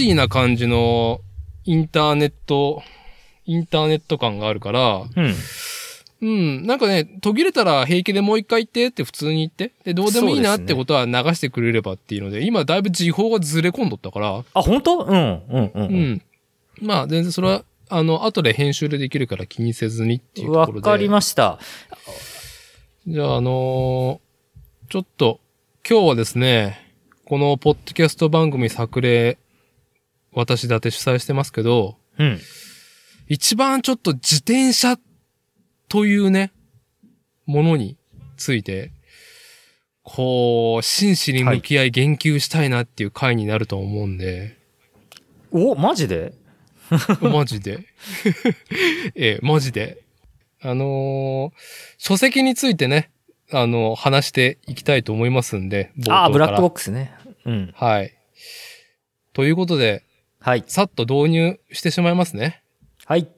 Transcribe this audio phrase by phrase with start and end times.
[0.00, 1.20] ジーな感じの
[1.64, 2.82] インターネット、
[3.44, 5.34] インターネット感があるから、うん。
[6.22, 15.04] うん、なんかね、途切れたら平気でもう一回言ってって普通に言って、で、どうでもいいなってことは流してくれればっていうので、今だいぶ時報がずれ込んどったから、あ、本当？
[15.04, 15.70] うん、うん、うん。
[15.72, 16.22] ううんん。
[16.80, 20.84] まあ全然それは、あの、後で編集でできるから気にせずにっていうとわころで。
[20.84, 21.58] かりました。
[23.06, 25.40] じゃあ、あのーちょっと、
[25.88, 26.86] 今日はですね、
[27.24, 29.38] このポッドキャスト番組作例、
[30.32, 32.40] 私だって主催してますけど、うん。
[33.28, 34.98] 一番ちょっと自転車
[35.88, 36.52] というね、
[37.46, 37.96] ものに
[38.36, 38.92] ついて、
[40.02, 44.56] こう、真摯に向き合い言及したいなっていう回になると思うんで、
[45.52, 46.32] お、マジで？
[47.20, 47.80] マジで。
[49.14, 49.98] ええ、マジで。
[50.62, 51.60] あのー
[51.98, 53.10] 書籍についてね、
[53.52, 57.12] あの、話していきたいと思いますんで、冒頭からあ、ブラックボックスね。
[57.44, 57.72] うん。
[57.76, 58.12] はい。
[59.32, 60.04] ということで、
[60.42, 60.64] はい。
[60.66, 62.62] さっと導入してしまいますね。
[63.04, 63.28] はい。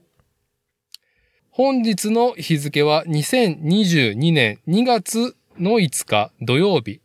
[1.51, 7.01] 本日の日付は2022年2月の5日土曜日。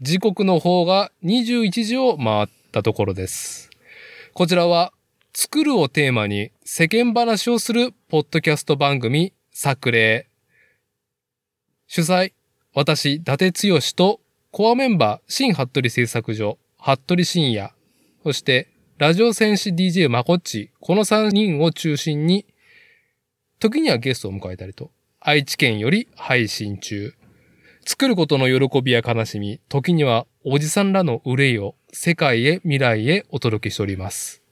[0.00, 3.70] 時刻の方が21時を回ったところです。
[4.34, 4.92] こちらは、
[5.32, 10.28] 作るをテーマに世間話をするポッドキャスト番組、作例。
[11.86, 12.32] 主催、
[12.74, 17.70] 私、伊達剛と、コアメンバー、新服部製作所、服部深也、
[18.24, 22.44] そして、ラジオ戦士 DJ まこっち、この3人を中心に、
[23.60, 27.14] 時にはゲストを迎えたりと、愛知県より配信中。
[27.86, 34.42] 作ることの喜びや悲しみ、時にはおじさんらの憂いを世界へ未来へお届けしております。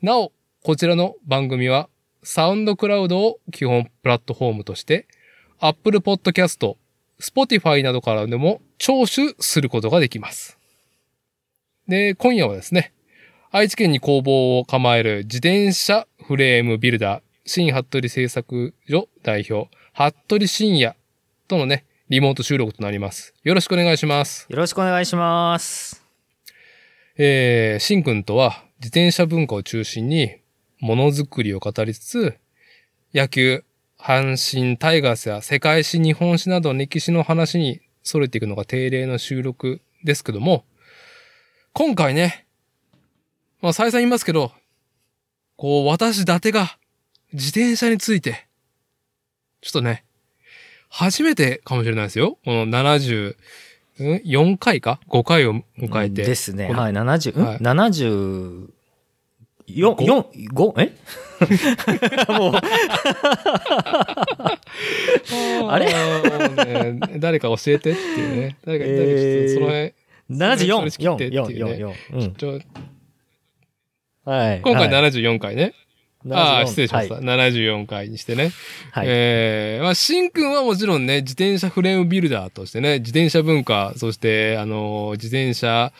[0.00, 0.30] なお、
[0.62, 1.88] こちらの番組は、
[2.22, 5.08] サウンドクラウドを基本プラットフォームとして、
[5.58, 6.76] Apple Podcast、
[7.20, 10.60] Spotify などからでも聴取することができます。
[11.88, 12.92] で、今夜はですね、
[13.56, 20.94] 愛知県に工房を構える自転車フレームビルダー、新服部製作所代表、服部深也
[21.48, 23.32] とのね、リモート収録となります。
[23.44, 24.46] よろしくお願いします。
[24.50, 26.04] よろしくお願いします。
[27.16, 30.36] えー、新君とは自転車文化を中心に
[30.78, 32.36] ものづくりを語りつつ、
[33.14, 33.64] 野球、
[33.98, 40.66] 阪神タイガースや世界史、日本史などの歴史の話に逸れていくのが定例の収録ですけども、
[41.72, 42.45] 今回ね、
[43.62, 44.52] まあ再三言いますけど、
[45.56, 46.76] こう私伊達が
[47.32, 48.46] 自転車について、
[49.60, 50.04] ちょっとね、
[50.88, 52.38] 初めてかもしれないですよ。
[52.44, 53.36] この70、ん
[54.24, 56.22] ?4 回か ?5 回を迎えて。
[56.24, 56.70] ですね。
[56.72, 56.92] はい。
[56.92, 58.68] 70、はいん ?70、
[59.68, 60.74] 4、ご四五？
[60.78, 60.92] え？
[62.38, 62.54] もう、
[65.68, 65.86] あれ？
[65.86, 65.92] れ、
[66.92, 68.56] ね、誰か教えてっていうね。
[68.64, 69.92] 誰か、えー誰かその辺、
[70.68, 72.62] 74、それ仕切って4、いうね4、4、うん。
[74.26, 74.60] はい。
[74.60, 75.72] 今回はい74回ね。
[76.30, 77.14] ああ、74失礼しました。
[77.14, 77.24] はい。
[77.24, 78.50] 74回にしてね。
[78.90, 85.92] はいえー、まあ、しんくんはもちろんね、自転車フレームビルダーとしてね、自転車文化、そして、あの、自転車、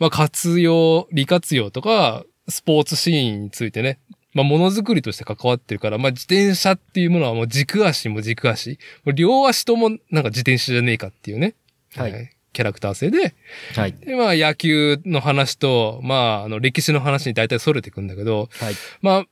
[0.00, 4.00] まあ、活用、利活用とか、スポーツシーンについてね、
[4.34, 8.78] まあ、ものづくりとして関わってるから、まあ、自転車っていうものはもう軸足も軸足。
[9.04, 11.54] もう両足ともなんか自転車じゃねえかっていうね。
[11.94, 13.36] はいキャラクター性で、
[13.76, 13.92] はい。
[13.92, 18.74] で、まあ、野球の話と、まあ、あの、歴史の話に大体逸れていくんだけど、はい。
[19.00, 19.24] まあ、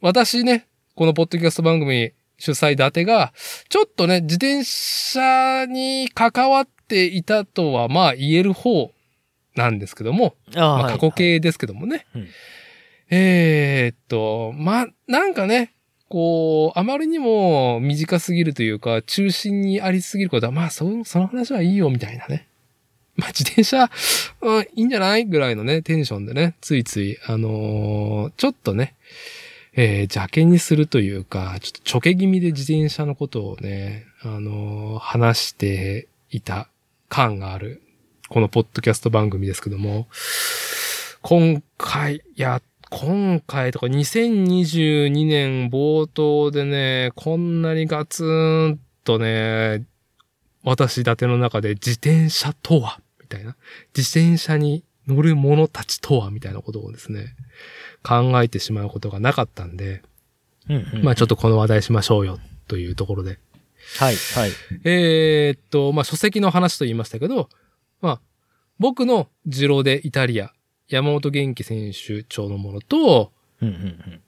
[0.00, 3.32] 私ね、このポッドキャスト番組主催伊達が、
[3.68, 8.92] ちょっとね、自転車に関わっていたとは、まあ言える方
[9.54, 12.06] なんですけども、あまあはい過去形ですけどもね。
[12.16, 12.28] うん
[13.10, 15.74] えーっと、まあ、なんかね、
[16.08, 22.48] こう、あまりにも短すぎるというか、中心にありすぎることは、まあ、そその話はいいよ、みたいなね。
[23.16, 23.90] まあ、自転車、
[24.40, 28.94] うん、いいんじゃないぐらいのね、テンションでね、ついつい、あのーちょっとね、
[29.74, 36.68] えー、邪険にするというか、ちょっとちょけ気味で自転車のことをね、あのー話していた
[37.08, 37.82] 感がある、
[38.28, 40.08] このポッドキャスト番組ですけども、
[41.22, 49.84] 今回、いや、今回とか2022年冒頭でね、こんなにガツンとね、
[50.64, 53.56] 私立ての中で自転車とは、みたいな。
[53.96, 57.34] 自転車に乗る者たちとは、みたいなことをですね、
[58.02, 60.02] 考えてしまうことがなかったんで、
[60.68, 62.38] うんうんまあちょっとこの話題しましょうよ、
[62.68, 63.38] というところで。
[63.98, 64.16] はい。
[64.16, 64.50] はい。
[64.84, 67.48] えーっと、まあ書籍の話と言いましたけど、
[68.00, 68.20] まあ、
[68.78, 70.52] 僕のジロでイタリア、
[70.88, 74.22] 山本元気選手長のものと、うんうんうん。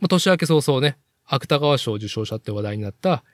[0.00, 3.24] まあ、年明け早々ね、芥川賞受賞者って話題になった、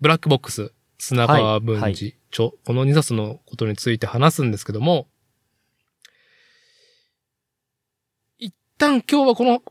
[0.00, 5.06] ブラックボックス、砂川文治、はいはい著、この2冊のことについて話すんですけども、
[8.38, 9.62] 一旦今日はこの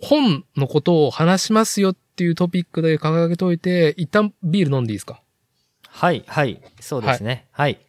[0.00, 5.22] 本のことを話しますよっていうトピックで掲げといて、一旦ビール飲んでいいですか？
[5.88, 6.60] はい、はい。
[6.80, 7.48] そうですね。
[7.50, 7.80] はい。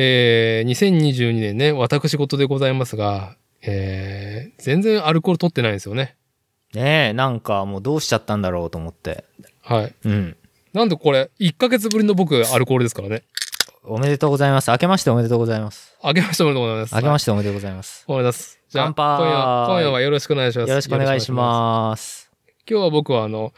[0.00, 6.16] えー、2022年ね、私事でございますが、えー、全然アルコール取ってないんですよね。
[6.72, 9.24] ねえ、なんかもうどうしちゃったんだろうと思って。
[9.68, 9.94] はい。
[10.04, 10.36] うん。
[10.72, 13.22] なんでこれ、1ヶ月ぶりの僕、アルコールですからね。
[13.84, 14.70] おめでとうございます。
[14.70, 15.94] 明けましておめでとうございます。
[16.02, 16.94] あげましておめでとうございます。
[16.94, 18.04] 明けまししておめでとうございます。
[18.06, 18.60] おめでとうございます。
[18.70, 20.68] じゃあ、今夜は、今夜はよろしくお願いします。
[20.68, 21.32] よろしくお願いしす。
[21.32, 22.30] ます。
[22.68, 23.52] 今日は僕はあの、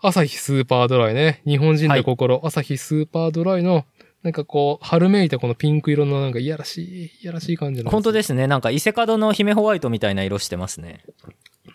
[0.00, 3.84] 朝日スーパードライね、日本人の心、朝日スーパードライの、
[4.22, 7.90] なんかこう、春めいたこのピンク色のなんかいやらしい、いやらしい感じの。
[7.90, 8.46] 本当ですね。
[8.46, 11.04] なんか伊勢門の姫ホワイトみたいな色してますね。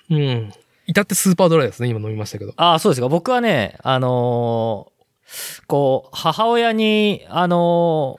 [0.09, 0.53] うん。
[0.89, 2.53] 至ってスーパードライですね、今飲みましたけど。
[2.57, 3.07] ああ、そうですか。
[3.09, 4.99] 僕はね、あのー
[5.67, 8.17] こう、母親に、あの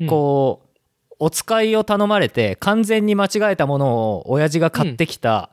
[0.00, 5.50] ーこう、お使いを頼まれて、完全に間違えたものを親父が買ってきた、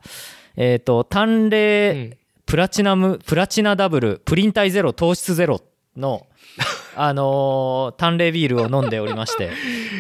[0.56, 5.62] えっ、と、淡う麗、ん、プラチナム、プラチナダブル、プリン体ゼロ、糖質ゼロ
[5.98, 6.28] の、
[6.96, 9.52] あのー淡麗ビールを飲んでおりまして、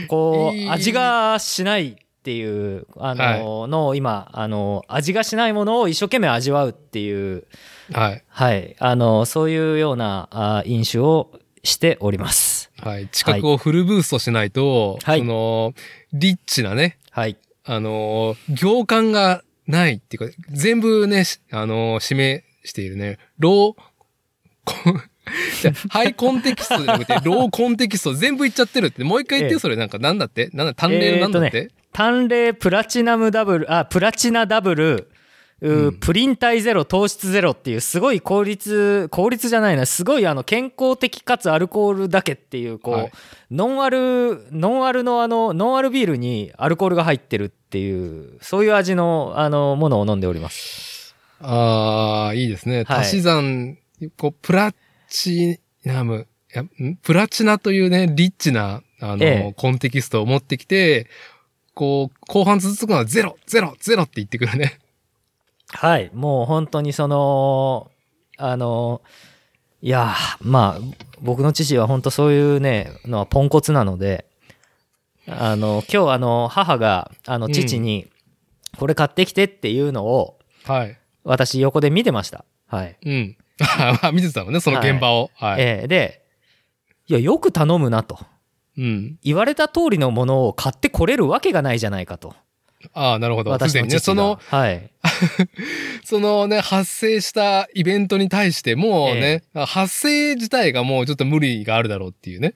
[0.07, 7.45] こ、 いうい味がしないっていう、あのーのを今、あのー味がしないものを一生懸命味わうっていう、
[7.91, 8.23] はい。
[8.27, 11.31] はい、あのーそういうようなあ飲酒を
[11.63, 12.69] しております。
[12.77, 13.07] はい。
[13.11, 15.19] 知覚をフルブーストしないと、はい。
[15.19, 15.73] その、
[16.13, 17.37] リッチなね、はい。
[17.63, 23.81] あのー、行間がないっていうか、全部ね、しあのー、示しているね、ロー、
[25.89, 29.59] ハイコンテキストじゃなくて、ローコンテキスト全部言っちゃってるって、もう一回言って、ええ。
[29.59, 29.75] それ。
[29.75, 30.49] なんかなんだって？
[30.53, 35.09] なんだ、単麗のなんだって、えー淡麗プラチナムダブル、あ、プラチナダブル、
[35.61, 35.99] ううん。
[35.99, 43.11] プリン体ゼロ、糖質ゼロっていう、すごい効率、効率じゃないな、すごいあの健康的かつアルコールだけっていう、こう、はい。
[43.51, 51.15] ノンアル、ノンアルのあの、ノンアルビールにアルコールが入ってるっていう、そういう味の、あの、ものを飲んでおります。
[51.41, 52.83] ああ、いいですね。
[52.87, 52.99] はい。
[53.01, 53.77] 足し算、
[54.17, 54.73] こう、プラ
[55.09, 56.95] チナム、いやん？
[57.03, 59.53] プラチナというね、リッチな、あの、ええ。
[59.55, 61.07] コンテキストを持ってきて、
[61.73, 64.79] こう、後半続くのはゼロ、ゼロ、ゼロって言ってくるね。
[65.69, 67.91] はい、もう本当にその、
[68.37, 69.01] あの、
[69.81, 74.25] いやー、まあ、僕の父は本当そういうね、のはポンコツなので、
[75.27, 78.07] あの、今日あの、母が、あの、うん父に、
[78.77, 80.97] これ買ってきてっていうのを、はい。
[81.23, 82.45] 私横で見てました。
[82.67, 82.97] はい。
[83.03, 83.37] うん。
[84.01, 85.31] あ見てたのね、その現場を。
[85.35, 85.61] はい。
[85.61, 86.21] ええで、
[87.07, 88.19] いや、よく頼むなと。
[88.77, 89.19] うん。
[89.23, 92.35] 言われた通りのものを買ってこれるわけがないじゃないかと。
[92.93, 93.51] ああ、なるほど。
[93.51, 93.99] す私ね。
[93.99, 94.89] その、はい。
[96.03, 102.55] そのね、発生したイベントに対してもうね、発生自体がもうちょっと無理があるだろうっていうね、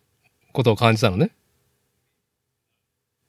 [0.51, 1.31] ことを感じたのね。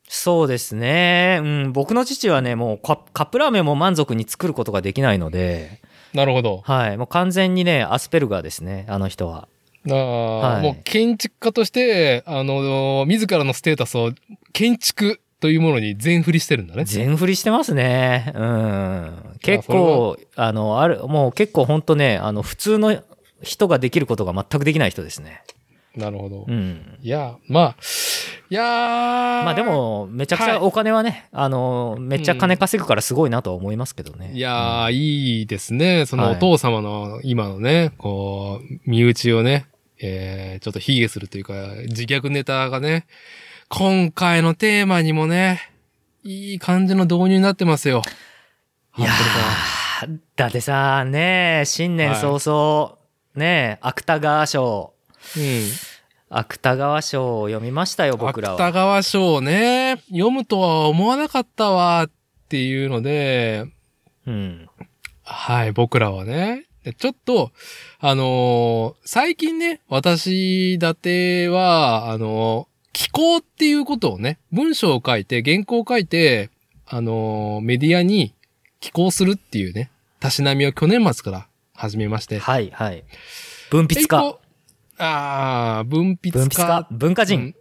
[0.09, 1.40] そうですね。
[1.43, 5.81] うん、僕の父はね、もうカカップラーメンも満足に作ることができないので、
[6.14, 6.62] なるほど。
[6.64, 6.97] はい。
[6.97, 9.49] もう完全にね、アスペルガーですね、あの人は。
[9.90, 14.12] ああ、はいもう建築家として、あの、自らのステータスを
[14.52, 16.85] 建築というものに全振りしてるんだね。
[16.85, 18.33] 全振りしてますね。
[18.35, 19.38] うん。
[19.40, 23.02] 結構、あの、ある、もう結構本当ね、あの、普通の
[23.43, 25.43] 人ができることが全くできない人ですね。
[25.95, 26.45] なるほど。
[26.47, 26.99] うん。
[27.00, 27.76] いや、まあ、
[28.49, 34.33] いやーまあで、も、めちゃくちゃお金はね、あの、めっちゃ金稼ぐからすごいなとは思いますけどね。
[34.35, 36.07] いやー、いいですね。
[36.07, 39.66] そのはいお父様の今のね、こう、身内をね、
[40.00, 41.53] えー、ちょっと卑下するというか、
[41.88, 43.07] 自虐ネタがね、
[43.69, 45.61] 今回のテーマにもね、
[46.23, 48.03] いい感じの導入になってますよ。
[48.99, 52.99] いやーだってさ、ねえ新年早々、
[53.35, 54.93] ねえ芥川賞、
[55.37, 55.43] うん。
[56.29, 58.55] 芥川賞を読みましたよ、僕らは。
[58.57, 62.11] 芥川賞ね、読むとは思わなかったわっ
[62.49, 63.65] ていうので、
[64.26, 64.69] うん。
[65.23, 66.67] はい、僕らはね。
[66.87, 67.50] でちょっと、
[67.99, 76.49] あのー最近ね、私立ては、あのー寄稿っていうことをね、文章を書いて、原稿を書いて、
[76.87, 78.35] あのーメディアに
[78.78, 79.90] 寄稿するっていうね、
[80.21, 82.38] たしなみを去年末から始めまして。
[82.38, 83.02] はい、はい。
[83.71, 84.38] 文筆家。
[84.99, 86.38] ああ、文筆家。
[86.38, 86.88] 文筆家。
[86.93, 87.40] 文化人。
[87.40, 87.55] うん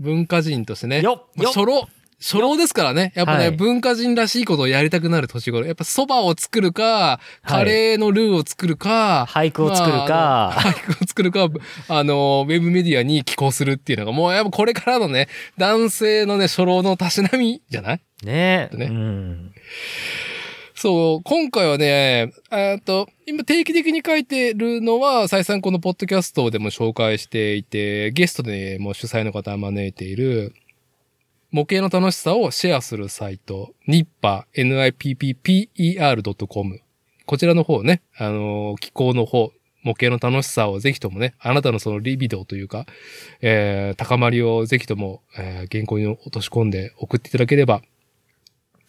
[0.00, 1.00] 文化人としてね。
[1.02, 1.86] よっまあ初老。
[2.22, 3.12] 初老ですからね。
[3.16, 5.66] やっぱね、はい文化人らしいことをやりたくなる年頃。
[5.66, 11.48] やっぱ蕎麦を作るか、カレーのルーを作るか、俳句を作るまあか 俳句を作るか、
[11.88, 18.00] あの、ウェブメディアに寄稿するっていうのが、もうやっぱこれからのね、男性のね、初老のたしなみじゃない？
[18.24, 18.76] ねえ。
[18.76, 19.52] ねうん。
[20.74, 30.54] そう、今回はね、えっと、今定期的に書いてるのは、再三このポッドキャストでも紹介していて、ゲストでも主催の方を招いている、
[31.52, 36.80] 模型の楽しさをシェアするサイト、nipper, nipper.com。
[37.26, 42.86] こちらの方ね、あの、機構の方、模型の楽しさをぜひともね、あなたのそのリビドーというか、
[43.42, 47.82] えー、高まりをぜひとも、えー、原稿に落とし込んで送っていただければ、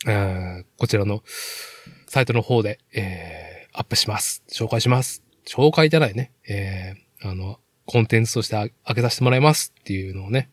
[0.07, 1.21] えー、こちらの
[2.07, 4.41] サイトの方で、えー、アップします。
[4.49, 5.21] 紹介します。
[5.45, 6.31] 紹介じゃないね。
[6.47, 10.49] えー、あの、コンテンツとしてあ開けさせてもらいますっていうのをね、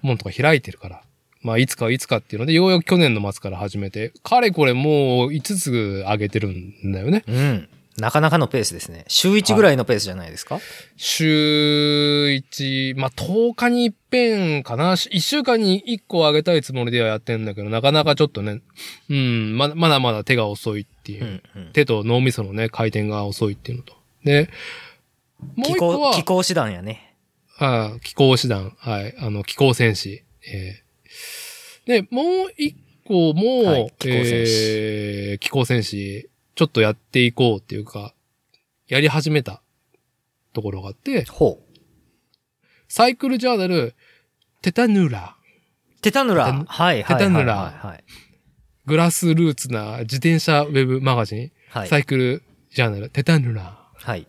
[0.00, 1.05] 門とか開いてるから。
[1.46, 7.22] まあ、いつかいつかっていうので、ようやく去年の末から始めて、かれこれもう5つ上げてるんだよね。
[7.28, 7.68] うん。
[7.98, 9.04] なかなかのペースですね。
[9.06, 10.58] 週1ぐらいのペースじゃないですか、
[10.96, 14.94] 週1、まあ、10日に一遍かな。
[14.94, 18.60] 1週間に1個上げたいつもりではやってんだけど、なかなかちょっとね、
[19.08, 21.24] うん、まだまだまだ手が遅いっていう。
[21.24, 21.72] うんうん。
[21.72, 23.94] 手と脳みそのね、回転が遅いっていうのと。
[24.24, 24.50] で、
[25.54, 27.14] もう気一個は候、気、候手段やね。
[27.58, 30.24] ああ気候手段、はい、あの、気候戦士。
[30.52, 30.85] えー
[31.86, 32.76] で、もう一
[33.06, 38.12] 個も、はい気候戦士えー気候戦士、ちょっとやっていこうっていうか、
[38.88, 39.62] やり始めた
[40.52, 41.76] ところがあって、ほう。
[42.88, 43.94] サイクルジャーナル、
[44.62, 45.36] テタヌラ。
[46.02, 46.44] テタヌラ。
[46.44, 47.18] はいはいはいはい。
[47.18, 48.04] テタヌラはい。
[48.86, 51.88] グラスルーツな自転車ウェブマガジン、はい。
[51.88, 53.78] サイクルジャーナル、テタヌラ。
[53.94, 54.26] はい。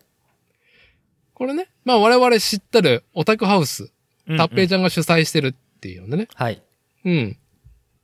[1.33, 3.91] これね、まあ我々知ったるオタクハウス、
[4.27, 6.27] タッペイちちゃんが主催してるっていうのでね。
[6.33, 6.61] はい。
[7.05, 7.37] うん。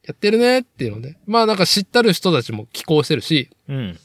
[0.06, 4.00] やってるねっていうので、まあなんか知ったる人たちも寄稿してるし、うん。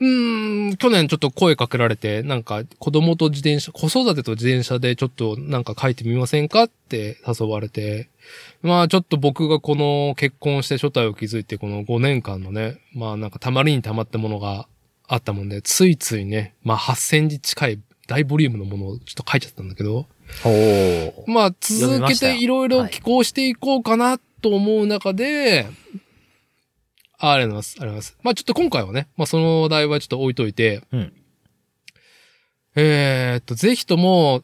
[0.00, 8.08] うーん、去年ちょっと声かけられて、なんか子供と自転車、子育てと自転車でちょっとなんか書いてみませんかって誘われて、
[8.62, 14.68] まあちょっと僕がこの結婚して初体を築いてこの5年間のね、まあなんかたまりにたまったものが
[15.06, 20.06] あったもんで、ついついね、まあ8000字近い大ボリュームのものをちょっと書いちゃったんだけど、
[20.42, 21.30] ほう。
[21.30, 22.46] まあ続けてい。
[22.46, 25.68] ろいろ寄稿していこうかなと思う中で、
[27.18, 27.76] あありがとうございます。
[27.78, 28.16] ありがとうございます。
[28.22, 31.12] まあちょっと今回はね、まあその話題はちょっと置いといて、うん
[32.76, 34.42] えーっと、ぜひとも、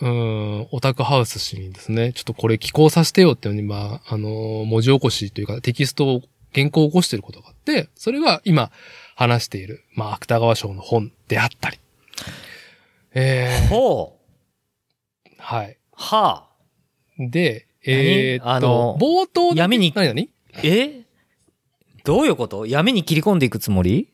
[0.00, 8.72] うーん、オタクハウス氏にですね、ちょっとこれ寄稿させてよっていうのに、まあ、あのー文字起こしというかテキストを、原稿を起こしていることがあって、それが今
[9.14, 11.78] 話している、まあ、芥川賞の本であったり。
[13.14, 14.16] えほ
[15.26, 15.28] う。
[15.28, 15.78] ー、はい。
[15.92, 16.50] はあ。
[17.18, 20.08] で、えーあの冒頭で闇に何？
[20.08, 20.30] 何？
[20.62, 21.02] え？
[22.04, 22.66] どういうこと？
[22.66, 24.08] 闇に切り込んでいくつもり、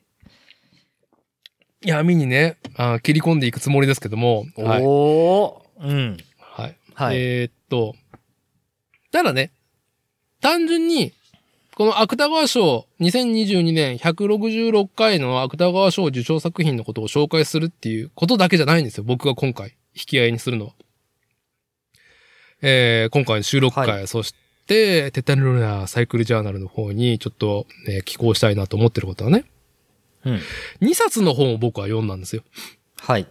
[1.82, 4.82] 闇にね、あ切り込んでいくつもりですけども、はい。
[4.84, 6.16] おおうん。
[6.38, 6.76] はい。
[6.94, 7.16] はい。
[7.16, 7.94] えーっと、
[9.12, 9.50] ただね、
[10.40, 11.12] 単純に、
[11.76, 19.04] この芥川賞、2022年166回の芥川賞受賞作品のことを紹介するっていうことだけじゃないんですよ。
[19.04, 20.72] 僕が今回、引き合いにするのは。
[22.62, 24.34] えー、今回の収録会、はそし
[24.66, 29.44] て、テタヌルナサイクルジャーナルの方にちょっと、えー寄稿したいなと思ってることはね、
[30.24, 30.40] うん。
[30.80, 32.42] 2冊の本を僕は読んだんですよ。
[32.98, 33.26] はい。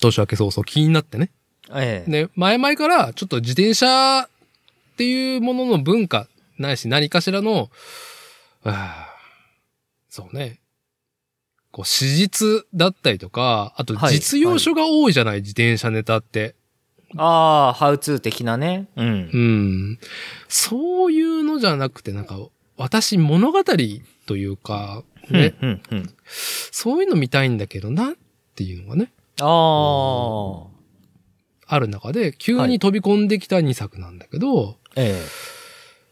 [0.00, 1.30] 年明け早々気になってね。
[1.72, 4.28] ええで、前々からちょっと自転車っ
[4.96, 7.70] ていうものの文化ないし何かしらの、
[8.64, 9.14] あー
[10.10, 10.60] そうね。
[11.70, 16.54] こう、史実だったりとか、あとはい実用書が多いじゃない、自転車ネタって。
[17.16, 18.88] ああ、ハウツー的なね。
[18.96, 19.38] うんう。
[19.38, 19.98] ん。
[20.48, 22.38] そういうのじゃなくて、なんか、
[22.76, 23.62] 私物語
[24.26, 26.14] というか、ね、うん、うん、うん。
[26.26, 28.14] そういうの見たいんだけどなっ
[28.54, 30.74] ていうのがね、ああ。
[31.66, 35.20] ある中で、急に飛び込んできた2作なんだけど、え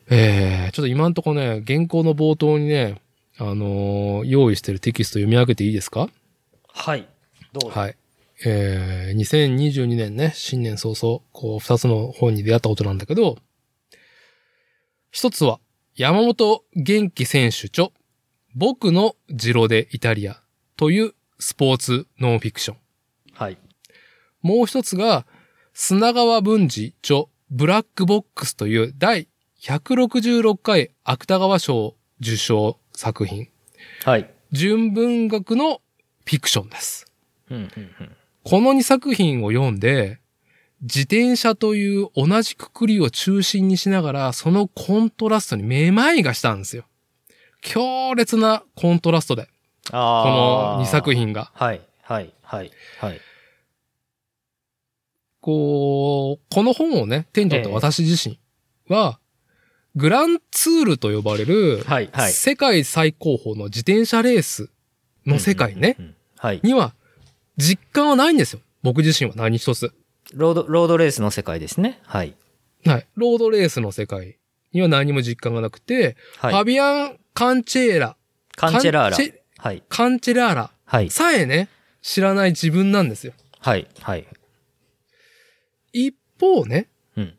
[0.08, 3.00] えー、ちょっと今んとこね、原稿の冒頭にね、
[3.38, 6.08] あのー用意してるテキスト読み上げていいですか？
[6.10, 6.12] え
[6.68, 7.08] はい。
[7.52, 7.80] どうぞ。
[7.80, 7.96] はい。
[8.44, 13.38] えー、2022年ね、新年早々、こう、二つの本に出会ったことなんだけど、
[15.10, 15.60] 一つは、
[15.94, 17.88] 山本元気選手著、
[18.54, 20.42] 僕のジロでイタリア
[20.76, 22.76] というスポーツノンフィクション。
[23.34, 23.58] はい。
[24.40, 25.26] もう一つが、
[25.74, 29.28] 砂川文治著ブラックボックスという第
[29.60, 33.48] 166回芥川賞受賞作品。
[34.04, 34.30] はい。
[34.50, 35.80] 純文学の
[36.24, 37.06] フィクションです。
[37.50, 37.70] うん、うん、
[38.00, 38.16] うん。
[38.44, 40.20] この2作品を読んで、
[40.82, 46.84] 自転車という同じくくりを中心にしながら、そのコントラストにめまいがしたんですよ。
[47.60, 49.48] 強烈なコントラストで、
[49.90, 49.96] こ。
[49.96, 51.14] の2作。
[51.14, 51.52] 品が。
[51.54, 53.20] はい、はい、はい、はい。
[55.40, 58.38] こう、この本をね、手に取った私自身
[58.88, 59.20] は、
[59.94, 62.32] グランツールと呼ばれる、はいはい。
[62.32, 64.70] 世界最高峰の自転車レース
[65.26, 65.96] の世界ね。
[66.62, 66.94] には
[67.56, 68.60] 実感はないんですよ。
[68.82, 69.92] 僕自身は何一つ。
[70.34, 72.00] ロード、ロードレースの世界ですね。
[72.04, 72.34] はい。
[72.84, 73.06] はい。
[73.14, 74.38] ロードレースの世界
[74.72, 76.54] には何も実感がなくて、フはい。
[76.54, 78.16] ァビアン・カンチェーラ、
[78.56, 79.34] カンチェラーラ。
[79.58, 79.82] はい。
[79.88, 81.10] カンチェラーラはい。
[81.10, 81.68] さえね、
[82.00, 83.32] 知らない自分なんですよ。
[83.60, 83.86] はい。
[84.00, 84.26] はい。
[85.92, 87.34] 一方ね、うん。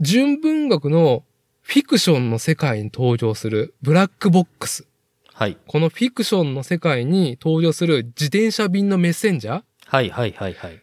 [0.00, 1.24] 純文学の
[1.62, 4.86] フィクションの世界に登場するブラックボックス。
[5.34, 5.56] はい。
[5.66, 10.10] このフィクションの世界に登場する自転車便のメッセンジャーはい。
[10.10, 10.32] はい。
[10.32, 10.54] はい。
[10.54, 10.82] はい。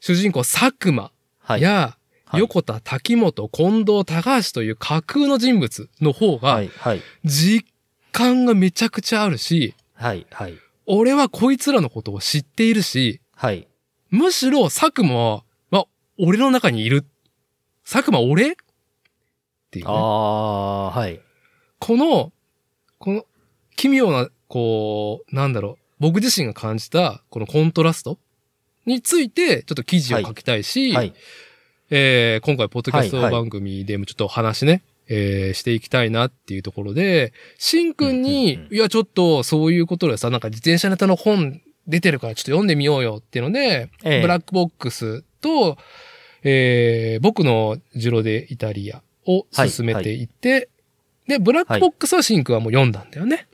[0.00, 1.62] 主人公佐久間はい。
[1.62, 6.68] や、はい横田、滝本、近藤、高橋という架空の人物の方がはい。
[6.68, 7.02] はい。
[7.24, 7.66] 実
[8.12, 10.26] 感がめちゃくちゃあるし、はい。
[10.30, 10.56] はい。
[10.86, 13.66] 俺はこいつらのことを知っているし、はい。
[14.10, 15.84] むしろ佐久間は、ま、
[16.18, 17.04] 俺の中にいる。
[17.84, 18.52] 佐久間俺？
[18.52, 18.54] っ
[19.70, 19.96] ていう、あね。
[19.98, 20.00] あ、
[20.96, 21.20] はい。
[21.80, 22.32] この、
[22.98, 23.24] この
[23.80, 28.18] 奇妙な、こう、なんだろう、僕自身が感じた、このコントラスト
[28.84, 31.14] について、ちょっと記事を書きたいし、はい。
[31.88, 38.76] えー今回、ポッドキャストはいはい番組でもちょっと話ね、えーしていきたいなっていうところで、しんくんに、うんうんうん。
[38.76, 44.20] いや、ちょっとそういうことでさ、なんか自転車ネタの本出てるからちょっと読んでみようよっていうので、ええ。
[44.20, 45.78] ブラックボックスと、
[46.42, 50.68] えー僕のジロデイタリアを進めていって、
[51.30, 53.46] で、ブラックボックスはしんくんはもう読んだんだよね。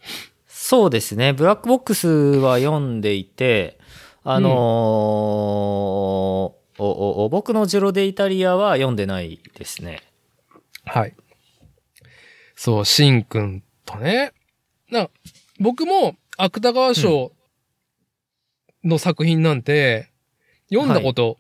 [0.49, 1.35] そうですね。
[1.35, 3.79] ブラックボックスは読んでいて、
[4.25, 4.53] あのー
[6.79, 10.03] おおお僕のジェロデイタリアは読んでないですね。
[10.87, 11.15] はい。
[12.55, 14.33] そう、しんくんとね。
[14.91, 15.11] な、
[15.61, 17.33] 僕も芥川賞
[18.85, 20.09] の作品なんて
[20.71, 21.37] 読んだこと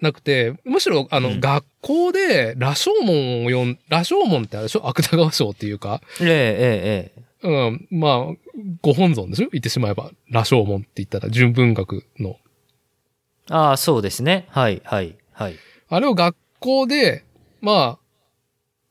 [0.00, 4.86] なくて、むしろあの、うん学校で羅生門を読ん、羅生門ってあれでしょ？
[4.88, 6.00] 芥川賞っていうか。
[6.20, 6.30] えええ
[7.16, 8.34] ええうん、まあ、
[8.80, 9.48] ご本尊でしょ？
[9.52, 10.10] 言ってしまえば。
[10.30, 12.38] 羅生門って言ったら純文学の。
[13.50, 13.52] え。
[13.52, 14.46] ああ、そうですね。
[14.48, 15.56] はい、はい、はい。
[15.88, 17.24] あれを学校で、
[17.60, 17.98] まあ、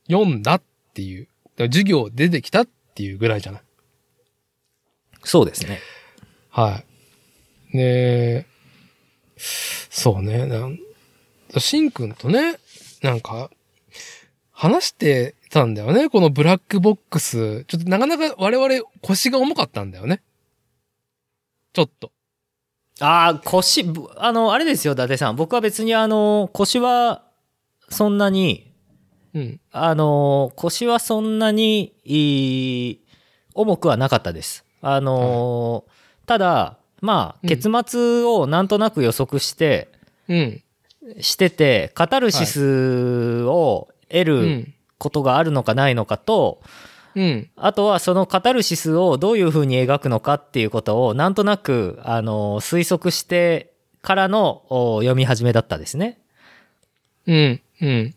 [0.07, 0.61] 読んだっ
[0.93, 1.27] ていう。
[1.57, 3.61] 授業出てきたっていうぐらいじゃない？
[5.23, 5.79] そうですね。
[6.49, 6.83] は
[7.73, 7.77] い。
[7.77, 8.45] ね
[9.37, 10.45] そうね。
[11.59, 12.57] しんくんとね、
[13.01, 13.49] なんか、
[14.51, 16.09] 話してたんだよね。
[16.09, 17.65] このブラックボックス。
[17.65, 20.21] ちょっとなかなか我々腰が重かったんだよね。
[21.73, 22.11] ちょっと。
[22.99, 25.35] ああ、腰、ぶあの、あれですよ、伊達さん。
[25.35, 27.23] 僕は別にあの、腰は、
[27.89, 28.71] そんなに、
[29.33, 29.59] うん。
[29.71, 32.99] あの、腰はそんなに、いい
[33.55, 34.63] 重くはなかったです。
[34.81, 35.85] あの、
[36.25, 39.89] ただ、まあ、うん結末をなんとなく予測して、
[40.27, 40.63] うん。
[41.19, 44.73] してて、カタルシスを得うるん。
[44.97, 46.61] ことがあるのかないのかと、
[47.15, 47.49] うん。
[47.55, 56.19] あとはそのカタルシスをどういう風に描くのかっていうことをなんとなく、あの、推測してからのお読み始めだったですね。
[57.27, 57.61] うん。
[57.81, 58.15] うん。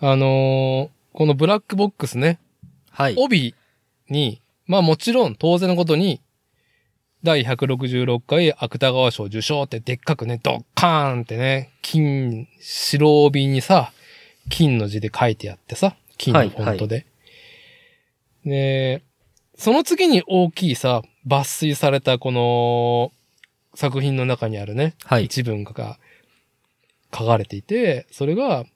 [0.00, 2.40] あのーこのブラックボックスね。
[2.90, 3.14] はい。
[3.16, 3.54] 帯
[4.08, 6.20] に、まあもちろん当然のことに、
[7.24, 13.92] 第166回芥川賞受賞ってでっかくね、ドッカーンってね、金、白帯にさ、
[14.50, 17.06] 金の字で書いてあってさ、金のフォントで。
[18.44, 19.02] で、
[19.56, 23.10] その次に大きいさ、抜粋されたこの
[23.74, 25.24] 作品の中にあるね、はい。
[25.24, 25.98] 一文が
[27.10, 28.66] 書かれていて、それが、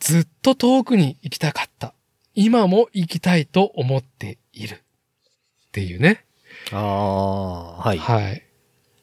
[0.00, 1.92] ずっと遠くに行きたかった。
[2.34, 4.76] 今も行きたいと思っている。
[4.76, 6.23] っていうね。
[6.72, 7.98] ああ、はい。
[7.98, 8.42] はい。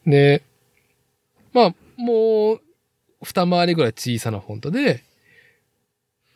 [0.06, 0.44] で、
[1.54, 2.62] まあ、もう、
[3.24, 5.04] 二回りぐらい小さなフォントで、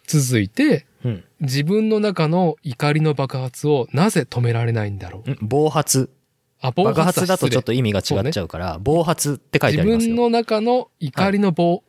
[0.07, 1.23] 続いて、うん。
[1.41, 5.31] 自分の中の怒りの爆発をなぜ止められないんだろう。
[5.31, 6.09] ん暴発。
[6.61, 10.15] あ、暴爆発だとちょっとと意味が違っちゃうから、暴発って書いて自ありますよ。
[10.15, 11.83] 分の中の怒りの暴、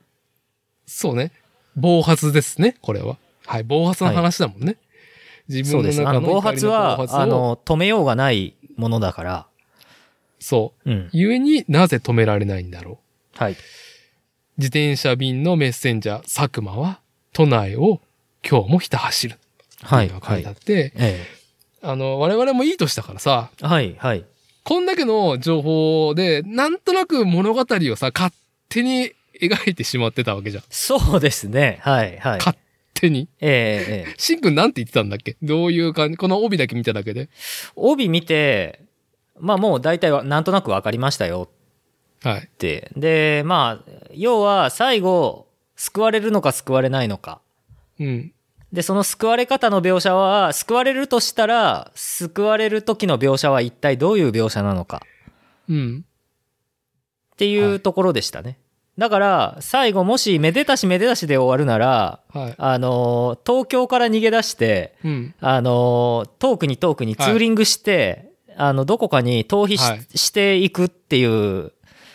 [0.87, 1.33] そうね。
[1.77, 3.17] 暴発ですね、これは。
[3.47, 4.77] はい、暴発の話だもんね。
[5.49, 6.01] 自そうです。
[6.07, 9.47] あの、分の中の暴発は、あの、止めようがないものだから、
[10.39, 10.91] そう。
[10.91, 11.09] うん。
[11.13, 13.01] ゆえになぜ止められないんだろ
[13.35, 13.39] う。
[13.43, 13.57] はい。
[14.59, 17.01] 自転車便のメッセンジャー、佐久間は、
[17.33, 18.01] 都内を
[18.49, 19.39] 今日もひた走る。
[19.83, 20.09] はい。
[20.09, 20.43] 書いはい。
[20.43, 21.27] てあって、え
[21.83, 23.67] あの、我々もいいとしたからさ、え。
[23.67, 23.95] はい。
[23.99, 24.25] はい。
[24.65, 28.35] こんだけの情報で、なんとなく物語をさ、勝
[28.69, 30.65] 手に描いてしまってたわけじゃん。
[30.71, 31.79] そうですね。
[31.83, 32.19] はい。
[32.19, 32.39] はい。
[32.39, 32.57] 勝
[32.97, 33.29] 手に？
[33.41, 33.47] え
[33.89, 34.15] えええ。
[34.19, 35.37] しんくんなんて言ってたんだっけ？
[35.43, 36.17] どういう感じ？
[36.17, 37.29] この帯だけ見ただけで？
[37.77, 38.81] 帯見て、
[39.39, 41.51] まあもう大体はなんとなく分かりましたよ
[42.23, 42.41] はい。
[42.41, 42.91] って。
[42.97, 47.41] で、まあ、要は最後、救われるのか救われないのか
[48.01, 48.33] うん。
[48.73, 55.03] で、その救われ方の描写は、救われるとしたら、救われる時の描写は一体どういう描写なのか
[55.69, 56.05] うん。
[57.35, 58.59] っていうところでしたね。
[58.99, 62.55] だから、最後もしめでたしめでたしで終わるなら、はい。
[62.57, 65.35] あの、東京から逃げ出して、うん。
[65.41, 71.73] あの、遠くに遠くにツーリングして、あの、どこかに逃避し,、はいしていくっていう、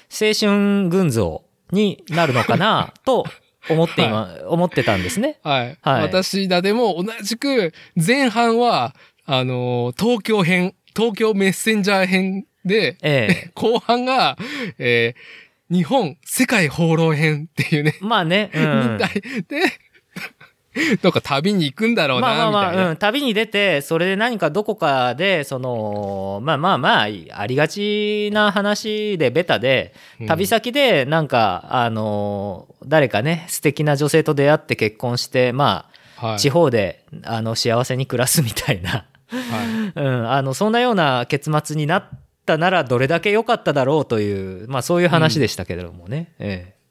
[0.10, 3.26] 青春群像になるのかな、 と
[3.70, 5.40] 思って今、思ってたんですね。
[5.44, 5.78] はい。
[5.82, 13.52] はい私だでも同じく前半は、あのー東京編、東京メッセンジャー編で、ええ。
[13.56, 14.38] 後半が、
[14.78, 15.22] えー
[15.72, 18.94] 日本世界放浪編っていうね、まあね、うん。
[18.94, 19.00] み。
[19.00, 22.90] たいで、どっか旅に行くんだろうな、まあまあまあ、みたいな。
[22.92, 30.28] うん、旅に出て、それで何かどこかで、その、まあまあまあ、ありがちな話でベタで、うん。
[30.28, 36.40] 旅先でなんか、あの、誰かね、素敵な女性と出会って結婚して、まあ、はい。
[36.40, 39.92] 地方で、あの、幸せに暮らすみたいな、はい。
[39.96, 42.04] うん、あの、そんなような結末になっ
[42.52, 46.34] たなら、どれだけ良かっただろうという、まあそういう話でしたけれどもね。
[46.40, 46.82] ええ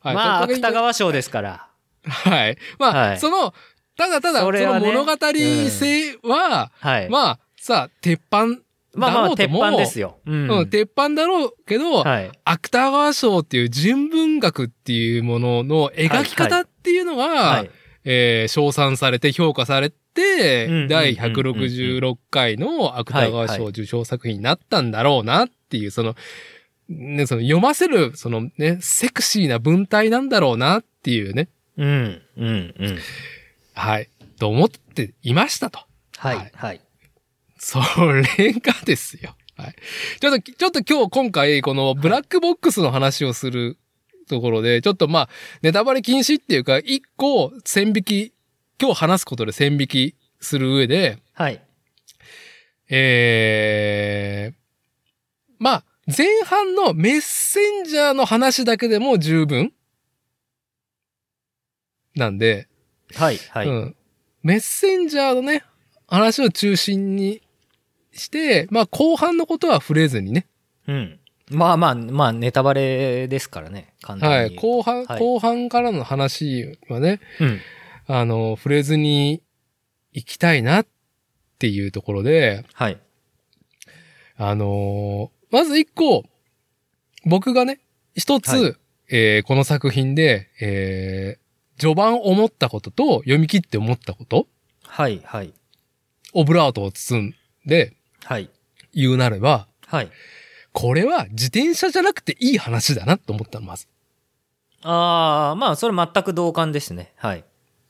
[0.00, 1.68] はいまあ、と芥川賞ですから。
[2.04, 2.58] はい。
[2.78, 3.54] まあ、はいその、
[3.96, 7.08] ただただ、そねの物語性は、はい。
[7.08, 8.46] まあ、さ、鉄板
[8.94, 10.18] まあまあ、鉄板ですよ。
[10.26, 10.50] うん。
[10.50, 12.32] うん、鉄板だろうけど、はい。
[12.44, 17.70] 芥川賞っていう純文学っていうものの描き方っていうのが、はい。
[18.04, 26.14] えー称賛されて評価されて、うん第166回の芥川賞受賞作品になったんだろうなっていう、その、
[26.88, 32.22] ね、その読ませる、そのね、セクシーな文体なんだろうなっていうね、うん。
[32.36, 32.74] うん。
[32.78, 32.98] うん。
[33.74, 35.80] はい、と思っていましたと。
[36.18, 36.50] ははいい。
[36.54, 36.80] はい。
[37.58, 37.80] そ
[38.12, 38.22] れ
[38.52, 39.36] がですよ。
[39.56, 39.74] はい。
[40.20, 43.78] ちょっと、ちょっと今日今回、このブラックボックスの話をする
[44.28, 45.28] ところで、ちょっとまあ、
[45.62, 48.32] ネタバレ禁止っていうか、一個線引き、
[48.82, 51.62] 今日話すことで線引きする上で、はい。
[52.90, 54.54] えー、
[55.60, 59.72] まあ、前半のメッセンジャーの話だけでも十分
[62.16, 62.66] なんで、
[63.14, 63.38] はい。
[63.50, 63.68] はい。
[63.68, 63.96] うん。
[64.42, 65.62] メッセンジャーのね、
[66.08, 67.40] 話を中心に
[68.10, 70.48] して、まあ後半のことは触れずにね。
[70.88, 71.20] うん。
[71.50, 73.94] まあまあ、まあ、ネタバレですからね。
[74.02, 74.56] 簡単にはい。
[74.56, 77.60] 後半、はい後半からの話はね、うん。
[78.14, 79.42] あの、触れずに
[80.12, 80.86] 行きたいなっ
[81.58, 83.00] ていうところで、はい。
[84.36, 86.24] あのーまず一個、
[87.24, 87.80] 僕がね、
[88.14, 88.76] 一つ、はい
[89.08, 91.42] えーこの作品で、えー
[91.78, 94.46] 序盤思ったことと読み切って思ったこと、
[94.84, 95.22] はい。
[95.24, 95.54] はい。
[96.34, 98.50] オブラートを包んではい。
[98.92, 100.10] 言うなれば、はい。
[100.72, 103.88] これは自転車じゃなくていい話だなと思ったの、まず。
[104.82, 107.12] ああ、まあ、それ全く同感ですね。
[107.16, 107.44] はい。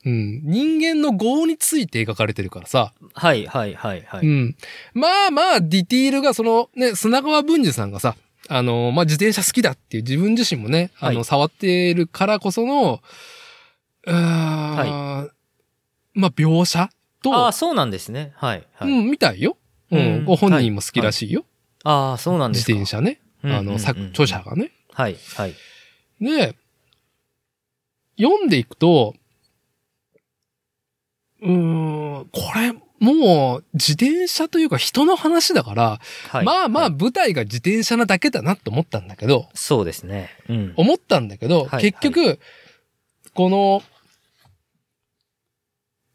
[0.05, 0.41] うん。
[0.45, 2.93] 人間の業について描かれてるからさ。
[3.15, 3.47] はい。
[3.47, 3.75] はい。
[3.75, 4.03] はい。
[4.03, 4.27] はい。
[4.27, 4.57] うん。
[4.95, 8.17] まあまあ、ディティールがその、ね、砂川文治さんがさ、
[8.49, 13.01] あの、まあ自転車好きだっていう自分自身もね、あの、はい触ってるからこその、
[14.05, 15.31] うーん、
[16.15, 16.91] まあ描写
[17.23, 18.33] と、ああ、そうなんですね。
[18.35, 18.67] はい。
[18.75, 18.91] はい。
[18.91, 19.57] うん、みたいよ。
[19.91, 19.99] うん。
[19.99, 21.45] うんご本人も好きらしいよ。
[21.85, 22.73] ああ、そうなんで自すか。
[22.75, 23.21] 転車ね。
[23.45, 24.73] うんあの、作、うんうん著者がね。
[24.93, 25.17] はい。
[25.37, 25.55] はい。
[26.21, 26.57] で、
[28.21, 29.15] 読んでいくと、
[31.43, 36.45] うーん、これ、もう、自転車というか人の話だから、はい。
[36.45, 40.31] まあまあはい舞台が自転車なだけだなと思ったんだけど、そうですね。
[40.49, 40.73] うん。
[40.77, 42.39] 思ったんだけど、はい結局、
[43.35, 43.83] この、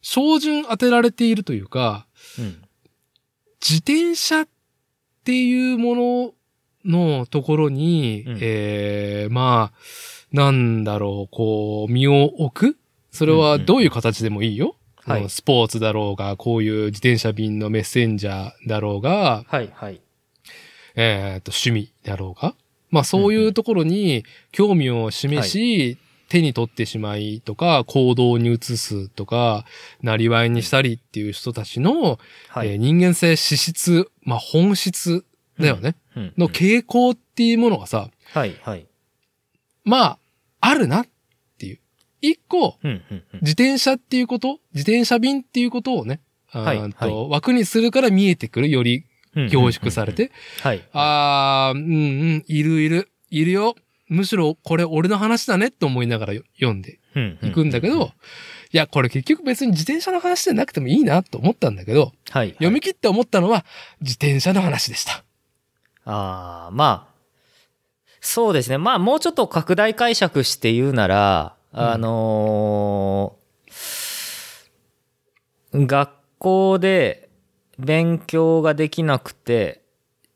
[0.01, 2.07] 照準当てられているというか、
[2.39, 2.63] うん。
[3.61, 4.47] 自転車っ
[5.25, 6.33] ていうも
[6.85, 9.77] ののところに、うんえー、まあ、
[10.31, 12.77] なんだろう、こう、身を置く？
[13.11, 14.67] それはどういう形でもいいよ。
[14.67, 14.77] はいうん
[15.29, 19.71] スポーツだろうが、こういう自転車便のメッセンジャーだろうが、はい。
[19.73, 20.01] はい。
[20.95, 22.55] えー、と、趣味だろうが。
[22.89, 25.97] まあそういうところに興味を示し、
[26.29, 29.65] 手に取ってしまいとか、行動に移すとか、
[30.01, 32.69] なりわいにしたりっていう人たちの、はい。
[32.69, 35.25] えー人間性、資質、まあ本質
[35.59, 35.95] だよね。
[36.15, 38.55] うんの傾向っていうものがさ、はい。
[38.63, 38.87] はい。
[39.83, 40.19] まあ、
[40.59, 41.07] あるなっ。
[42.21, 42.91] 一個、うん。
[42.91, 43.03] うん。
[43.11, 50.13] うん自転車っていうこと、自転車便っていうことをね、はいあーと枠にするから見えてくる、よりうん凝縮され。
[50.13, 50.83] て、はい。
[50.93, 51.95] あー、うんう
[52.37, 53.75] ん、いるいる、いるよ。
[54.07, 58.11] むしろこれ俺の話だねって思いながらよ読んでうんいくんだけど、、
[58.71, 62.51] いや、これ結局別に自転車の話じゃなくてもいいなと思ったんだけど、はい。
[62.51, 63.65] 読み切って思ったのは
[64.01, 65.23] 自転車の話でした。
[66.05, 67.17] ああ、まあ、
[68.21, 68.77] そうですね。
[68.77, 73.47] まあ、もうちょっと拡大解釈して言うなら、あのー
[75.73, 76.09] 学
[76.39, 77.29] 校で
[77.77, 79.83] 勉強ができなくて、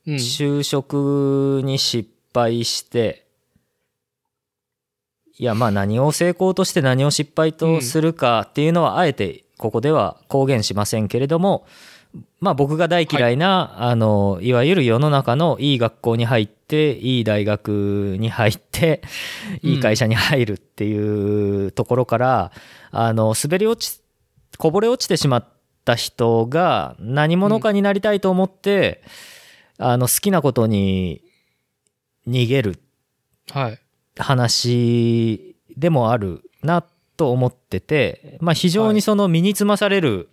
[0.06, 0.16] うん。
[0.16, 3.26] 就職に失敗して、
[5.38, 11.66] いやまあ何を成功として何を失敗とするかっていうのはあえてここでは公言しませんけれども
[12.40, 16.61] まあ僕が大嫌いな、あのいわゆる世の中のいい学校に入って
[16.94, 19.02] いい大学に入って
[19.62, 22.52] いい会社に入るっていうところから、
[22.92, 24.02] あの滑り落ち
[24.58, 25.48] こぼれ落ちてしまっ
[25.86, 29.04] た人が何者かになりたいと思って、
[29.78, 31.24] あの好きなことに
[32.28, 32.82] 逃げる
[33.52, 33.80] はい。
[34.18, 36.86] 話でもあるな
[37.18, 40.30] と思ってて、まあ、非常にその身につまされる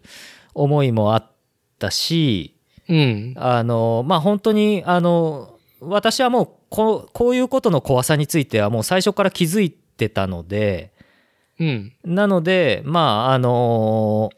[0.54, 1.30] 思いもあっ
[1.78, 2.56] たし、
[2.88, 3.34] うん。
[3.36, 10.92] あのまあ本当にあの私はもうここういうことの怖さについてはもう最初から気づいてたので
[11.58, 11.92] うん。
[12.04, 14.30] なのでまああの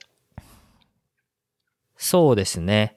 [1.97, 2.97] そうですね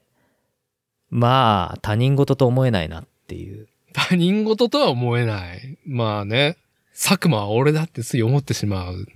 [1.10, 5.78] まあ他人事と思えないなっていう他人事とは思えない。
[5.86, 6.58] まあね。
[6.94, 9.08] 佐久間は俺だってつい思ってしまう。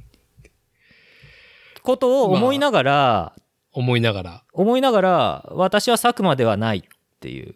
[1.83, 3.35] ことを思いながら、
[3.71, 4.43] 思いながら。
[4.53, 6.81] 思いながら私は佐久間ではないっ
[7.19, 7.55] ていう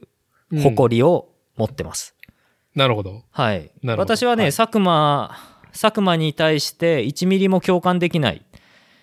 [0.52, 2.16] うん誇りを持ってます、
[2.76, 3.24] なるほど。
[3.32, 5.38] はい私はね、はい佐久間
[5.72, 8.46] 佐久間に対して1ミリも共感できない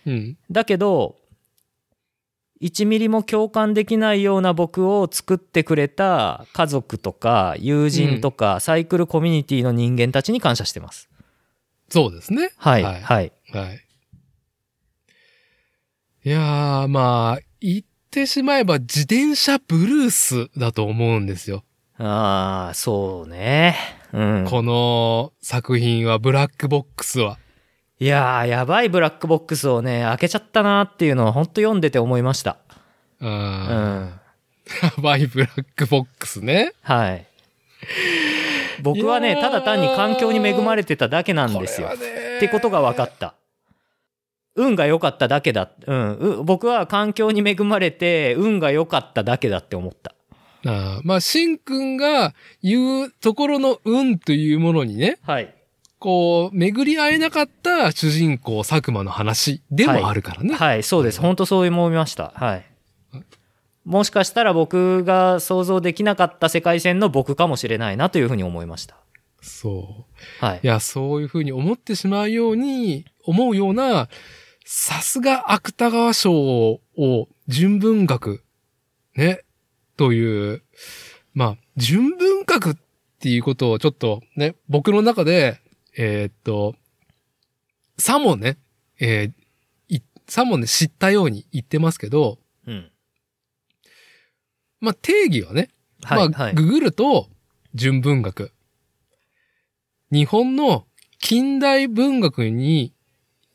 [0.07, 0.39] うん。
[0.51, 1.17] だけど
[2.61, 11.09] 1ミリも共感できないような僕を作ってくれた家族とか友人とか、サイクルコミュニティの人間たちに感謝してます
[11.89, 12.51] そうですね。
[12.57, 13.85] はいはいはいはい。
[16.25, 21.65] いやー、まあ、言ってしまえば自転車ブルースだと思うんですよ。
[21.99, 23.77] ああそうね
[24.13, 27.39] うんこの作品は、ブラックボックスは？
[28.01, 32.59] いやーやばいブラックボックスをね開けちゃったなっていうのは本当読んでて思いました
[33.21, 36.73] うあんーやばいブラックボックスね。
[36.83, 37.27] はい。
[38.83, 41.89] 僕はいね、ただ単に環境に恵まれてただけなんですよ。
[41.89, 43.35] ってことが分かった。
[44.57, 45.71] 運が良かっただけだ。
[45.87, 46.13] うん。
[46.13, 50.15] う僕は環境に恵まれて、運が良かっただけだって思った。
[50.65, 55.55] あーまあ、しんくんが言うところの運というものにね、はい。
[55.99, 60.55] こう、巡り合えなかった主人公佐久間の話でもあるからね。
[60.55, 61.21] はい、そうです。
[61.21, 62.33] 本当そう思いました。
[62.37, 62.67] はい。
[63.85, 68.97] もしかしたら僕が想像できなかった世界線の僕かもしれないなというふうに思いました。
[69.41, 70.07] そ
[70.43, 70.45] う。
[70.45, 70.67] はいい。
[70.67, 74.09] や、そういうふうに思ってしまうように、思うような、
[74.65, 78.45] さすが芥川賞を純文学、
[79.17, 79.43] ね、
[79.99, 80.63] という、
[81.35, 82.75] まあ、純文学っ
[83.19, 85.61] ていうことをちょっとね、僕の中で、
[85.97, 86.77] えーっと、
[87.99, 88.59] さもね、
[89.01, 89.33] えー
[89.89, 92.91] いさもね、知ったように言ってますけど、うん。
[94.81, 95.69] まあ、定義はね、
[96.05, 96.29] はい。
[96.29, 96.55] まあ、はい。
[96.55, 97.29] ググると、
[97.75, 98.53] 純文学。
[100.13, 100.87] 日本の
[101.19, 102.95] 近代文学に、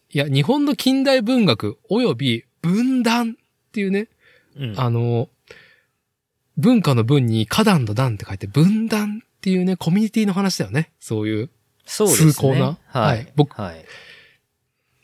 [0.10, 4.10] いや、日本の近代文学及び文壇っていうね、
[4.58, 5.29] うんあの、
[6.57, 10.91] 文化の文に花壇の壇って書いて文壇っていうね、コミュニティの話だよね。
[10.99, 11.49] そういう、
[11.85, 12.31] そうですね。
[12.31, 13.27] 崇高なははいい。
[13.35, 13.85] 僕はい。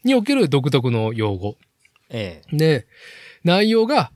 [0.03, 1.57] における独特の用語。
[2.09, 2.87] えで、
[3.43, 4.11] 内容が、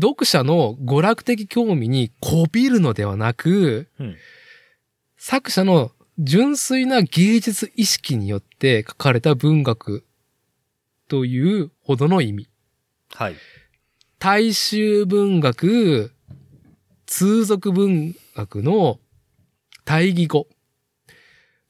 [0.00, 4.02] 読者の娯楽的興味にこびるのではなく、え。
[4.04, 4.16] うん。
[5.16, 10.04] 作者の純粋な芸術意識によって書かれた文学
[11.08, 12.48] というほどの意味。
[13.14, 13.36] はい。
[14.18, 16.12] 大衆文学、
[17.10, 19.00] 通俗文学の
[19.84, 20.46] 対義語。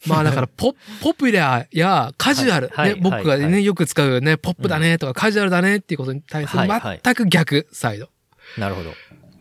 [0.06, 8.10] まあだから ポ、ポピュラーやカジュアル、はいはいね、僕がね、はいはいよく使うね、ポップだねとかカジュアルだねっていうことに対する全く逆サイド。
[8.58, 8.90] なるほど。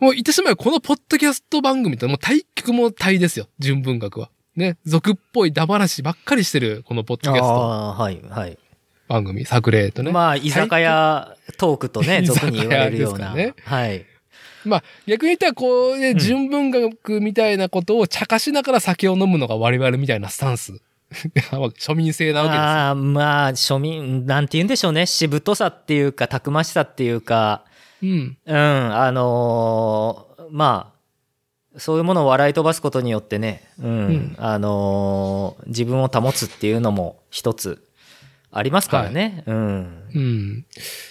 [0.00, 3.48] もう言ってしまえばこのポッドキャスト番組ってもう対極も対ですよ。
[3.58, 4.30] 純文学は。
[4.56, 4.78] ね。
[4.86, 8.58] 俗っぽいダマ話ばっかりしてる、このポッドキャストはい、はい。
[9.06, 10.12] 番組、作例とね。
[10.12, 13.34] まあ、居酒屋トークとね、俗に言われるような。
[13.34, 14.06] ですはい。
[14.64, 20.80] まあ、逆に言ったらこうね、ん純文学みたいなことを茶化しながら酒を飲むのが我々みたいなスタンス。
[21.10, 22.62] 庶民性なわけですよ。
[22.62, 25.06] ああ、まあ、庶民、なんて言うんでしょうね。
[25.06, 27.64] しぶとさっていうか、たくましさっていうか、
[28.02, 28.38] うん。
[28.46, 37.84] うん、あのーまあ、そういうものを笑い飛ばすことによってね、うん、うんあのー自分を保つっていうのも一つ
[38.52, 39.44] ありますからね。
[39.46, 40.04] うん。
[40.14, 40.66] うん。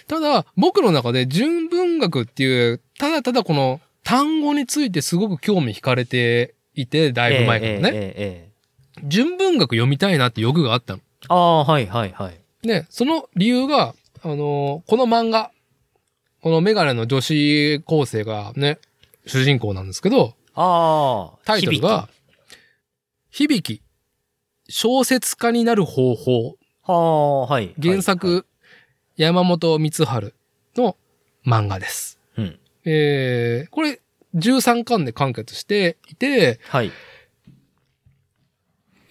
[0.07, 7.79] ただ、僕の中で純文学っていう、ただただこの単語についてすごく興味惹かれていて、だいぶ前からね。
[7.79, 8.49] えええええ
[9.05, 10.99] 純文学読みたいなって欲があったの。
[11.29, 12.67] ああ、はいはいはい。
[12.67, 15.51] で、その理由が、あのーこの漫画、
[16.41, 18.77] このメガネの女子高生がね、
[19.25, 22.09] 主人公なんですけど、ああ、タイトルが、
[23.29, 23.81] 響き、
[24.67, 26.57] 小説家になる方法、
[26.89, 26.93] 響き。
[26.93, 27.73] はあ、はい。
[27.81, 28.45] 原作、
[29.15, 30.35] 山本光春
[30.75, 30.97] の
[31.45, 32.19] 漫画です。
[32.35, 32.47] はい。
[32.47, 32.59] うん。
[32.85, 34.01] えー、これ、
[34.35, 36.91] 13巻で完結していて、はい。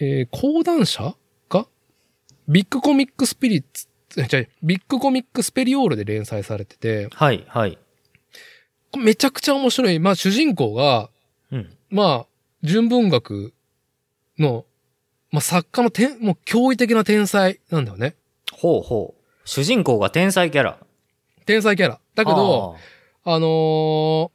[0.00, 1.16] えー、講談社
[1.48, 1.66] が
[2.46, 7.78] ビッグコミックスピリッツ、え違うビッグコミックスペリオールで連載されてて、はいはい。
[8.96, 9.98] めちゃくちゃ面白い。
[9.98, 11.10] まあ主人公が、
[11.50, 11.76] うん。
[11.90, 12.26] まあ、
[12.62, 13.52] 純文学
[14.38, 14.64] の、
[15.30, 18.16] まあ作家の天、もう驚異的な天才なんだよね。
[18.52, 19.22] ほうほう。
[19.44, 20.78] 主人公が天才キャラ。
[21.46, 22.00] 天才キャラ。
[22.14, 22.76] だけど、
[23.24, 24.30] あのー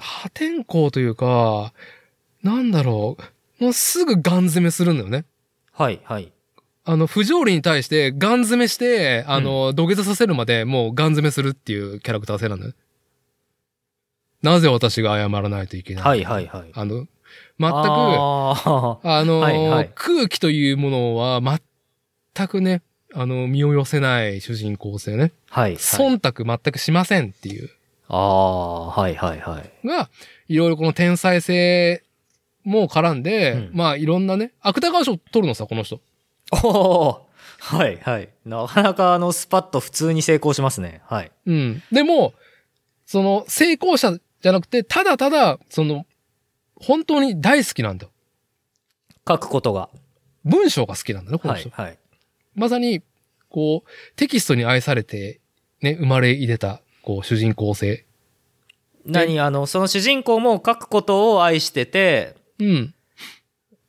[0.00, 1.72] 破天荒というか、
[2.42, 3.16] なんだろ
[3.58, 5.24] う、もうすぐガン詰めするんだよね。
[5.72, 6.32] はいはい。
[6.84, 12.76] あの、不条理に対してガン詰めして、あの、土下座させるまでもうガン詰めするっていうキャラクター性なんだよね。
[14.42, 16.70] なぜ私が謝らないといけないはいはいはい。
[16.72, 17.06] あの、
[17.58, 22.82] 全く、ああの、はいはい空気というものは全くね、
[23.14, 25.32] あの、身を寄せない主人公性ね。
[25.50, 25.80] あ、はい、はい。
[25.80, 27.70] 忖度全くしませんっていう。
[28.08, 29.86] ああ、はいはいはい。
[29.86, 30.10] が、
[30.48, 32.02] いろいろこの天才性
[32.64, 36.00] も絡んで、うんまあいろんなね、芥川賞取るのさ、この人。
[36.62, 37.28] おお
[37.60, 38.28] はいはい。
[38.44, 41.02] なかなかあのスパッと普通に成功しますね。
[41.06, 41.32] はい。
[41.46, 41.82] うん。
[41.90, 42.34] でも、
[43.04, 46.06] その成功者じゃなくて、ただただ、その、
[46.80, 48.12] 本当に大好きなんだよ。
[49.26, 49.88] 書くことが。
[50.44, 51.70] 文章が好きなんだね、この人。
[51.70, 51.98] はいはい。
[52.54, 53.02] まさに、
[53.48, 55.40] こう、テキストに愛されて、
[55.80, 58.04] ね、生まれ入れた、こう、主人公性。
[59.04, 62.94] 何あの、その主人公も書くことを愛してて、うん。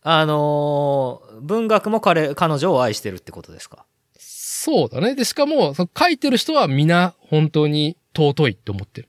[0.02, 3.86] あのー文学も彼、彼女を愛してるってことですか？
[4.18, 5.16] そうだね。
[5.16, 9.09] で、しかも、その書いてる人は皆、本当に尊いって思ってる。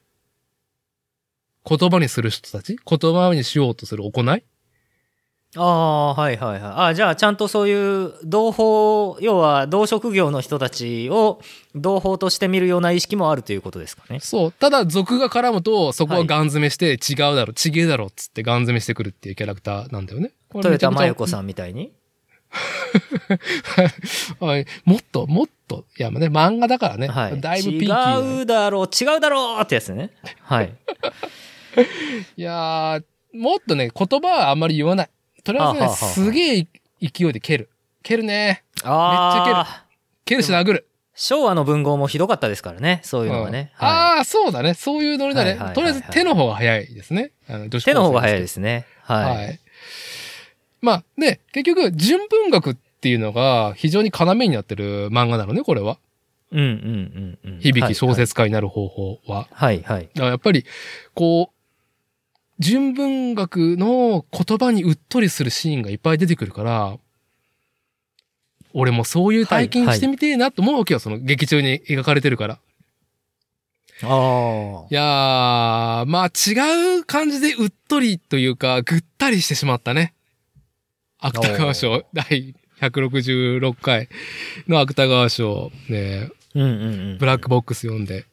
[1.68, 2.78] 言葉にする人たち？
[2.84, 4.44] 言葉にしようとする行い？
[5.56, 6.72] ああ、はいはいはい。
[6.90, 11.40] あじゃあちゃんとそういう同胞、要は同職業の人たちを
[11.74, 14.20] 同胞として見るような意識もあるということですかね。
[14.20, 14.52] そう。
[14.52, 20.30] ただ、俗が絡むと、そこははいガン詰めして、違うだろ、ちげえだろ、っつってガン詰めしてくるっていうキャラクターなんだよね。
[20.54, 21.28] 豊田真由子ん。
[21.28, 21.92] さんみたいに？
[24.40, 27.06] はいもっと、もっと、いや、まあね、漫画だからね。
[27.08, 27.40] はい。
[27.40, 30.10] だいぶピーキーなね、違うだろう、違うだろうってやつね。
[30.42, 30.72] はい。
[32.36, 35.10] いやー、もっとね、言葉はあんまり言わない。
[35.44, 36.66] とりあえずね、はあはすげえ
[37.00, 37.70] 勢いで蹴る。
[38.02, 38.64] 蹴るね。
[38.82, 39.84] ああ。
[40.24, 40.86] 蹴るし殴る。
[41.14, 43.72] 昭和の文豪もひどかったですからね、そういうのがね。
[43.80, 44.74] うんはああ、そうだね。
[44.74, 45.58] そういうノリだね。
[45.74, 47.32] とりあえず手の方が早いですね。
[47.48, 48.86] あの女い、子手の方が早いいですね。
[49.02, 49.36] はい。
[49.36, 49.60] はい。
[50.80, 55.98] まあ、で、結局、純文学っていうのが非常に要になってる漫画なのね、これは。
[56.52, 57.60] うんうんうんうん。
[57.60, 59.48] 響き小説家になる方法は。
[59.52, 60.08] はいはい。
[60.14, 60.64] だからやっぱり、
[61.14, 61.60] こう、
[62.58, 66.98] 純文学の言葉にうっとりするシーンがいっぱい出てくるから、
[68.72, 72.58] 俺もそういう体験してみてえなと思うわけよ、その劇中に描かれてるから。
[74.02, 80.14] あいやー、まあ違う感じでうっとりというか、ぐったりしてしまったね。
[81.20, 84.08] 芥川賞第166回
[84.66, 86.34] の芥川賞、ね、あ。
[86.54, 87.18] うんうんうん。
[87.18, 88.24] ブラックボックス読んで、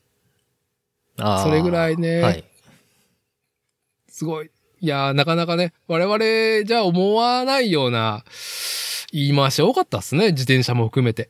[1.18, 2.44] それぐらいねはい。
[4.10, 4.50] すごい。
[4.80, 8.24] いやー、なかなかね、我々じゃ思わないような
[9.12, 11.30] 言い回し多かったっすね、自転車も含めて。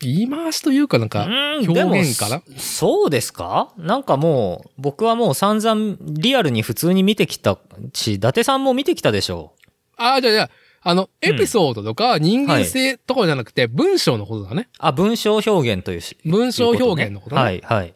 [0.00, 1.28] 言い回しというかなんか、う
[1.62, 2.42] ん表現かな？
[2.56, 3.72] そうですか？
[3.76, 7.58] なんかもう、僕はもう散々リアルに普通に見てきた
[7.94, 9.54] し、伊達さんも見てきたでしょ
[9.98, 10.50] ああ、じゃあじゃあ、
[10.82, 14.68] あの、エピソードとか人間性とかじゃなくて、文章のことだね。
[14.78, 16.16] あ、文章表現というし。
[16.24, 17.42] 文章表現のことね。
[17.42, 17.94] はい、はい。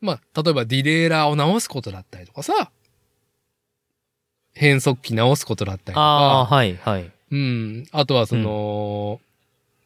[0.00, 2.70] まあ、例えばディレイラーを直すことだったりとかさ、
[4.54, 7.10] 変速機直すことだったりとああ、か、はい、はい。
[7.30, 7.86] うん。
[7.90, 9.20] あとはその、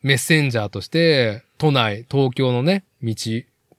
[0.02, 3.14] メッセンジャーとして、都内、東京のね、道、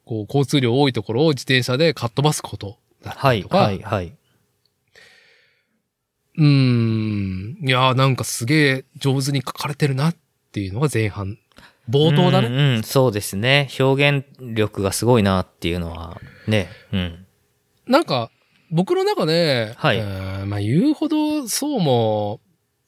[0.06, 4.14] こう、交通量多いところを自転車でかっ飛ばすことだったはい、りとか、はい、はい。
[6.40, 7.58] うーん。
[7.62, 10.16] いやーなんかすげえ上手に書かれてるなっ
[10.52, 11.38] ていうのが前半。
[11.90, 12.48] 冒頭だね。
[12.48, 13.68] うん、うん、そうですね。
[13.80, 16.70] 表現力がすごいなっていうのは、ね。
[16.94, 17.26] うん。
[17.88, 18.32] なんか、
[18.72, 22.40] 僕の中で、はいえーまあ言うほどそうも、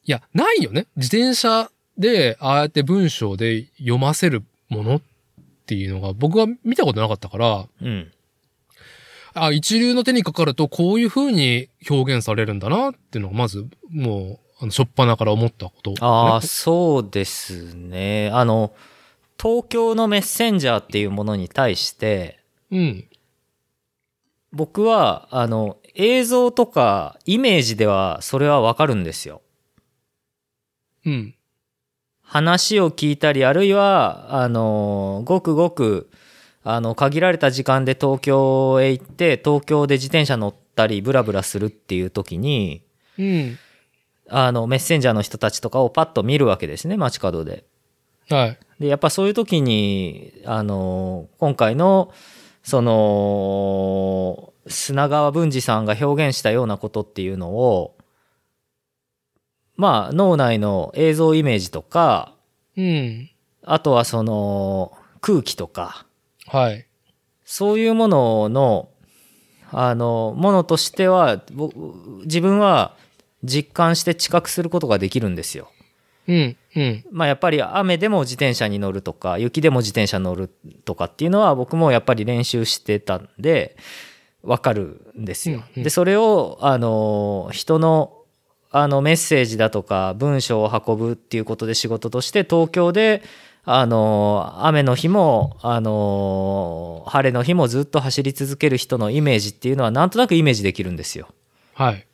[0.05, 0.87] いや、ないよね。
[0.95, 5.01] 自転車で、ああやって文章で読ませるものっ
[5.65, 8.11] ていうのが僕は見たことなかったから、うん。
[9.33, 18.29] あ、一流の手にかかるとこういう風に表現されるんだなっていうのがまず、もう、あの、しょっぱなから思ったこと、ああ、ねそうですね。
[18.33, 18.73] あの、
[19.41, 23.07] 東京のメッセンジャーっていうものに対して、うん。
[24.51, 29.41] 僕は、あの、映像とかイメージではそれはわかるんですよ。
[31.05, 31.35] うん。
[32.21, 36.10] 話を聞いたり、あるいは、あの、ごくごく、
[36.63, 42.83] あの、限られた時間で東京へ行って、東京で自転車乗ったり、ブラブラするっていう時に、
[43.17, 43.57] うん。
[44.29, 47.65] あの、メッセンジャーの人たちとかをパッと見るわけですね、街角で。
[48.29, 48.59] はい。
[48.79, 52.13] で、やっぱそういう時に、あの、今回の、
[52.63, 57.97] その、砂川文治さんが表現したようなことっていうのを、
[59.75, 62.35] まあ、脳内の映像イメージとか、
[62.77, 63.29] うん。
[63.63, 66.05] ああとはその、空気とか、
[66.51, 66.85] はい。
[67.45, 68.89] そういうものの、
[69.71, 71.71] あの、ものとしては、ぼ
[72.25, 72.95] 自分は
[73.43, 75.71] 実感して知覚することができるんですよ。
[76.27, 76.57] うん。
[76.75, 77.05] うん。
[77.11, 80.49] まあやっぱり雨でも自転車に乗るとか雪でも自転車に乗る
[80.85, 83.75] とかっていうのは僕もやっぱり練習してたんで
[84.43, 85.63] わかるんですよ。
[85.75, 88.17] でそれをあの人の
[88.69, 93.21] あのメッセージだとか文章を運ぶっていうことで仕事として東京で
[93.63, 101.27] あの雨の日もあの晴れの日もずっと走り続ける人のイメージっていうのはなんとなくイメージできるんですよ。
[101.73, 102.07] はい。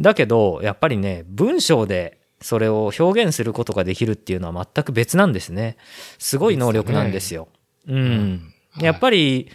[0.00, 5.76] だけどやっぱりね文章でそれを表現することができるっていうのは全く別なんですね
[6.18, 7.48] すごい能力なんですよ。
[7.88, 9.50] うん、はいやっぱり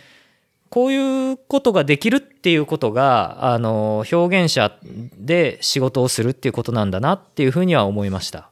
[0.70, 4.78] こういうことができるっていうことがあの表現者
[5.18, 8.50] で仕事をするっていうことなんだなっていうふうには思いました。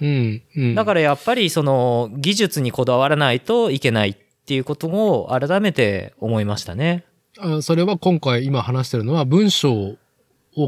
[0.00, 0.42] うん。
[0.56, 0.74] うん。
[0.74, 4.16] だからやっぱりその技術にこだわらないといけないっ
[4.46, 7.04] ていうことを改めて思いましたね。
[7.38, 9.98] あそれは今回今話してるのは文章を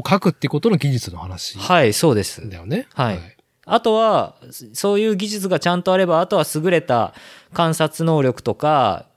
[0.07, 2.47] 書くってことの技術の話はい、そうです。
[2.49, 2.87] だよね。
[2.93, 3.35] はい
[3.67, 4.35] あとは、
[4.73, 7.15] そういう技術がちゃんとあれば、あとは優れた
[7.51, 9.07] 観察能力とか、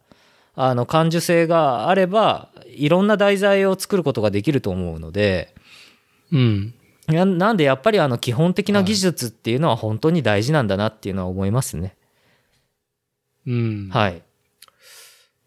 [0.57, 5.55] あの、感受性があれば、いろんな題材を作ることができると思うので、
[6.33, 6.75] うん。
[7.11, 11.97] いや なんでやっぱりあの、基本的な技術っていうのは本当に大事なんだなっていうのは思いますね。
[13.47, 13.89] うん。
[13.91, 14.23] はい。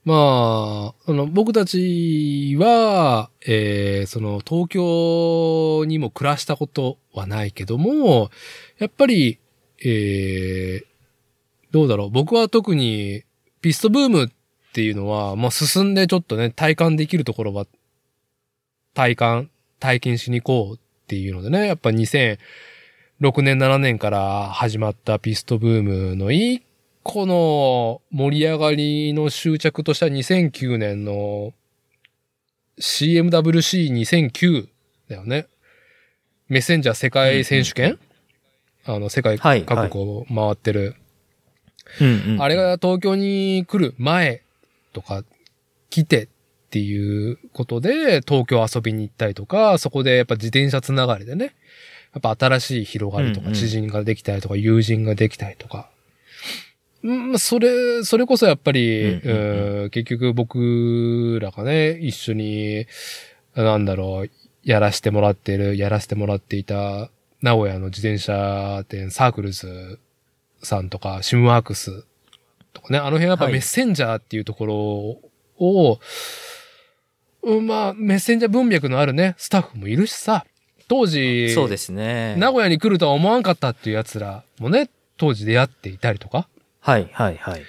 [0.03, 8.31] まあ、あの、僕たちは、えー、その、東京にも暮らしたことはないけども、
[8.79, 9.37] やっぱり、
[9.83, 10.85] えー、
[11.69, 12.09] どうだろう。
[12.09, 13.23] 僕は特に、
[13.61, 14.27] ピストブームっ
[14.73, 17.67] ていうのは、まあ、進んでちょっとね、体感できるところは、
[18.95, 20.79] 体感、体験しに行こう
[21.11, 22.37] っていうのでね、やっぱ2006
[23.41, 26.63] 年、7年から始まったピストブームの一
[27.03, 31.51] 個の盛り上がりの終着としては2009年の
[32.79, 34.69] CMWC2009
[35.09, 35.47] だよね。
[36.47, 37.99] メッセンジャー世界選手権、
[38.85, 40.95] あの、世界はい各国を回ってる。
[41.99, 44.43] うんうんあれが東京に来る前
[44.93, 45.25] とか
[45.89, 46.29] 来て
[46.71, 51.53] っていうことで東京遊びに行ったりとか、そこでやっぱ自転車つながりでね、
[52.13, 55.89] やっぱ新しい広がりとか知人ができたりとか友人ができたりとか。
[57.03, 59.19] うん、それ、それこそやっぱり、
[59.91, 62.85] 結局僕らがね、一緒に、
[63.53, 64.29] なんだろう、
[64.63, 67.09] やらしてもらってる、やらせてもらっていた、
[67.41, 69.99] 名古屋の自転車店サークルズ
[70.63, 72.05] さんとか、シムワークス
[72.71, 73.53] とかね、あの辺やっぱはい。
[73.53, 75.97] メッセンジャーっていうところを、うん
[77.43, 80.45] まあ、メッセンジャー文脈のあるね、スタッフもいるしさ、
[80.87, 82.35] 当時、そうですね。
[82.37, 86.47] 名古屋に来るとは思わんかったっていう奴らもね、当時出会っていたりとか、
[86.79, 87.61] はいはいはい。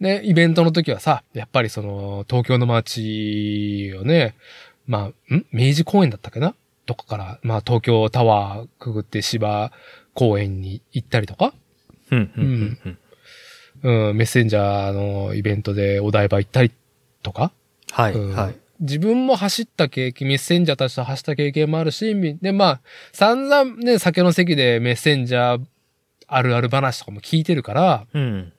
[0.00, 4.34] ね、イベントの時はさ、やっぱりその、東京の街をね、
[4.86, 5.46] まあ、ん？
[5.52, 6.54] 明治公園だったっけな？
[6.84, 9.72] とかから、まあ東京タワーくぐって芝
[10.12, 11.54] 公園に行ったりとか、
[12.10, 12.78] うんうん
[13.82, 14.08] うん。
[14.10, 16.72] うん、メッセンジャーのイベントでお台場行ったり
[17.22, 17.52] とか、
[17.90, 17.94] うん。
[17.94, 18.56] はいはい。
[18.84, 22.80] 自分も走った経験、メッセンジャーたちと走った経験もあるし、みで、まあ、
[23.12, 25.64] 散々ね、酒の席でメッセンジャー
[26.26, 28.52] あるある話とかも聞いてるから、うん。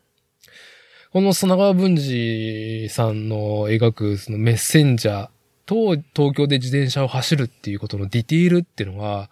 [1.11, 5.29] この砂川文治さんの描くそのメッセンジャー
[5.65, 9.29] と東京で自転車を走るっていうことのディティールっていうのが、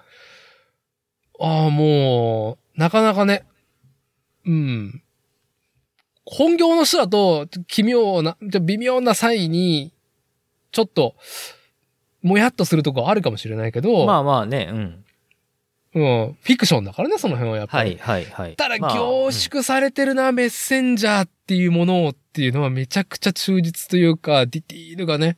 [1.40, 3.46] ああ、もう、なかなかね、
[4.46, 5.02] うん。
[6.26, 9.93] 本業の人だと、奇妙な、微妙な際に、
[10.74, 11.16] ちょっと、
[12.22, 15.06] もやっとするとこあるかもしれないけど、まあまあね、うん。
[15.96, 17.98] うん、フィクションだからね、その辺はやっぱり。
[18.02, 18.56] はいはいはい。
[18.56, 25.38] ただまあ凝縮されてるな、メッセンジャーっていうものをっていうのはめちゃくちゃ忠実というか、ディティールがね、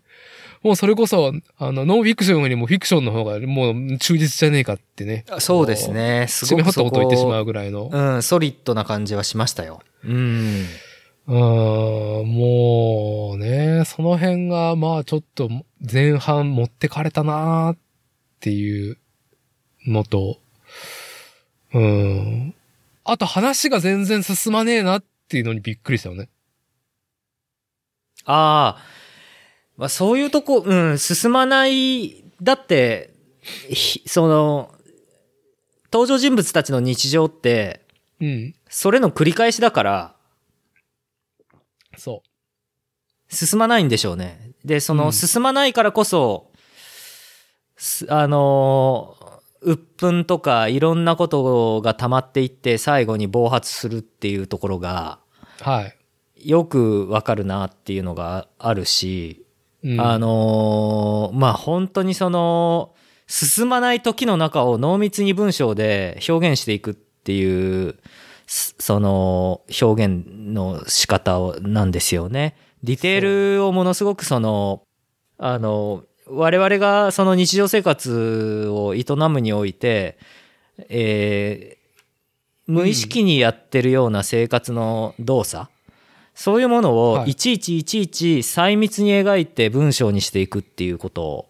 [0.63, 5.25] もうそれこそ、あの、ノンフィクションよりもフィクションの方がもう忠実じゃねえかってね。
[5.39, 6.27] そうですね。
[6.29, 7.89] す締めごくそほったこと言ってしまこうぐらいの。
[7.91, 9.81] うん、ソリッドな感じはしましたよ。
[10.05, 10.65] うん。
[11.27, 15.49] うーん、もうね、その辺が、まあちょっと
[15.79, 17.77] 前半持ってかれたなーっ
[18.39, 18.97] ていう
[19.87, 20.39] のと、
[21.73, 22.55] うん。
[23.03, 26.29] あと話が全然進まねえなっていうのにびっくりしたよね。
[28.25, 28.83] ああ、
[29.77, 33.11] まあ、そういうとこ、うん、進まない、だって、
[33.69, 34.73] ひその、
[35.91, 37.81] 登場人物たちの日常って、
[38.19, 38.55] うん。
[38.69, 40.14] それの繰り返しだから、
[41.97, 42.23] そ
[43.29, 44.51] 進まないんでしょうね。
[44.63, 46.51] で、その、うん進まないからこそ、
[47.77, 55.19] すあのー、鬱憤とかいろんなことが溜まっていって最後に暴発するっていうところが
[55.61, 55.63] う。
[55.63, 55.95] はい。
[56.49, 59.45] よくわかるなっていうのがあるし、
[59.83, 62.93] うん、あのーまあ本当にその
[63.27, 67.99] 進まない時の中を濃密に文章で表現していくっていうす
[68.47, 72.55] その表現の仕方をなんですよね。
[72.83, 74.83] ディテールをものすごくその
[75.37, 80.17] あの我々がその日常生活を営むにおいて、
[80.89, 81.85] えー
[82.67, 85.69] 無意識にやってるような生活の動作、
[86.33, 91.47] そういうものをはいいちいちいちいち細密に描いて文章にしていくっていうこと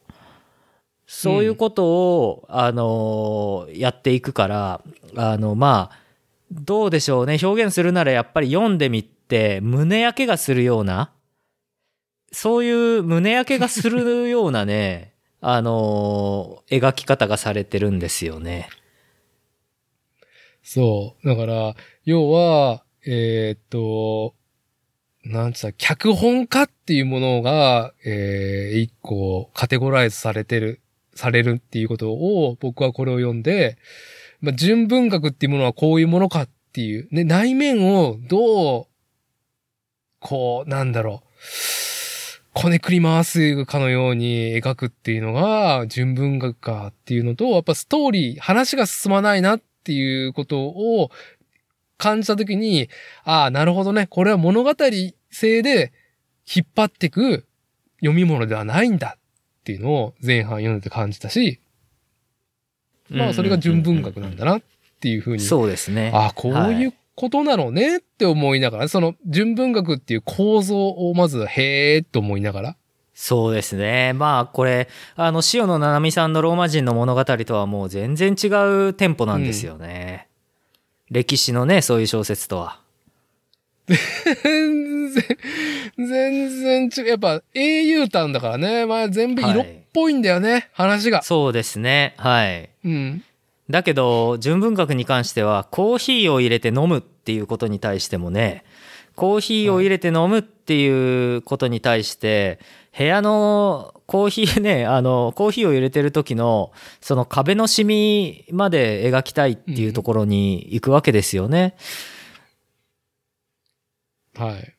[1.07, 4.81] そういうことを、あのやっていくから
[5.15, 6.04] あのまあ
[6.51, 11.11] どうでしょうね表現するならやっぱり読んでみて胸焼けがするような
[12.31, 18.67] そういう胸焼けがするようなね あの描き方がされてるんですよね。
[20.63, 21.27] そう。
[21.27, 24.33] だから、要は、えーっと、
[25.23, 30.81] なんつった、脚本家っていうものが、えー、一個カテゴライズされてる、
[31.13, 33.77] されるっていうことを、僕はこれを読んで、
[34.45, 38.85] まあ、純文学っていうものはこういうものかっていう、ね、内面をどう、
[40.19, 41.27] こう、なんだろう、
[42.53, 51.11] こねくり回すかのように描くっていうのが、純文学かっていうのと、やっぱストーリー、話が進まないなっていうことを
[51.97, 52.89] 感じたときに、
[53.23, 54.07] ああ、なるほどね。
[54.07, 54.71] これは物語
[55.31, 55.91] 性で
[56.45, 57.45] 引っ張ってく
[57.99, 61.59] 読み物ではないんだっていうのを前半読んでて感じたし、
[63.09, 64.61] まあそれが純文学なんだなっ
[64.99, 66.11] ていうふうに、そうですね。
[66.13, 72.75] ああ、こういうはことなのねって思いながら、その純文学っていう構造をまずへえと思いながら、
[73.13, 74.13] そうですね。
[74.13, 78.47] まあこれあの塩野七海さんのローマ人の物語とはもう全然違
[78.89, 80.27] うテンポなんですよね。
[81.09, 82.84] 歴史のねそういう小説とは。
[83.87, 85.23] 全然、
[85.97, 87.09] 全然違う。
[87.09, 88.85] やっぱ英雄譚だからね。
[88.85, 91.21] まあ全部色っぽいんだよね、話が。
[91.21, 92.15] そうですね。
[92.17, 92.69] はい。
[92.83, 93.23] うん。
[93.69, 98.63] だけど純文学に関してはコーヒーを入れて飲むっていうことに対してもね
[99.15, 102.59] コーヒーを入れて飲むっていうことに対して
[102.95, 106.71] 部屋のコーヒーねあのコーヒーを入れてる時の
[107.01, 111.75] その壁のシミまで描きたいっていうところに行くわけですよね。
[114.35, 114.75] はい。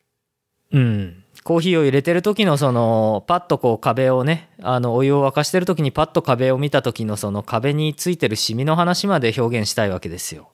[0.71, 1.23] うん。
[1.43, 10.51] コーヒーを入れてる時のそのパッとこう壁をねあのお湯を沸かしてる時にパッと壁を見た時のその壁についてるシミの話まで表現したいわけですよ。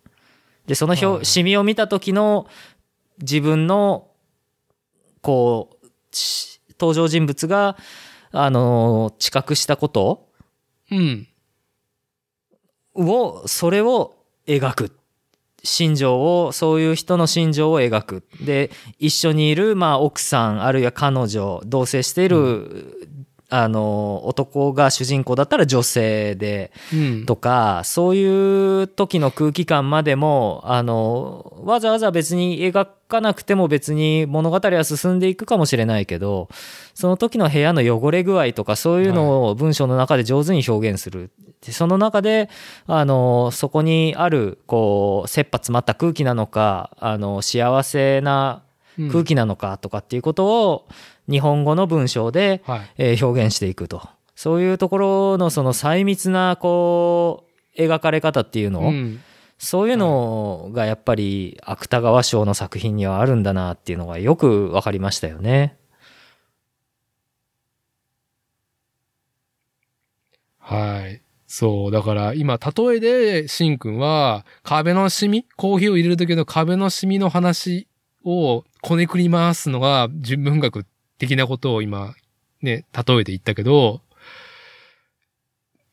[0.67, 2.47] でその表、はいシミを見た時の
[3.19, 4.07] 自分の
[5.21, 7.75] こうし登場人物が
[8.31, 10.27] あの知覚したこと
[10.91, 11.27] うん。
[12.95, 14.91] をそれを描く
[15.63, 18.23] 心情をそういう人の心情を描く。
[18.41, 23.07] で一緒にいる、まあ、奥さんあるいは彼女同棲している、
[23.55, 27.25] あの男が主人公だったら女性でうん。
[27.27, 36.49] とかそういう時の空気感までもあのわざわざ別に描かなくても別に物語は進んでいくかもしれないけど
[36.95, 41.29] その時の部屋の汚れ具合とかそういうのを文章の中で上手に表現する。
[41.63, 42.49] でその中で
[42.87, 48.63] あのそこにあるこう切羽詰まった空気なのかあの幸せな
[48.97, 50.87] うん空気なのかとかっていうことを
[51.29, 52.91] 日本語の文章ではい。
[52.97, 54.01] えー表現していくと
[54.35, 57.45] そういうところのその細密なこ
[57.77, 59.21] う描かれ方っていうの、うん。
[59.57, 65.77] そういうのがやっぱり芥川賞の作品にはあるんだなっていうのがよく分かりましたよね。
[70.59, 71.21] はい。
[71.47, 71.91] そう。
[71.91, 75.45] だから、今、例えで、しんくんは、壁のシミ？
[75.55, 77.87] コーヒーを入れる時の壁のシミの話
[78.25, 80.85] をこねくり回すのが純文学
[81.17, 82.15] 的なことを今、
[82.61, 84.01] ね、例えて言ったけど、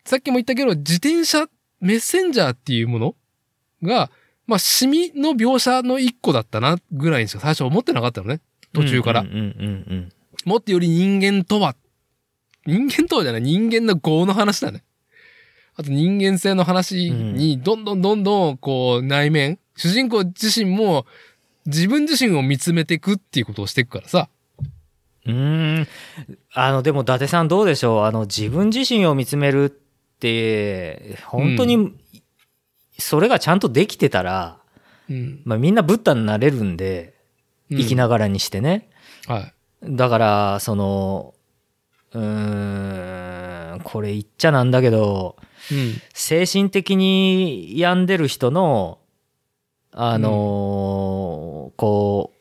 [0.04, 1.46] さっきも言ったけど、自転車、
[1.80, 3.14] メッセンジャーっていうもの
[3.82, 4.10] が、
[4.46, 8.40] まあ、シミの描写の一個だったな、ぐらいにしか最初思ってなかったのね。
[8.72, 9.24] 途中から。
[10.44, 11.76] もっとより人間とは、
[12.66, 14.82] 人間とはじゃない、人間の業の話だね。
[15.76, 21.06] あと人間性の話に、どんどんどんどん、こう、内面、主人公自身も、
[21.66, 24.28] 自分自身を見つめていくっていうことをしていくからさ。
[25.26, 25.88] うーん。
[26.54, 28.04] あの、でも、伊達さんどうでしょう？
[28.04, 29.70] あの、自分自身を見つめるっ
[30.18, 31.94] て、本当に、
[32.98, 34.58] それがちゃんとできてたら、
[35.08, 35.42] うん。
[35.44, 37.14] まあ、みんなブッダになれるんで、
[37.70, 38.90] 生きながらにしてね。
[39.26, 39.52] はい。
[39.84, 41.34] だから、その、
[42.12, 45.36] うーん、これ言っちゃなんだけど、
[45.70, 46.00] うん。
[46.14, 48.98] 精神的に病んでる人の、
[49.92, 52.39] あのーこう、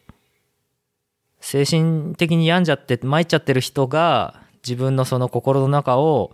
[1.50, 6.32] 精神的に病んじゃって、参っちゃってる人が、自分のその心の中を、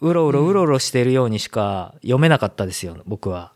[0.00, 3.52] うろうろうろうろしてるようにしか読めなかったですよ、僕は。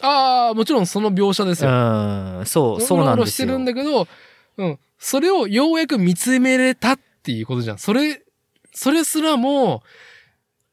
[0.00, 2.40] ああ、もちろんその描写ですうよ。
[2.40, 3.48] ん、そう、そうなんですよ。
[3.48, 4.08] うろうろしてるんだけど、
[4.56, 4.78] うん。
[4.98, 7.78] それをようやく見つめれたっていうことじゃん。
[7.78, 8.22] それ、
[8.72, 9.82] それすらも、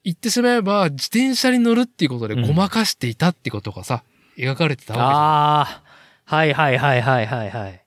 [0.05, 4.05] 言ってしまえば、自転車に乗るっていうことでごまかしていたってことがさ、
[4.37, 5.09] 描かれてたわけじゃん。
[5.09, 5.83] ああ、
[6.25, 7.80] はいはいはいはいはいはい。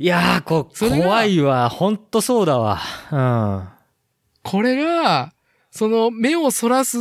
[0.00, 1.68] いやー、こ怖いわ。
[1.68, 2.78] ほんとそうだわ。
[3.10, 3.68] うん。
[4.44, 5.32] これが、
[5.72, 6.98] その目をそらす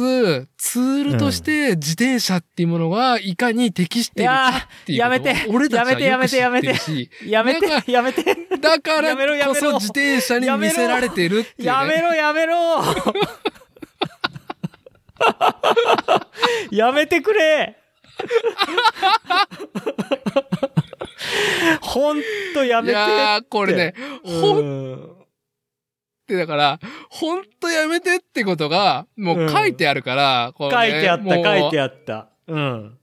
[0.58, 4.52] ツールとして自転車っていうものがいかに適しているかっ
[4.86, 8.24] ていうやめて俺たちはやめてよく知ってやめだかて、やめて。
[8.60, 11.66] だからやめろやめろこそ自転車に見せられてるっていう、ね。
[11.66, 12.84] やめろやめろ
[16.72, 17.78] やめてくれ
[21.82, 22.22] ほん
[22.54, 23.12] とやいめてって。
[23.12, 23.94] やー、これね、
[24.24, 25.18] ほんうんっ
[26.28, 32.28] てだから、ほんとやめてってことが、もう書いてあるから、こう書ねいてあった、書いてああった。
[32.48, 32.98] うん。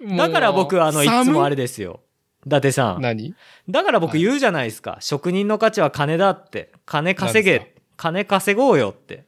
[0.00, 1.62] るだから僕、あの、いつもあれで。
[1.62, 2.00] ですよ。
[2.44, 3.00] 伊達さん。
[3.00, 3.34] 何？
[3.68, 4.98] だから僕言うじゃないですか。
[5.00, 6.70] 職人の価値は金だって。
[6.84, 7.74] 金稼げ。
[7.96, 9.24] 金稼ごうよって。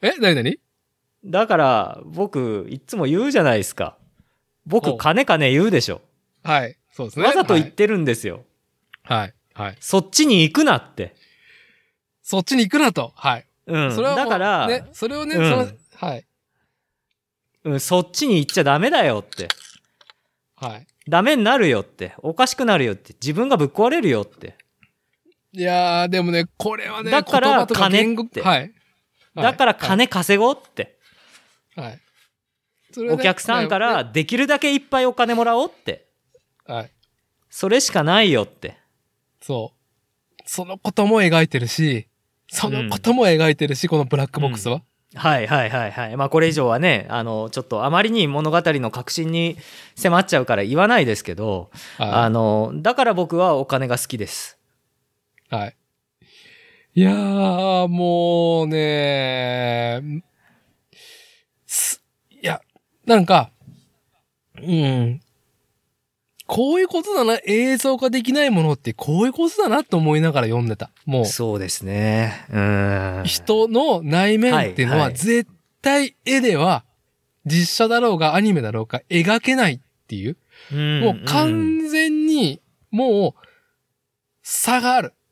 [0.00, 0.58] え何何？
[1.24, 3.98] だから僕、いつも言うじゃないですか。
[4.66, 6.00] 僕、お金金言うでしょ。
[6.42, 6.76] はい。
[6.92, 7.24] そうですね。
[7.24, 8.44] わざと言ってるんですよ。
[9.02, 9.18] はい。
[9.18, 9.34] はい。
[9.54, 9.76] はい。
[9.80, 11.14] そっちに行くなって。
[12.22, 13.12] そっちに行くなと。
[13.16, 13.46] はい。
[13.66, 13.92] うん。
[13.94, 16.26] それはだから、ね、それをね、うんその、はい。
[17.64, 19.48] うん、そっちに行っちゃダメだよって。
[20.56, 20.86] はい。
[21.08, 22.14] ダメになるよって。
[22.18, 23.14] おかしくなるよって。
[23.14, 24.56] 自分がぶっ壊れるよって。
[25.52, 28.72] いやー、でもね、これはね、だから金ってはい。
[29.34, 30.98] だから金稼ごうって。
[31.76, 32.00] はい。
[33.10, 36.06] お客さんからできるだけいっぱいお金もらおうって。
[36.66, 36.90] はい。
[37.50, 38.76] それしかないよって。
[39.40, 40.42] そう。
[40.44, 42.08] そのことも描いてるし、
[42.48, 44.82] そのことも描いてるし、このブラックボックスは。
[45.14, 46.16] はいはいはいはい。
[46.16, 49.56] まあこれ以上はね、あの、ちょっとあまりに物語の核心に
[49.94, 54.58] 迫っちゃうから言わないですけど、あはの、だから僕はお金が好きです。
[55.50, 55.54] い。
[55.54, 55.76] はい。
[56.94, 60.22] いやー、もうね
[63.06, 63.50] なんか、
[64.60, 65.20] うん。
[66.46, 70.90] こういうことだな、映像化できないものってこういうことだなと思いながら読んでた。
[71.06, 71.26] もう。
[71.26, 72.46] そうですね。
[72.50, 73.22] うん。
[73.24, 75.50] 人の内面っていうのは絶
[75.80, 76.84] 対絵では
[77.46, 80.36] 実写だろうがアニメだろうが描けないっていう、
[80.72, 83.46] うん、もう完全にもう
[84.42, 85.08] 差がある。
[85.08, 85.22] うん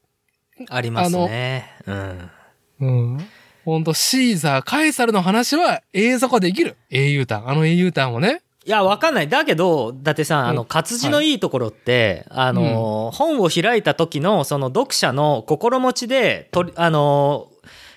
[0.68, 1.71] ありますね。
[1.87, 2.31] うん。
[2.81, 3.18] うん。
[3.65, 6.77] ほんとシーザー、カエサルの話は映像化できる。
[6.91, 7.43] 英雄譚。
[7.47, 8.43] あの英雄譚をね。
[8.67, 9.29] いや、わかんない。
[9.29, 17.49] だけど、だってさん、あの、うん活字のいいところって、あの、本を開いた時の、その読者の心持ちで、とりあの、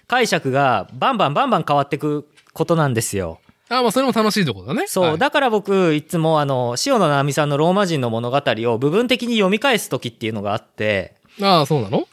[0.08, 3.40] 解釈がバンバンバンバン変わってくことなんですよ。
[3.70, 4.88] あ、まあそれも楽しいところだね。
[4.88, 12.08] そう、はいだから僕、いつもあの、塩野直美さんのローマ人の物語を部分的に読み返す時っていうのがあって、ああ、そうなの？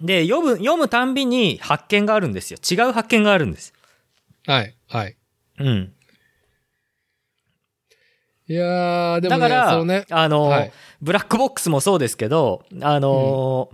[0.00, 2.58] で、読む、読むたんびに発見があるんですよ。
[2.58, 3.72] 違う発見があるんです。
[4.46, 4.74] はい。
[4.88, 5.16] はい。
[5.58, 5.92] うん。
[8.48, 10.06] いやー、でもね、だから、ね。
[10.10, 10.72] あの、はい
[11.02, 13.70] ブラックボックスもそうですけど、あの、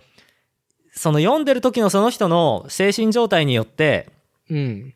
[0.92, 4.10] その読んでる時のその人の精神状態によって、
[4.48, 4.94] うん。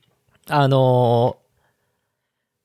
[0.48, 1.36] あの、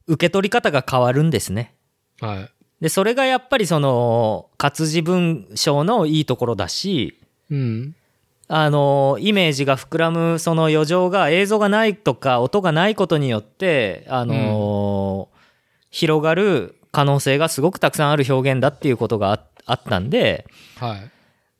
[0.07, 1.73] 受け取り方が変わるんですね。
[2.21, 2.49] はい。
[2.79, 7.95] で、それがやっぱりその、活字文章のいいところだし、うん。
[8.47, 15.29] あの、イメージが膨らむその余剰が映像がないとか音がないことによって、あの、
[15.89, 20.45] 広がる可能性がすごくたくさんある表現だっていうことがああったんで、
[20.77, 21.11] はい。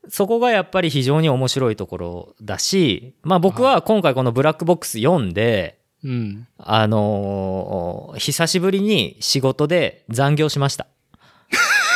[0.09, 6.47] そこがやっぱり非常に面白いところだし、まあ僕は今回このブラックボックス読んで、うん。
[6.57, 10.85] あのー久しぶりに仕事で残業しました。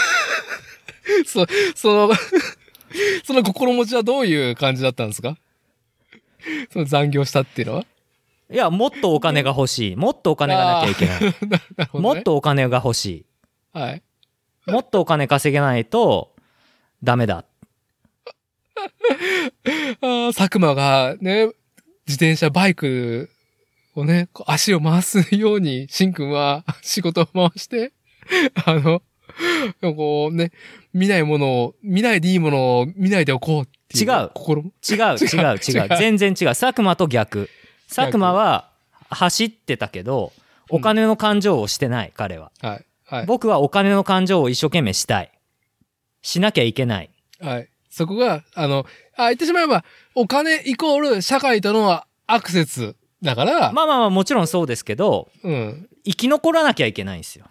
[1.25, 2.09] そ、その、
[3.23, 5.37] その心持ちはどういう感じだったんですか？
[6.71, 7.85] その残業したっていうのは？
[8.51, 9.95] いや、もっとお金が欲しい。
[9.95, 11.21] もっとお金がなきゃいけない。
[11.21, 11.29] な
[11.77, 12.21] なるほど、もね。
[12.21, 13.25] っとお金が欲し
[13.73, 14.01] はい。
[14.67, 14.71] い。
[14.71, 16.33] もっとお金稼げないと
[17.03, 17.45] ダメだ。
[20.01, 21.45] あー佐久間がね、
[22.07, 23.29] 自転車、バイク
[23.95, 27.91] をね、こう足を回すように、しんくんは仕事を回して、
[28.65, 29.01] あの、
[29.81, 30.51] こうね、
[30.93, 34.11] 見ないものを、見ないでいいものを見ないでおこうっていう。
[34.11, 34.61] 違う心。
[34.87, 35.81] 違う、違う、違う。
[35.81, 36.47] 違う全然違う。
[36.47, 37.49] 佐久間と逆。
[37.93, 38.69] 佐久間は
[39.09, 40.31] 走ってたけど、
[40.69, 42.51] お金の感情をしてない、彼は。
[42.61, 42.85] はい。
[43.05, 43.25] はい。
[43.25, 45.31] 僕はお金の感情を一生懸命したい。
[46.21, 47.09] しなきゃいけない。
[47.39, 47.69] はい。
[47.89, 48.85] そこが、あの、
[49.15, 49.83] あ、言ってしまえば、
[50.15, 55.89] お金イコール社会とのアクセスだから、まあまあまあもちろんそうですけど、うん。
[56.05, 57.45] 生き残らなきゃいけないんですよ。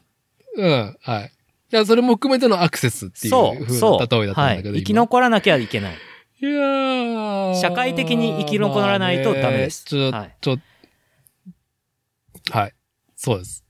[0.57, 0.97] うん。
[1.01, 1.33] はい。
[1.71, 3.99] じゃあ、それも含めてのアクセスっていうそう、風そう。
[4.01, 4.57] な例えだったんはい。
[4.57, 5.95] だけど、生き今残らなきゃいけない。
[6.41, 10.57] いやー社会的に生き残らないとダメですちょ、はいちょ、
[12.53, 12.75] はい。
[13.17, 13.65] そうです。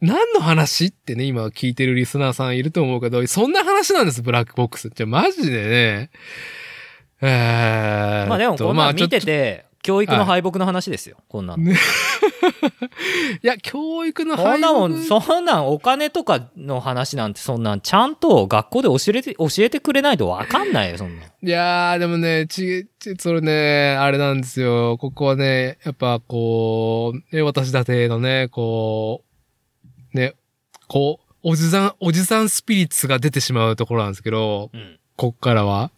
[0.00, 4.88] 何の話ってね、今聞いてるリスナーさんいると思うけど、そんな話なんです、ブラックボックス。
[4.88, 6.10] じゃ、マジでね。
[7.20, 8.26] えー。
[8.26, 11.16] まあでもこんなん見てて、教育の敗北の話ですよ。
[11.28, 11.62] こんなの。
[11.62, 11.74] ね
[13.42, 21.26] いや、教育のそんなもん、そそんなんお金とかの話なんてそんなんちゃんと学校で教えて、教えてくれないとわかんないよ、そんなん。
[21.42, 24.98] いやー、でもね、ち、ち、それね、あれなんですよ。
[24.98, 29.24] ここはね、やっぱこう、ね、私だてのね、こ
[30.14, 30.34] う、ね、
[30.88, 34.98] こう、おじさん、おじさんスピリッツが出てしまうところなんですけど、うん。
[35.16, 35.90] こっからは。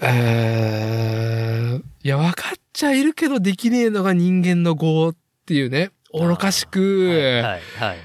[0.00, 5.16] えー、いや、分かっちゃいるけどできねえのが人間の業っ
[5.46, 7.98] ていうね、愚かしく、はい、はい、はい。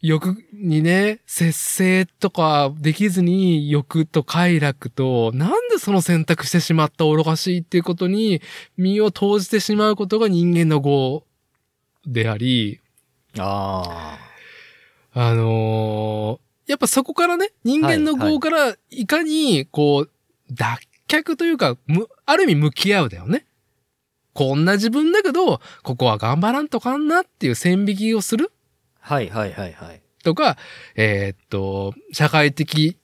[0.00, 8.42] 欲にね、節制とかできずに欲と快楽と、なんでその選択してしまった愚かしいっていうことに
[8.76, 11.22] 身を投じてしまうことが人間の業
[12.04, 12.80] であり、
[13.38, 14.18] あ
[15.14, 20.10] あのーやっぱそこからね、人間の業からいかに、こう、
[20.50, 20.78] 脱
[21.12, 23.46] 却というか、む、ある意味向き合うだよね。
[24.32, 28.52] こんな自分だけど、ここは頑張らんとかんなっていう線引きをする
[29.02, 29.14] あ。
[29.14, 30.02] はい、はい、はい、はい。
[30.24, 30.56] とか、
[30.96, 32.96] えーっと、社会的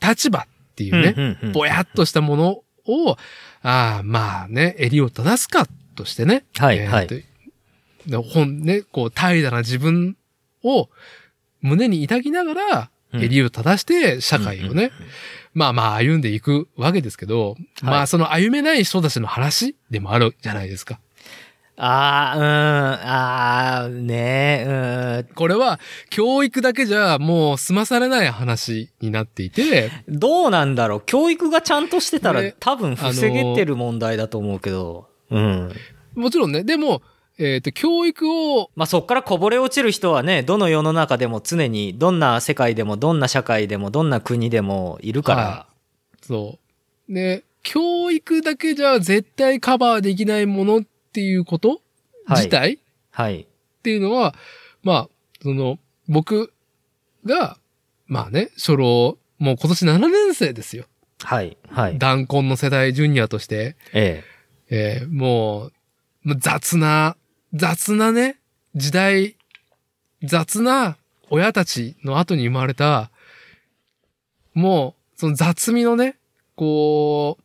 [0.00, 3.16] 立場っていうね、うんうんうんぼやっとしたものを、
[3.62, 7.08] ああ、まあね、襟を正すかとしてね、はい、はい。
[7.08, 10.16] で本ね、こう、怠惰な自分
[10.62, 10.88] を
[11.60, 14.90] 胸に抱きながら、うん襟を正して社会をね、うんうんうん
[15.56, 21.00] まあまあ歩んでいくわけですけど、まあその歩めない人たちの話でもあるじゃないですか。
[21.78, 25.34] ああ、うん、ああ、ねえ、うん。
[25.34, 25.80] これは
[26.10, 35.08] 教育だけじゃもう済まされない話になっていて、どうなんだろう教育がちゃんとしてたらね多分防げてる問題だと思うけど。
[35.30, 35.72] うん。
[36.14, 37.00] もちろんね、でも、
[37.38, 45.42] えっ、と、教育を、まあそっからこぼれ落ちる人はね、どの世の中でも常に、どんな世界でも、どんな社会でも、どんな国でもいるから。
[45.42, 45.66] は
[46.22, 46.58] そ
[47.08, 47.12] う。
[47.12, 50.80] で、教育だけじゃ絶対カバーできないものっ
[51.12, 51.80] ていうこと、
[52.26, 52.78] はい自体？
[53.10, 53.40] はい。
[53.42, 53.46] っ
[53.82, 54.34] ていうのは、
[54.82, 55.08] まあ、
[55.42, 55.78] その、
[56.08, 56.52] 僕
[57.24, 57.58] が、
[58.06, 60.86] まあね、初老、もう今年7年生ですよ。
[61.22, 61.56] はい。
[61.68, 61.98] はい。
[61.98, 64.24] 弾根の世代ジュニアとして、え
[64.70, 67.16] えーもう、もう雑な、
[67.56, 68.38] 雑なね、
[68.74, 69.36] 時代、
[70.22, 70.96] 雑な
[71.30, 73.10] 親たちの後に生まれた、
[74.54, 76.16] もう、その雑味のね、
[76.54, 77.38] こ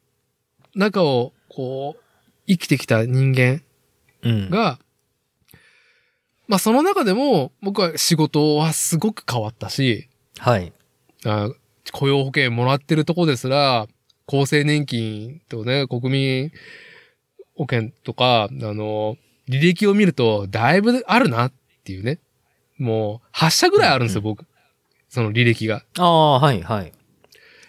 [0.76, 2.04] う、中を、こう、
[2.48, 3.64] 生きてきた人間え
[4.24, 4.50] うん。
[4.50, 4.80] が、
[6.48, 10.74] まあその中でも、僕は仕事はすごく変わったし、はい。
[11.26, 11.50] あ
[11.92, 13.88] 雇用保険もらってるとこですら、
[14.28, 16.52] 厚生年金とね、国民
[17.56, 19.18] 保険とか、あの、
[19.52, 22.20] 履歴を見ると、だいぶあるなっていうね。
[22.78, 24.46] もう、8社ぐらいあるんですよ、うん僕。
[25.10, 25.84] その履歴が。
[26.00, 26.94] ああ、はい、はい。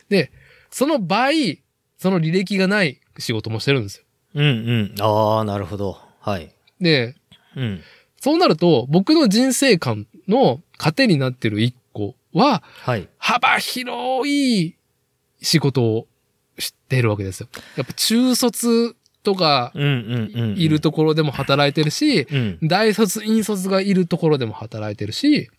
[0.09, 0.31] で、
[0.71, 1.61] その倍、
[1.99, 4.05] その履歴がない仕事もしてるんですよ。
[4.35, 4.49] うん、う
[4.97, 5.03] ん。
[5.03, 5.99] ああ、なるほど。
[6.21, 6.55] はい。
[6.81, 7.17] で、
[7.57, 7.83] うん。
[8.21, 13.09] そうなると、僕の人生観の糧になってる一個は、はい。
[13.19, 14.77] 幅広い
[15.43, 16.07] 仕事を
[16.59, 17.49] してるわけですよ。
[17.77, 19.73] やっぱ中卒とか。
[19.75, 20.81] いる。
[20.81, 22.59] ところでも働いてるし、うん。
[22.63, 25.51] 大卒、引卒がいるところでも働いてるし、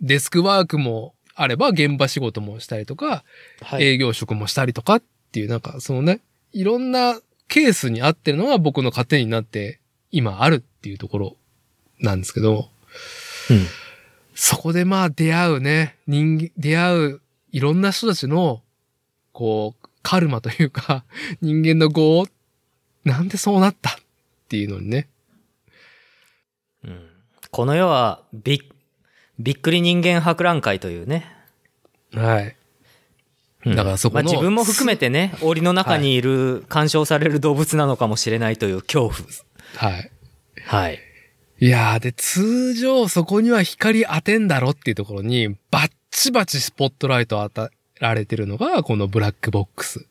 [0.00, 3.24] デスクワークもあれば現場仕事もしたりとか、
[3.60, 3.84] はい。
[3.84, 6.20] 営業職もしたりとかっていう、なんかそのね、
[6.52, 9.80] いろんなケースに合ってるのが僕の糧になって
[10.10, 11.36] 今あるっていうところ
[12.00, 12.68] なんですけど、
[13.50, 13.66] うん。
[14.34, 17.20] そこでまあ出会うね、人間、出会う
[17.52, 18.62] いろんな人たちの、
[19.32, 21.04] こう、カルマというか、
[21.40, 22.24] 人間の業、
[23.08, 23.92] なんでそうなったっ
[24.48, 25.08] ていうのにね。
[26.84, 27.08] うん
[27.50, 28.58] この世はびっ、
[29.38, 31.24] びっくり人間博覧会というね。
[32.12, 32.56] はい。
[33.64, 39.90] うんだからそこのまあ、自分も含めてね、 檻の中にいる、干渉される動物なのかもしれないという恐怖。
[39.92, 40.10] はい。
[40.64, 41.00] はい。
[41.60, 50.06] いやー、で、通常そこには光当てんだろっていうところに、バッチバチスポットライト当てられてるのが、このブラックボックス。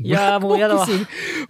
[0.00, 0.86] いやーもうやだわ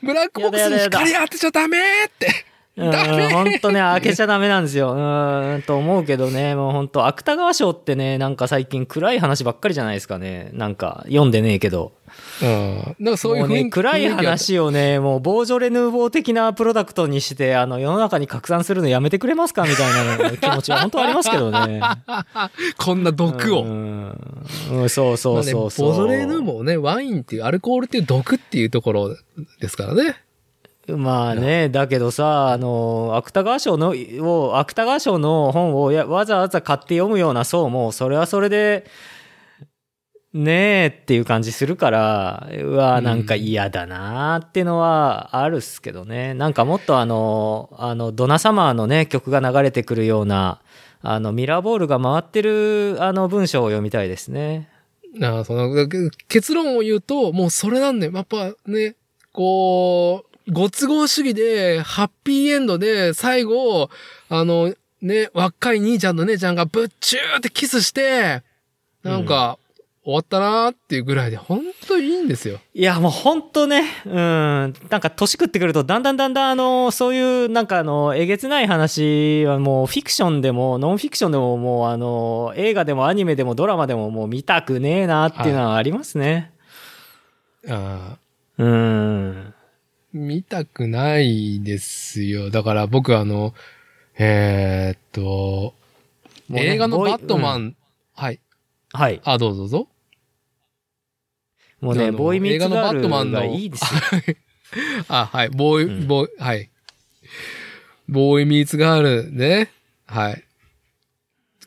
[0.03, 2.45] ブラックボックスに光当てちゃダメーって。
[2.77, 4.93] うん、ダメほんとね、開けちゃダメなんですよ。
[4.93, 10.51] うーん、と思うけどね、もうほんと、芥川賞ってね、なんか最近暗い話ばっかりじゃないですかね。
[10.53, 11.98] なんか、読んでねえけど。
[12.43, 12.97] うん。
[12.99, 21.81] なんかそういう雰囲気暗い話をね、もう、ボージョレ・ヌーボー的なプロダクトにして、あの、世の中に拡散するのやめてくれますかみたいな気持ちは本当ありますけどね。
[22.79, 23.63] こんな毒を。
[23.63, 24.19] うん、
[24.73, 25.89] うんそうそうそうそう。
[25.91, 29.17] まあねボージョレーヌもね、ワインっていう、アルコールっていう毒っていうところ
[29.61, 30.17] ですからね。
[30.97, 38.87] まあね、だけどさ、あの、芥川賞の、を、芥川賞の本をやわざわざ買って読むような層も、それはそれで、
[40.35, 46.35] ねえっていう感じするから、うわ、なんか嫌だなっていうのはあるっすけどね。
[46.35, 50.61] なんかもっとあの、あの、ドナサマーのね、曲が流れてくるような、
[51.01, 54.69] あの、ミラーボールが回ってる、あの、文章を読みたいですね。
[55.23, 55.89] ああその
[56.29, 58.13] 結論を言うと、もうそれなんだよ。
[58.13, 58.97] やっぱね、
[59.33, 63.89] こう、ご都合主義で、ハッピーエンドで、最後、
[64.29, 68.43] あの、ね、若い兄ちゃんと姉ちゃんがぶっちゅーってキスして、
[69.03, 69.59] なんか、
[70.09, 72.61] 終わったなーっていうぐらいで、ほんといいんですよ。
[72.73, 86.53] いや、もうほんとね、うん、なんか年食ってくると、だんだんだんだん、あの、そういう、なんかあの、えげつない話はもう、フィクションでも、ノンフィクションでも、もう、あの、映画でもアニメでもドラマでも、もう見たくねえなっていうのはありますね。
[87.69, 88.19] ああ
[88.57, 89.55] うん。
[90.15, 92.49] 見たくないですよ。
[92.49, 93.53] だから僕あの、
[94.17, 95.75] えーっと、
[96.49, 97.77] ね映画のバットマン、うん
[98.15, 98.41] はい。
[98.93, 99.21] はい。
[99.23, 99.89] あ、どうぞどうぞ。
[101.81, 104.01] もうね、ボーイミーツガー映画のバットマンのルがいいですよ。
[105.09, 105.49] あ、はい。
[105.51, 106.71] ボーイ、うんボーイ、はい。
[108.09, 109.71] ボーイミーツガールね。
[110.07, 110.45] はい。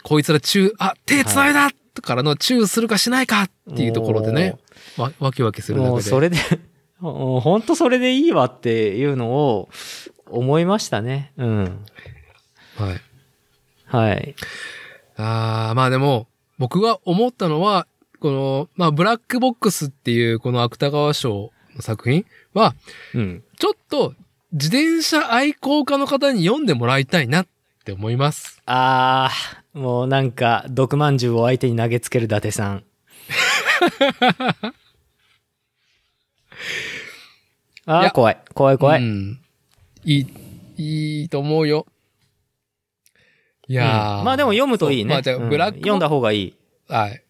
[0.03, 4.57] こいつらチュー、あ、手繋いだ、からのチューするかしないかっていうところでね、
[4.97, 6.07] わ、わきわきするだもけで。
[6.07, 6.37] うそれで、
[6.99, 9.69] もう本当それでいいわっていうのを
[10.27, 11.33] 思いましたね。
[11.37, 11.85] うん。
[12.77, 13.01] はい。
[13.85, 14.35] はい。
[15.17, 17.87] ああ、まあでも、僕が思ったのは、
[18.21, 22.75] この、まあ、ブラックボックスっていうこの芥川賞の作品は、
[23.15, 23.43] うん。
[23.57, 24.13] ちょっと
[24.51, 27.47] 自転車愛好家の方に読んでもらいたいなっ
[27.83, 28.61] て思います。
[28.67, 32.83] あー、もうなんか、毒まんじゅうを相手に投げつける伊達さん。
[37.87, 38.37] あー、いや怖い。
[38.53, 39.01] 怖い怖い。
[39.01, 39.39] うん。
[40.05, 40.27] いい、
[40.77, 41.87] いいと思うよ。
[43.67, 45.09] いやー、うんまあでも読むといいね。
[45.09, 46.55] まあじゃあ、うんブラックボ読んだ方がいい。
[46.87, 47.23] はい。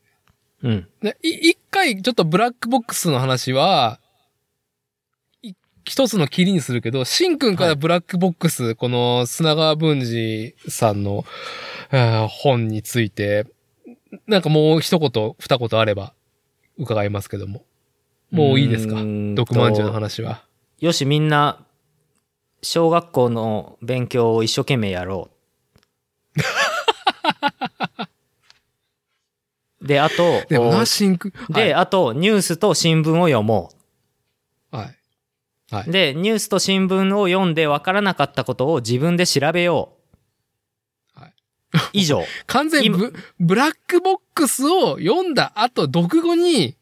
[0.64, 0.88] うん。
[1.02, 4.00] ね、い一回ちょっとブラックボックスの話は、
[5.42, 5.54] い
[5.86, 11.26] 一つの切りにするけど、しんくんからブラックボックス、この砂川文治さんの、
[11.92, 13.48] えー本について、
[14.28, 16.14] なんかもう一言、二言あれば
[16.78, 17.64] 伺いますけども。
[18.30, 18.96] もういいですか？
[19.36, 20.46] 毒まんじゅうの話は。
[20.80, 21.66] よし、みんな、
[22.62, 25.32] 小学校の勉強を一生懸命やろ
[26.38, 26.40] う。
[29.82, 31.34] で、あと、でもな、こうしんくん。
[31.50, 33.72] で、あと、ニュースと新聞を読も
[34.72, 34.96] はい。
[35.72, 35.90] はい。
[35.90, 35.92] う。
[35.92, 39.94] で、ニュースと新聞を読んで分からなかったことを自分で調べよ
[41.16, 41.20] う。
[41.20, 41.34] はい
[41.94, 42.26] 以上。
[42.48, 46.76] 完全にブブラックボックスを読んだ後、読後に、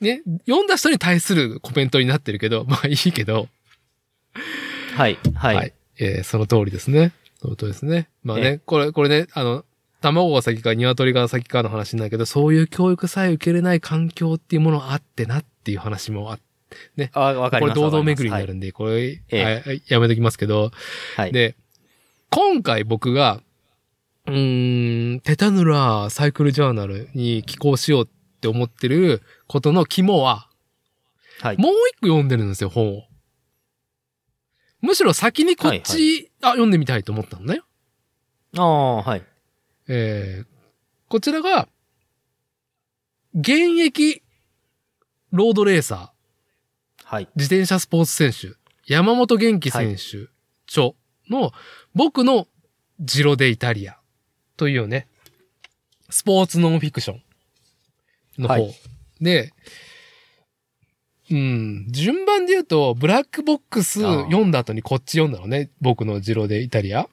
[0.00, 3.48] ね、読んだ人に対するコメントになってるけど、 まあいいけど、
[4.94, 5.56] はい、はい。
[5.56, 5.72] はい。
[5.96, 7.12] えーその通りですね。
[7.40, 8.08] その通りですね。
[8.22, 9.64] まあね、えこれ、これね、あの、
[10.00, 16.40] 卵が先か鶏が先かの話なんだけど、そういう教育さえ受けれない環境っていうものがあってなっていう話もあっ
[16.96, 17.74] て、あ、わかります。
[17.74, 20.70] これ堂々巡りになるんで、これ、えはいやめときますけど、
[21.16, 21.32] はい。
[21.32, 21.56] で、
[22.30, 23.40] 今回僕が、
[24.26, 28.08] うーん、テタヌラサイクルジャーナルに寄稿しようっ
[28.40, 30.48] て思ってることの肝は、
[31.40, 31.56] はい。
[31.56, 33.04] もう一個読んでるんですよ、本を。
[34.80, 37.62] むしろ先にこっち、はいあ、読んでみたいと思ったのね。
[38.56, 39.22] ああ、はい。
[39.88, 40.46] えー、
[41.08, 41.68] こちらが、
[43.34, 44.22] 現役
[45.32, 47.28] ロードレーサー、はい。
[47.36, 50.28] 自転車スポーツ選手、山本元気選手、
[50.66, 50.94] 著
[51.30, 51.52] の
[51.94, 52.48] 僕の
[53.00, 53.98] ジロデイタリア。
[54.58, 55.06] というね、
[56.10, 57.22] スポーツノンフィクション。
[58.42, 58.74] の方、はい。
[59.20, 59.52] で、
[61.30, 67.08] うん、順番で言うと、ブラックボックス読んだ後にこっち読んだのね、僕のジロデイタリア。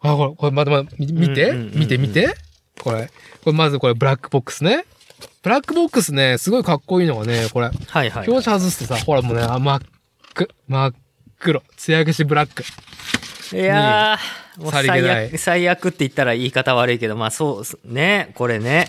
[0.00, 2.34] あ、これ、これ、まだまだ、み見て、うんうんうんうん見て見て？
[2.80, 3.10] これ、
[3.42, 4.84] これまずこれブラックボックスね。
[5.42, 7.72] ブラックボックスね、すごいかっこいいのがね、これ、は
[8.04, 8.28] いはい。
[8.28, 9.80] 表紙外すとさ、ほらもうね、あ真っ
[10.34, 10.94] 黒、真っ
[11.38, 12.64] 黒、艶消しブラック。
[13.56, 18.88] いやー、もう最悪、最悪って言ったら言い方悪いけど、まあそうね、これね。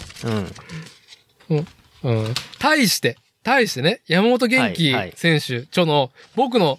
[1.49, 1.67] うん。
[2.03, 2.33] うん。
[2.59, 6.77] 対して、対してね、山本元気はいはい選手、著の、僕の、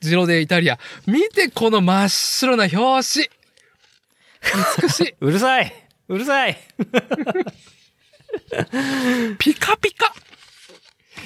[0.00, 0.78] ジロデイタリア。
[1.06, 3.28] 見て、この真っ白な表紙。
[4.82, 5.14] 美しい。
[5.20, 5.72] うるさい
[6.08, 6.58] うるさい
[9.38, 10.12] ピカピカ。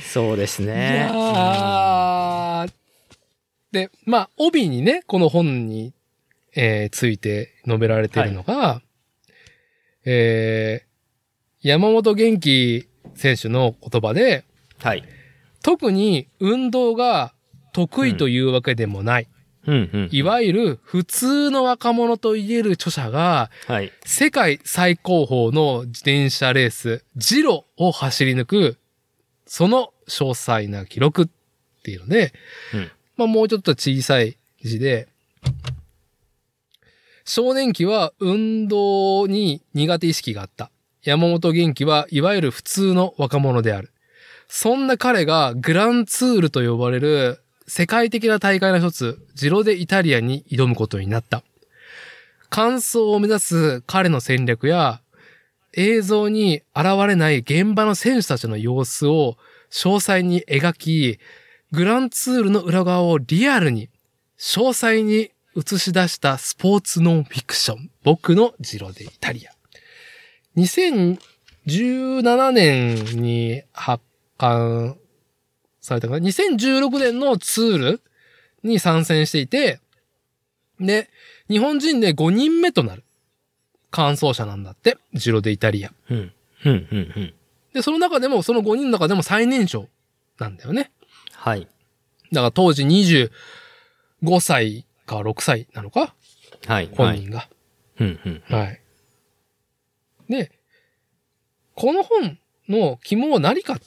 [0.02, 1.08] そうですいね。
[3.72, 5.92] で、まあ、帯にね、この本に、
[6.56, 8.82] えーついて述べられているのが、
[10.04, 10.94] えー
[11.66, 14.44] 山本元気選手の言葉で、
[14.80, 15.02] はい。
[15.62, 17.32] 特に運動が
[17.74, 19.28] 得意というわけでもない。
[19.66, 20.08] うんうん。
[20.12, 23.92] いわゆる普通の若者と言える著者が、はい。
[24.04, 28.78] 世界最高峰の自転車レース、ジロを走り抜く、
[29.46, 31.28] その詳細な記録っ
[31.82, 32.32] ていうので、
[32.72, 35.08] うんまあもうちょっと小さい字で、
[37.24, 40.70] 少年期は運動に苦手意識があった。
[41.02, 43.92] 山本元気はいわゆる普通の若者である。
[44.48, 51.42] そんな彼がグランツールと呼ばれる世界的な大会の一つ、ジロデイタリアに挑むことになった。
[52.50, 55.00] 完走を目指す彼の戦略や
[55.72, 59.36] 映像に現れない現場の選手たちの様子を
[59.70, 61.18] 詳細に描き、
[61.72, 63.88] グランツールの裏側をリアルに
[64.38, 67.90] 詳細に映し出したスポーツノンフィクション。
[68.04, 69.50] 僕のジロデイタリア。
[70.56, 74.04] 2017年に発
[74.36, 74.96] 刊
[75.84, 78.00] されたかな ?2016 年のツール
[78.62, 79.80] に参戦していて、
[80.80, 81.10] で、
[81.50, 83.04] 日本人で5人目となる
[83.90, 84.96] 完走者なんだって。
[85.12, 85.92] ジロデイタリア。
[86.10, 86.16] うん。
[86.18, 86.32] うん
[86.64, 87.34] うんうん。
[87.74, 89.88] で、その中でも、その5人の中でも最年少
[90.38, 90.90] なんだよね。
[91.32, 91.68] はい。
[92.32, 96.00] だから当時25歳か6歳なのか？
[96.00, 96.14] はい。
[96.66, 96.88] はい。
[96.96, 97.48] 本人が。
[98.00, 98.42] うんうん。
[98.48, 98.80] はい。
[100.30, 100.50] で、
[101.74, 102.38] この本
[102.70, 103.78] の肝は何か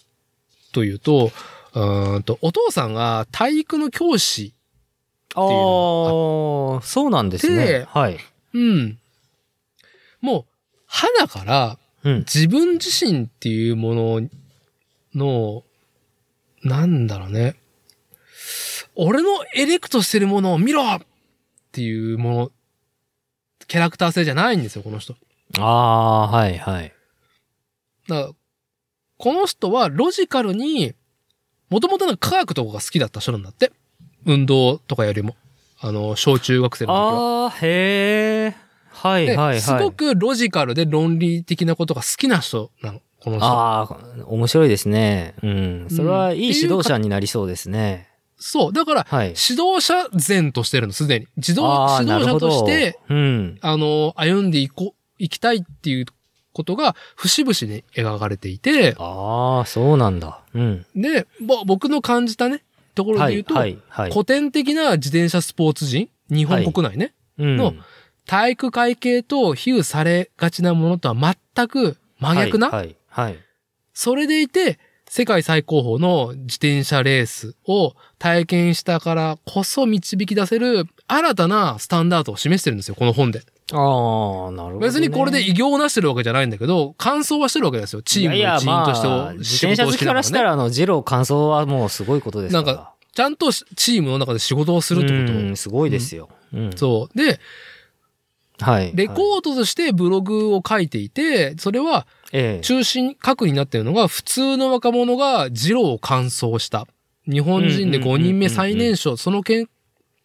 [0.71, 1.31] というと、
[1.77, 4.53] うーんと、お父さんが体育の教師。
[5.35, 5.45] ああ、
[6.81, 7.85] そうなんですねで。
[7.85, 8.17] はい。
[8.53, 8.99] うん。
[10.21, 10.53] もう、
[10.87, 12.17] 花からうん。
[12.19, 14.29] 自分自身っていうもの
[15.13, 15.63] の、
[16.63, 17.55] なんだろうね。
[18.95, 21.01] 俺のエレクトしてるものを見ろっ
[21.71, 22.51] ていうもの、
[23.67, 25.15] キャラクター性じゃないんですよ、この人。
[25.59, 26.93] ああ、はいはい。
[28.07, 28.33] だから
[29.17, 30.93] この人はロジカルに、
[31.69, 33.71] もともとの科学とかが好きだった人なんだって。
[34.25, 35.35] 運動とかよりも。
[35.79, 37.43] あの、小中学生の時は。
[37.43, 38.55] ああ、へえ。
[38.91, 39.61] はいではいはい。
[39.61, 43.45] すごくロジカルで論理的なことが好きな人なの、この人。
[43.45, 45.35] ああ、面白いですね。
[45.43, 45.87] うん。
[45.89, 48.09] それはいいうん指導者になりそうですね。
[48.37, 48.73] そう。
[48.73, 49.27] だから、はい。
[49.49, 51.27] 指導者前としてるの、すでに。
[51.37, 52.39] 自動ああ、指導者。
[52.39, 53.57] として、うん。
[53.61, 56.05] あの、歩んでいこう、行きたいっていう
[56.57, 60.41] ことが、節々に描かれていて、ああ、そうなんだ。
[60.53, 60.85] うん。
[60.95, 62.63] で、ぼ僕の感じたね、
[62.95, 64.11] ところはいで言うと、はいはい。
[64.11, 67.73] 古典的な自転車スポーツ人、日本国内ね、うんの
[68.25, 71.15] 体育会系と比喩されがちなものとは
[71.55, 73.33] 全く真逆な、はいはい。
[73.33, 73.39] はい
[73.99, 74.77] それでいて、
[75.09, 83.41] 世界最高峰の自転車レースを体験したからこそ導き出せる新たなスタンダードを示してるんですよ、この本で。
[83.73, 84.79] ああ、なるほど、ね。
[84.79, 88.01] 別にこれで偉業をなしてるわけじゃないんだけど、感想はしてるわけですよ。
[88.01, 92.65] チームの一員としてまあを自転車好きからしたら、あの、ジロー感想はもうすごいことですから。
[92.65, 96.29] なんかちゃんとチームの中で仕事をするってことうんすごいですよ。
[96.53, 96.71] うん。
[96.77, 97.17] そう。
[97.17, 97.39] で、
[98.59, 98.91] はい。
[98.95, 102.61] レコードとしてブログを書いていて、それはええ。
[102.61, 106.87] 中心、核になっているのが、普通の若者がジローを完走した。
[107.25, 109.69] 日本人で5人目最年少、そのけん、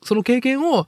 [0.05, 0.87] その経験を、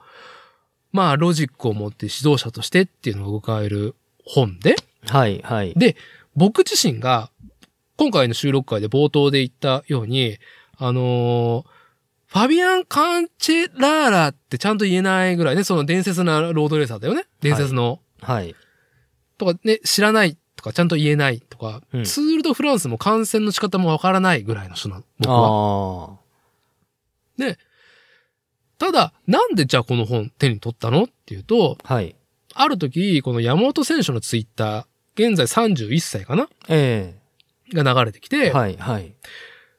[0.94, 4.76] まあ、ロジックを持って指導者としてっていうのを迎える本で、
[5.06, 5.74] はいはい。
[5.74, 5.96] で、
[6.34, 7.30] 僕自身が、
[7.96, 10.38] 今回の収録会で冒頭で言ったように、
[10.78, 11.74] あのー
[12.26, 17.26] ファビアン・カンチェラーラってちゃんと言えないぐらいね、その伝説なロードレーサーだよね。
[17.40, 18.00] 伝説の。
[18.20, 18.56] はい。
[19.38, 25.04] とかね、知らないととかちゃんと言えないとか、うんツール・ド・フランスも観戦の仕方もわからないぐらいの人なの。
[25.18, 26.18] 僕は。
[27.44, 27.54] あ
[28.78, 31.94] ただ、なんでじゃあこの本手に取ったのっていうと、あ。
[31.94, 32.16] はい。
[32.54, 37.14] ある時、この山本選手のツイッター、現在31歳かなえ
[37.72, 39.14] が流れてきて、えはい、はい。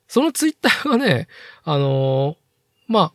[0.07, 1.27] そのツイッターがね、
[1.63, 3.13] あのーまあ、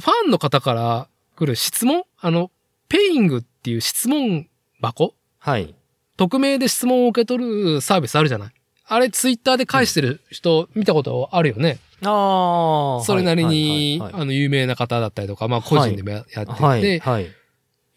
[0.00, 2.50] ファンの方から来る質問あの、
[2.88, 4.48] ペイングっていう質問
[4.80, 5.14] 箱？
[5.38, 5.74] はい。
[6.16, 8.52] 匿名で質問を受け取るサービスあるじゃない？
[8.88, 13.04] あれツイッターで返してる人見たことあるよね、ああ。
[13.04, 16.80] それなりに、あの、有名な方だったりとか、まあ、個人でもややってて、はい。
[16.82, 17.00] はい。
[17.00, 17.26] はい。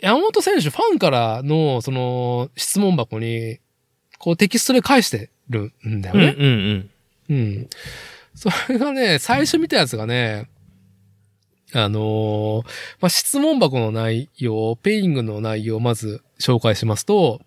[0.02, 3.60] 山本選手ファンからの、その、質問箱に、
[4.18, 6.32] こうテキストで返してるんだようん、うね。
[6.32, 6.90] ん、うん。
[7.30, 7.70] うん。
[8.34, 10.50] それがね、最初見たやつがね、
[11.74, 12.64] あのー
[13.00, 17.42] まあ、質問箱の内容、ペイングの内容をまず紹介しますと、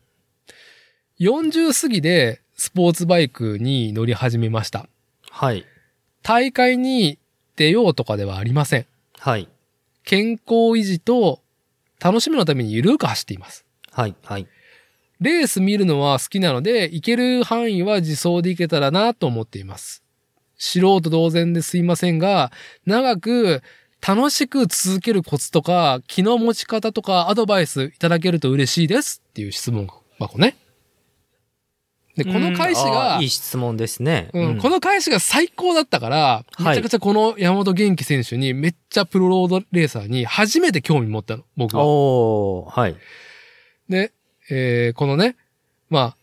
[1.19, 4.87] 40過ぎでスポーツバイクに乗り始めました。
[5.31, 5.67] はい。
[6.23, 7.19] 大会に
[7.57, 8.87] 出ようとかではありません。
[9.19, 9.49] はい。
[10.05, 11.41] 健康維持と
[12.01, 13.65] 楽しみのためにゆるく走っています。
[13.91, 14.15] はい。
[14.25, 14.47] はい。
[15.21, 20.03] レース見るのは好きなので、行ける範囲は自走で行けたらなと思っています。
[20.59, 22.51] 素人同然ですいませんが、
[22.87, 23.63] 長く
[24.05, 29.89] 楽しく続けるコツとか、気の持ち方とかアドバイスいただけると嬉しいですっていう質問
[30.19, 30.57] 箱ね。
[32.17, 34.29] で、この返しがーいい、質問ですね。
[34.35, 41.85] うん、この返しが最高だったから、めちゃくちゃこの山本元気選手にめっちゃプロロードレーサーに初めて興味持ったの、僕は。
[41.87, 42.97] おー、はい。
[43.89, 44.13] で、
[44.51, 45.37] えーこのね、
[45.89, 46.17] まあ、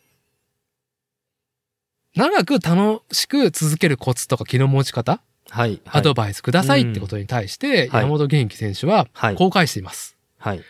[2.15, 5.81] 長く楽しく続けるコツとか気の持ち方、はい。
[5.85, 9.35] アドバイスくださいってことに対して、はい山本元気選手ははい。
[9.35, 10.17] こう返しています。
[10.37, 10.61] はい。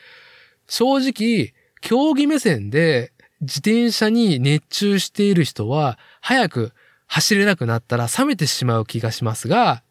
[0.67, 3.11] 正直、競技目線で
[3.41, 6.71] 自転車に熱中している人は、早く
[7.07, 9.83] 走れなくなったら冷めてしまう気がしますが、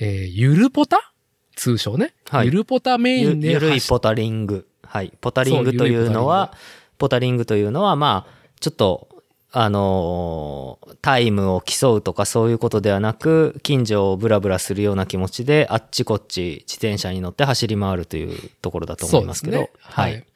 [0.00, 1.12] えーゆるポタ？
[1.56, 2.14] 通称ね。
[2.28, 4.68] はいゆるポタメイゆンでゆるいポタリング。
[4.84, 5.12] はい。
[5.20, 6.54] ポタリングというのは、
[6.98, 9.08] ポタリングというのは、まあ、ちょっと、
[9.50, 19.56] あのータイムを競うとかそういうことではなく、近所をブラブラするような気持ちで、あっちこっち自転車に乗って走り回るというところだと思いますけど。
[19.56, 19.82] そうですね。
[19.82, 20.26] はい。。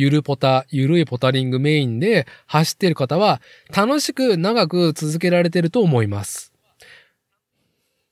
[0.00, 3.42] ゆるポタ、ゆるいポタリングメインで走っている方は、
[3.76, 6.52] 楽しく長く続けられてると思います。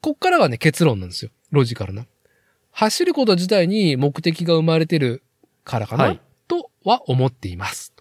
[0.00, 1.30] こっからがね、結論なんですよ。
[1.52, 2.04] ロジカルな。
[2.72, 5.22] 走ること自体に目的が生まれてる
[5.62, 7.92] からかな、はいとは思っています。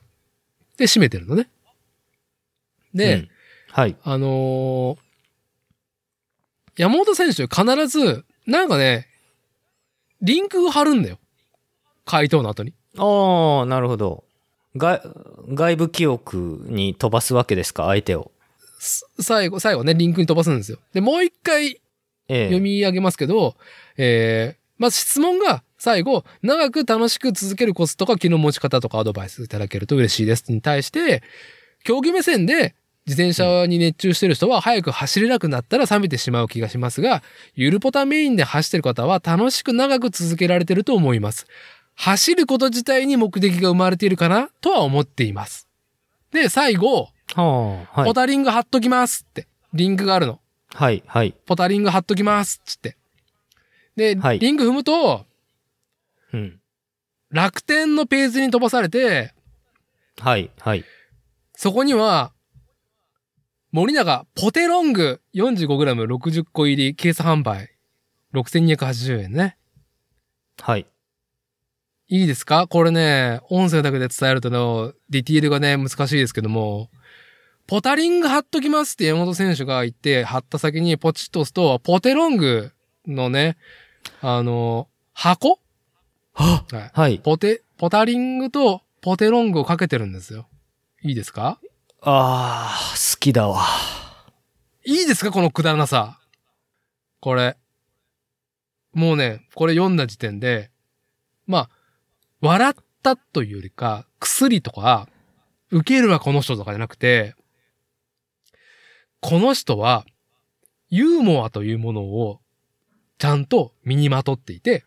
[0.77, 1.47] で、締めてるのね。
[2.93, 3.29] で、うん
[3.69, 3.95] はい。
[4.03, 4.97] あのー
[6.77, 9.07] 山本選手必ず、なんかね、
[10.21, 11.19] リンクを貼るんだよ。
[12.03, 12.73] 回答の後に。
[12.97, 14.23] ああ、なるほど。
[14.77, 15.01] 外
[15.53, 18.31] 外部記憶に飛ばすわけですか、相手を。
[18.79, 20.79] す最後、最後ね、リンクに飛ばすんですよ。
[20.93, 21.81] で、もう一回
[22.27, 23.55] ええ読み上げますけど、
[23.97, 31.21] えー、まず質問が最後、長く楽しく続けるコツとか気の持ち方とかアドバイスいただけると嬉しいですに対して、
[31.83, 37.21] 競技目線で自転車に熱中してる人は早く走れなくなったら冷めてしまう気がしますが、
[37.53, 41.45] ゆるポタメインで走ってる方は楽しく長く続けられてると思います。
[41.95, 44.49] 走ること自体に目的が生まれているかな？
[44.61, 45.67] とは思っています。
[46.31, 48.05] で、最後、はあ、はい。
[48.05, 50.39] ポタリング貼っときますって、リンクがあるの。
[50.73, 51.33] はい、はい。
[51.45, 52.97] ポタリング貼っときますっつって。
[53.95, 55.25] で、はいリンク踏むと、
[56.33, 56.59] うん。
[57.29, 59.33] 楽天のページに飛ばされて、
[60.19, 60.83] はい、はい。
[61.53, 62.33] そこには、
[63.71, 67.71] 森永ポテロング 45g60 個入りケース販売。
[68.33, 69.57] 6280円ね。
[70.61, 70.85] はい。
[72.07, 72.67] いいですか？
[72.67, 76.89] これね、音声だけで伝えるとの、ディティールがね、難しいですけども、
[77.65, 82.71] ポタリング貼っときますって山本選手が言って、貼った先にポチッと押すと、ポテロング
[83.07, 83.57] のね、
[84.21, 85.59] あの、箱？
[86.33, 86.91] ははい。
[86.93, 87.19] はい。
[87.19, 90.47] ポテ、ポタリングとポテロングをかけてるんですよ。
[91.01, 91.59] いいですか？
[92.01, 93.65] ああ、好きだわ。
[94.85, 95.31] いいですか？
[95.31, 96.19] このくだらなさ。
[97.19, 97.57] これ。
[98.93, 100.69] もうね、これ読んだ時点で、
[101.47, 101.69] まあ、
[102.45, 105.09] 笑ったというよりか、薬とか、
[105.71, 107.35] 受けるわこの人とかじゃなくて、
[109.19, 110.05] この人は、
[110.89, 112.39] ユーモアというものを、
[113.17, 114.85] ちゃんと身にまとっていて、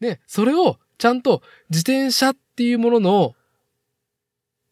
[0.00, 3.34] で、それを、ちゃんと自転車っていうものの、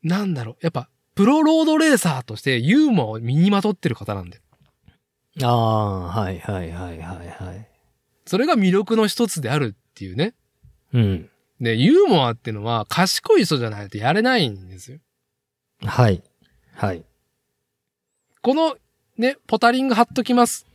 [0.02, 4.40] なんだろう、やっぱ、プロロードレーサーとしてユーモアを身にまとってる方なんで。
[5.42, 7.68] ああ、はい、はい、はい、はい、はい。
[8.26, 10.34] それが魅力の一つであるっていうね。
[10.94, 11.30] うん。
[11.60, 14.98] で、ユーモアっていうのは賢い人じゃないとやれないんですよ。
[15.84, 16.22] はい。
[16.74, 17.04] はい。
[18.40, 18.76] この
[19.18, 20.66] ね、ポタリング貼っときます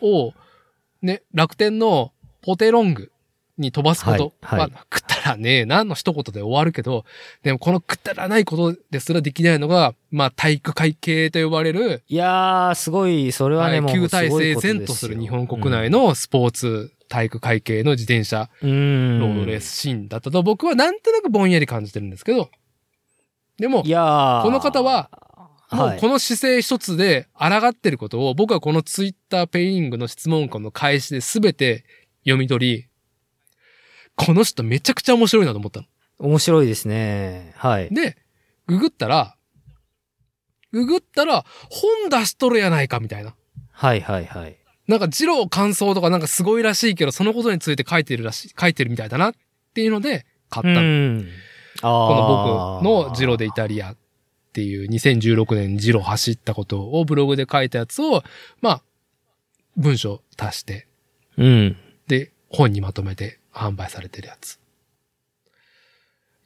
[0.00, 0.32] を、
[1.02, 2.12] ね、楽天の
[2.42, 3.12] ポテロング
[3.58, 4.34] に飛ばすこと。
[4.40, 7.04] はいはいまあ、くったらねえなの一言で終わるけど、
[7.42, 22.50] でもこのくったらないことですらできないのが、まあ体育会系と呼ばれる、いやー、すごい、それはね、はいもう旧体制前とする日本国内のスポーツ体育会系の自転車ロードレースシーンだったと僕はなんとなくぼんやり感じてるんですけど、
[23.58, 25.10] でもい、やーこの方は、
[25.70, 31.84] もはいうこの姿勢一つで抗ってることを僕はこのツイッターペイングの質問項の開始で全て
[32.20, 32.88] 読み取り、
[34.14, 35.86] この人めちゃくちゃ面白いなと思ったの。
[36.18, 37.52] 面白いですね。
[37.56, 37.92] はい。
[37.92, 38.16] で、
[38.66, 39.36] ググったら、
[40.72, 43.34] ググったら本出しとるやないかみたいな。
[43.72, 44.56] はいはいはい。
[44.88, 49.34] なんか二郎感想とかなんかすごいらしいけど、そのことについて書いてるらしい、書いてるみたいだなっ
[49.74, 50.80] ていうので買ったの。
[50.80, 51.28] うん。
[51.82, 51.88] こ
[52.80, 53.96] の僕のジロでイタリアっ
[54.52, 58.22] ていう2016年ジロ走ったことをブログで書いたやつを、
[58.60, 58.82] まあ、
[59.76, 60.86] 文章足して、
[61.36, 61.76] うん。
[62.06, 64.58] で、本にまとめて販売されてるやつ。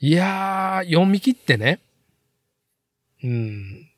[0.00, 1.80] いやー、読み切ってね、
[3.22, 3.90] うん、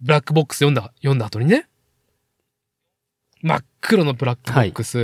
[0.00, 1.68] ブラックボックス読んだ、読んだ後にね、
[3.42, 4.98] 真っ黒のブラックボックス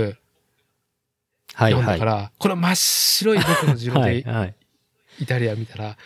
[1.53, 1.83] はいはい。
[1.83, 4.55] 読んだから、この真っ白い僕のジロはいではい。
[5.19, 5.97] イタリア見たら、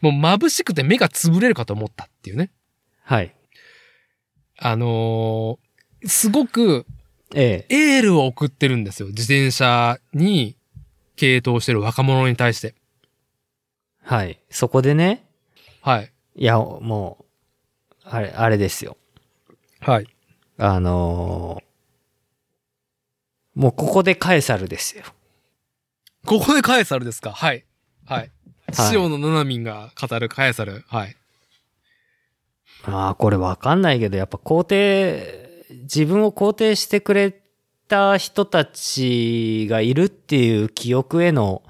[0.00, 2.50] もう眩しくて目が潰れるかと思ったっていうね。
[3.04, 3.34] はい。
[4.58, 6.84] あのーすごく
[7.34, 7.76] ええ。
[7.96, 9.08] エールを送ってるんですよ。
[9.08, 10.56] 自転車に
[11.16, 12.74] 傾倒してる若者に対して。
[14.02, 14.40] はい。
[14.50, 15.24] そこでね、
[15.80, 16.12] はい。
[16.36, 17.24] いや、も
[18.04, 18.96] う、あれ、あれですよ。
[19.80, 20.06] はい。
[20.58, 21.71] あのー
[23.54, 25.04] もうここでカエサルですよ。
[26.24, 27.32] ここでカエサルですか？
[27.32, 27.64] はい。
[28.06, 28.18] はい。
[28.18, 28.30] はい
[28.92, 30.84] 塩野七海が語るカエサル。
[30.88, 31.16] はい。
[32.84, 37.38] ああ、これわかんないけど、やっぱ肯定、自分を肯定してくれ
[37.86, 41.62] た人たちがいるっていう記憶への、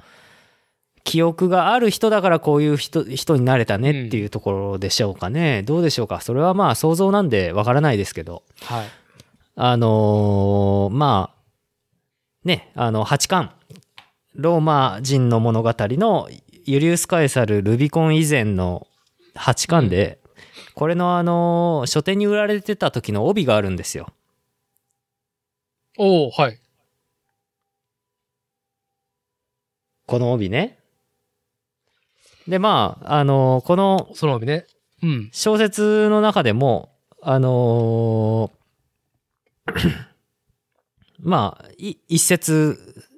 [1.03, 5.65] 記憶がある人だからこういう人人になれたねっていうところでしょうかね。
[5.65, 6.21] どうでしょうか？
[6.21, 8.45] それはまあ想像なんでわからないですけど。
[8.61, 8.87] はい。
[9.57, 11.42] あのーまあ、
[12.45, 13.55] ね、あの、八巻、
[14.35, 16.29] ローマ人の物語の
[16.65, 18.87] ユリウス・カエサル・ルビコン以前の
[19.35, 20.19] 八巻で、
[20.75, 24.09] これのあのー書店に売られてた時の帯があるんですよ。
[25.99, 26.59] おー、はい。
[30.07, 30.79] この帯ね。
[32.49, 34.67] で、まあ、あのーこのその帯ね。
[35.03, 35.31] うん。
[35.33, 36.91] 小説の中でも、
[37.21, 40.12] あのー
[41.23, 43.09] まあ、い一節、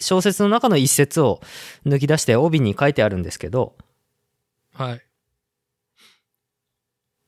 [0.00, 1.40] 小説の中の一節を
[1.84, 3.76] 抜き出して帯に書いてあるんですけど、
[4.72, 5.02] はい。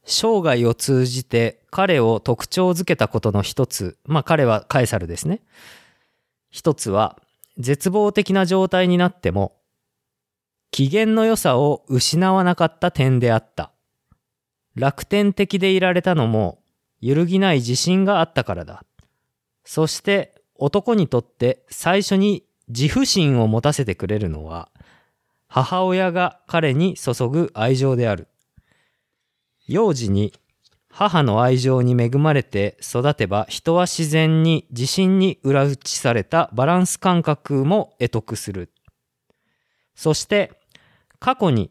[0.05, 5.43] 生涯を通じて彼を特徴づけたことの一つ、まあ彼はカエサルですね。
[6.51, 7.21] 一つは、
[7.59, 9.57] 絶望的な状態になっても、
[10.71, 13.73] 機嫌の良さを失わなかった点であった。
[14.75, 16.63] 楽天的でいられたのも、
[17.01, 18.85] 揺るぎない自信があったからだ。
[19.69, 24.71] そして、男にとって最初に自負心を持たせてくれるのは、
[25.47, 28.29] 母親が彼に注ぐ愛情である。
[29.67, 30.33] 幼児に
[30.89, 38.73] 母の愛情に恵まれて育てば人は自然に自信に裏打ちされたバランス感覚も得得する。
[39.95, 40.51] そして
[41.19, 41.71] 過去に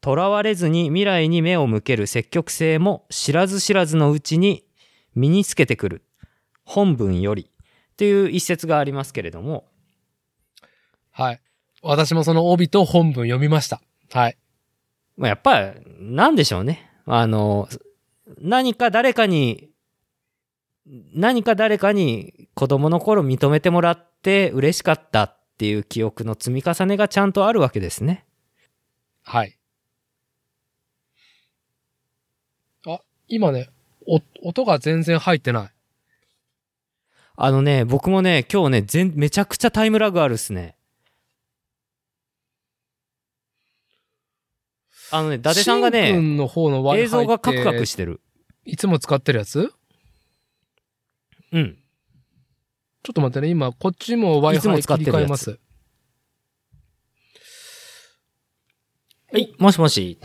[0.00, 4.64] とらわれずに未来に目を向ける積極性も知らず知らずのうちに
[5.14, 6.05] 身につけてくる。
[6.66, 7.50] 本文より。
[7.96, 9.64] という一節がありますけれども、
[11.12, 11.40] はい。
[11.82, 13.80] 私もその帯と本文読みました。
[14.12, 14.36] はい。
[15.16, 16.90] まあ、やっぱり、なんでしょうね。
[17.06, 17.68] あの、
[18.38, 19.70] 何か誰かに、
[21.14, 28.26] 何か誰かに子供の頃認めてもらって嬉しかったっていう記憶の積み重ねがちゃんとあるわけですね。
[29.22, 29.56] はい。
[32.86, 33.70] あ、今ね、
[34.06, 35.75] お、音が全然入ってない。
[37.38, 40.74] あのね、僕もね、今日ね、全めちゃくちゃタイムラグあるっすね。
[45.10, 48.22] あのね、伊達さんがね、君の方の映像がカクカクしてる。
[48.64, 49.70] いつも使ってるやつ？
[51.52, 51.78] うん。
[53.02, 55.58] ちょっと待ってね、今、こっちもいつも Wi-Fi 切使ってるやつり替えます。
[59.32, 60.18] はい、もしもし。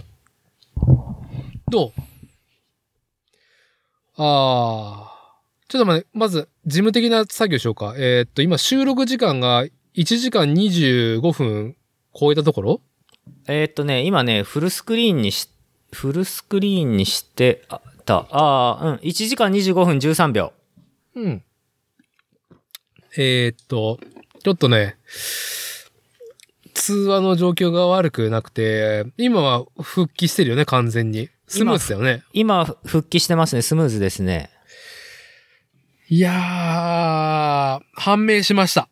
[1.70, 1.94] どう？
[4.16, 5.11] あー。
[5.72, 7.95] ちょっと待って、まず、事務的な作業しようか。
[7.98, 9.65] えーっと、今、収録時間が
[9.95, 11.77] 1時間25分
[12.14, 12.81] 超えたところ？
[13.48, 15.48] えーっとね、今ね、フルスクリーンにし、
[15.93, 18.27] フルスクリーンにしてあった。
[18.31, 18.95] ああ、うん。
[18.98, 20.52] 1時間25分13秒。
[21.15, 21.43] うん。
[23.15, 23.98] えーっと、
[24.43, 24.98] ちょっとね、
[26.73, 31.30] 通話の状況が悪くなくて、今は復帰してるよね、完全に。
[31.48, 32.23] スムーズだよね。
[32.34, 33.61] 今、復帰してますね。
[33.61, 34.49] スムーズですね。
[36.14, 38.90] いやー、判明しました。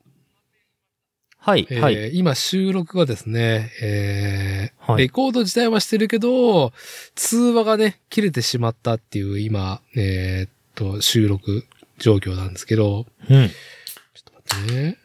[1.38, 2.18] はい、えーはい。
[2.18, 6.72] 今収録がですね、えーはいレコード自体はしてるけど、
[7.16, 11.66] 通話がね、切れてしまったっていう今、えーっと、収録
[11.98, 13.50] 状況なんですけど、うん。
[13.50, 13.52] ちょ
[14.22, 14.98] っと待ってね。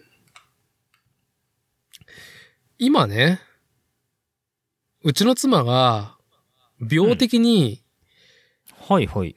[2.79, 3.41] 今ね、
[5.03, 6.17] うちの妻が、
[6.81, 7.83] 病的に、
[8.89, 9.35] はい、はい。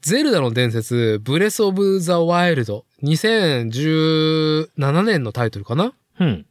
[0.00, 5.92] ゼルダの伝説、ブレスオブザワイルド、2017年のタイトルかな？
[6.20, 6.46] うん。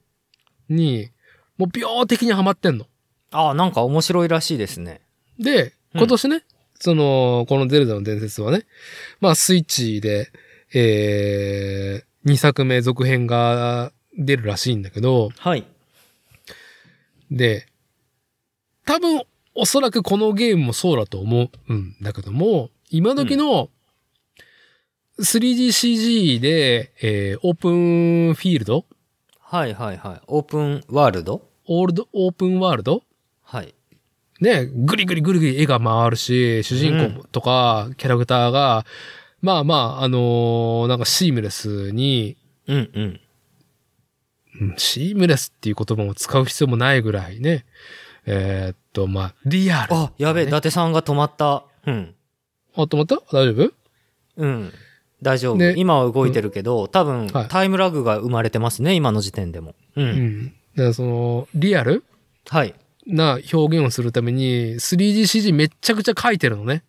[0.70, 1.10] に、
[1.58, 2.86] もう病的にハマってんの。
[3.32, 5.02] ああ、なんか面白いらしいですね。
[5.40, 6.44] で、うん今年ね、
[6.80, 8.66] その、このゼルダの伝説はね、
[9.22, 10.30] まあスイッチで、
[10.74, 15.66] えー、2作目続編が出るらしいんだけど、はい。
[17.32, 17.66] で、
[18.86, 19.24] 多分、
[19.56, 23.70] おそらくこのゲームもそうだと思うんだけども、今時の
[25.20, 28.86] 3DCG で、えーオープンフィールド？
[29.40, 30.22] はい、はい、はい。
[30.28, 31.42] オープンワールド？
[31.66, 33.04] オールド、オープンワールド？
[33.44, 33.74] はい。
[34.40, 38.86] ね、ぐりぐりぐりぐり絵が回るし、主人公とかキャラクターが、
[39.42, 42.38] まあまあ、あのーなんかシームレスに、
[42.68, 43.20] うん、うん。
[44.62, 47.66] うんシームレスっていう言葉も使う必要もないぐらいね、
[48.26, 49.94] えーっと、まあ、リアル。
[49.96, 51.64] あ、やべえ、伊達さんが止まった。
[51.86, 52.16] うん。
[52.78, 53.18] あ、止まった？
[53.34, 53.74] 大丈夫？
[54.38, 54.74] うん。
[55.22, 55.58] 大丈夫。
[55.58, 59.76] で今は動いてるけど、多分、はいタイムラグが生まれてますね、今の時点でも。
[59.96, 60.06] うん。
[60.06, 60.46] うん。
[60.46, 60.54] だか
[60.90, 62.04] らその、リアル？
[62.48, 62.76] はい。
[63.08, 66.84] な表現をするために 3DCG めっちゃくちゃ書いてるのね。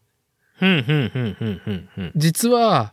[0.56, 2.12] ふんふんふんふんふんふん。
[2.16, 2.92] 実は、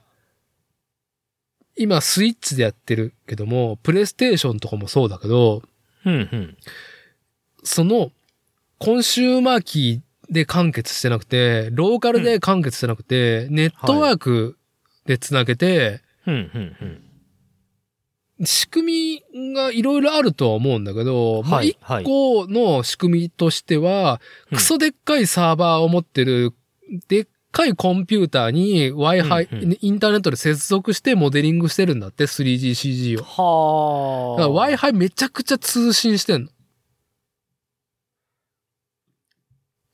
[1.75, 5.63] 今スイッチでやってるけども、プレイステーションとかもそうだけど、
[6.03, 6.57] ふんふん。
[7.63, 8.11] その、
[8.77, 14.57] コンシューマーキーで完結してなくて、ローカルで完結してなくて、ネットワーク
[15.05, 16.01] でつなげて。
[18.43, 24.19] 仕組みがいろいろあるとは思うんだけど、まあはい一個の仕組みとしては、
[24.51, 26.53] うんクソでっかいサーバーを持ってる、
[27.07, 34.35] でっかいコンピューターに Wi-Fi、うんうインターネットで接続してモデリングしてるんだって、3GCG を。
[34.35, 34.49] はあ。
[34.49, 36.49] Wi-Fi めちゃくちゃ通信してんの。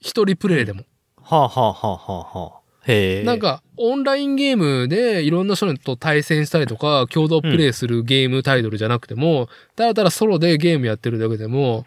[0.02, 0.84] 一人プレイでも。
[1.22, 2.62] はあはあはあはあはあ。
[2.88, 3.24] へえ。
[3.24, 11.86] なん、か、オンラインゲームでいろんな人と対戦したりとか、共同プレイするゲームタイトルじゃなくても、ただただソロでゲームやってるだけでも、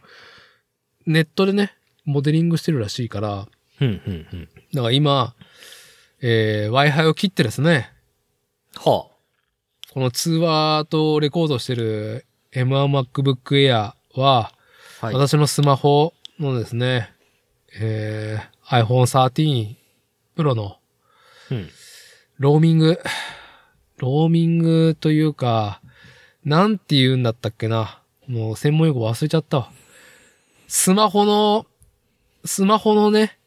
[1.07, 1.74] ネットでね、
[2.05, 4.49] モデリングしてるらしいから、ふんふんふん。
[4.73, 5.35] だから今、
[6.23, 7.91] えー、Wi-Fi を切ってですね、
[8.77, 9.09] は
[9.93, 14.53] この通話とレコードしてる M1MacBook Air は、あ。
[15.01, 15.15] はい。
[15.15, 17.14] 私のスマホのですね、
[17.80, 19.76] えー、iPhone 13
[20.36, 20.78] Pro の
[21.51, 21.68] うん。
[22.38, 23.01] ローミング、
[23.98, 25.80] ローミングというか、
[26.44, 28.01] なんて言うんだったっけな。
[28.26, 29.70] もう専門用語忘れちゃったわ。
[30.66, 31.66] スマホの、
[32.44, 33.38] スマホのね、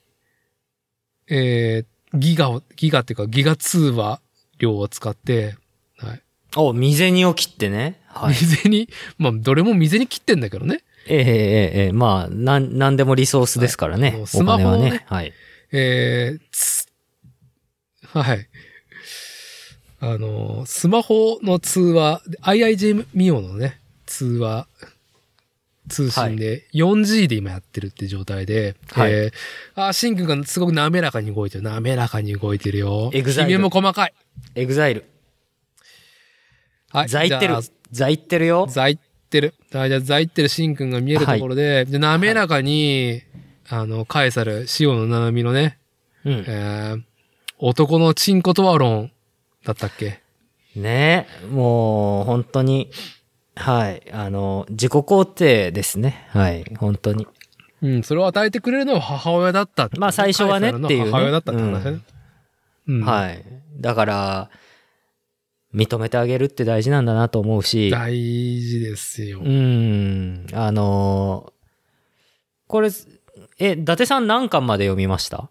[1.27, 4.21] えー、ギガを、ギガっていうかギガ通話
[4.59, 5.57] 量を使って、
[5.97, 6.21] はい。
[6.55, 7.99] お、未銭を切ってね。
[8.07, 8.35] はい。
[8.35, 10.83] 水に、まあ、どれも水に切ってんだけどね。
[11.09, 14.11] ええええええまあ、なん、なんでもリソースですからね。
[14.11, 15.05] はいおスマホをね金はね。
[15.07, 15.34] はい。
[15.71, 16.88] えー、つ、
[18.13, 18.47] はい。
[19.99, 24.67] あの、スマホの通話、IIG ミオのね、通話、
[25.89, 31.63] 通信で 4G で今やってるって状態で、はいえー、あ、シンクがすごく滑らかに動いてる。
[31.63, 33.09] 滑らかに動いてるよ。
[33.13, 34.13] エグザイル姫も細かい。
[34.55, 35.05] エグザイル。
[36.91, 37.07] はい。
[37.07, 37.61] ザイってるじゃあ。
[37.91, 38.67] ザイってるよ。
[38.69, 39.53] ザイってる。
[39.73, 43.21] はいじゃあザイってるシンくんが見えるところで、で滑らかに、
[43.69, 45.77] あの、カエサル、塩の七海のね、
[46.23, 46.45] うん。
[46.47, 47.01] えー、
[47.59, 49.11] 男のチンコトワロン
[49.65, 50.21] だったっけ？
[50.75, 52.89] ねもう、本当に、
[53.55, 54.03] はい。
[54.11, 56.27] あの、自己肯定ですね。
[56.29, 56.63] はい。
[56.77, 57.27] 本当に。
[57.81, 61.99] うん、それを与えてくれるのは母親だったまあ最初はねっていうね母親だったって話だね。
[62.87, 63.01] うん。
[63.03, 63.43] はい。
[63.79, 64.49] だから、
[65.73, 68.15] 認めてあげるって大事なんだなと思うし、大
[68.60, 69.39] 事ですよ。
[69.41, 70.45] うん。
[70.53, 71.53] あの
[72.68, 72.89] これ、
[73.60, 75.49] え、伊達さん何巻まで読みました？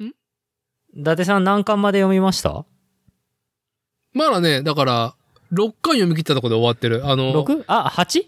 [0.00, 0.06] ん？
[0.96, 2.64] 伊達さん何巻まで読みました？
[4.12, 5.14] まだね、だから、
[5.52, 7.06] 6巻読み切ったところで終わってる。
[7.06, 7.64] あの、6?
[7.66, 8.26] あ、8?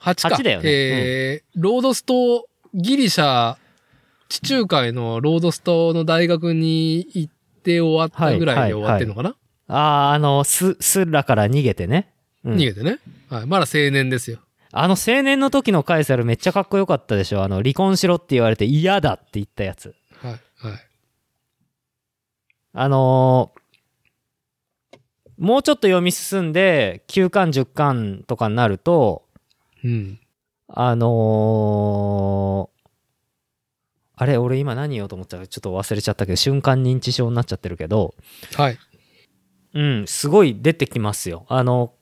[0.00, 0.36] 8か。
[0.36, 3.56] 8だよねえーロードスト、ギリシャ、
[4.28, 7.35] 地中海のロードストの大学に行って
[7.80, 9.36] 終わったぐらいで終わってんのかな、
[9.68, 9.74] あ
[10.10, 12.12] あ、あの、ス、スラから逃げてね。
[12.44, 12.98] うん逃げてね。
[13.28, 13.46] はい。
[13.46, 14.38] まだ青年ですよ。
[14.72, 17.42] あの青年の時のカエサルめっちゃかっこよかったでしょ。
[17.42, 19.94] あの、離婚しろって言われて嫌だって言ったやつ。
[20.22, 20.32] はい。
[20.32, 20.40] はい。
[22.74, 23.60] あのー
[25.38, 29.24] もうちょっと読み進んで、9巻、10巻とかになると、
[29.84, 30.18] うん。
[30.68, 32.75] あのー
[34.18, 38.14] あれ、俺今何言おうと思ったかちょっと忘れちゃったけど、瞬間認知症になっちゃってるけど、
[38.54, 38.78] はい。
[39.74, 41.44] うん、すごい出てきますよ。
[41.48, 41.92] あの、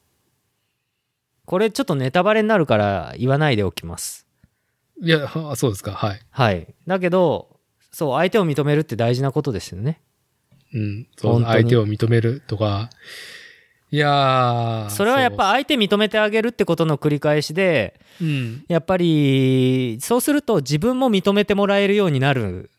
[1.45, 4.28] これちょっとネタバレになるから言わないでおきます。
[5.03, 5.91] いや、はそうですか。
[5.93, 6.20] はい。
[6.31, 6.73] はい。
[6.86, 7.59] だけど、
[7.91, 10.01] そう、相手を認めるって大事なことですよね。
[10.73, 11.09] うん。
[11.16, 12.91] そ相手を認めるとか。
[13.95, 14.91] いやー。
[14.91, 18.65] それはやっぱ相手認めてあげるってことの繰り返しで、そう、うん。
[18.66, 22.73] やっぱり、そうすると自分も認めてもらえるようになる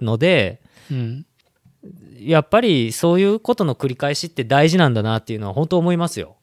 [0.00, 1.26] ので、うん。
[2.20, 6.36] やっぱりそういうことの繰り返しって大事なんだなっていうのは本当思いますよ。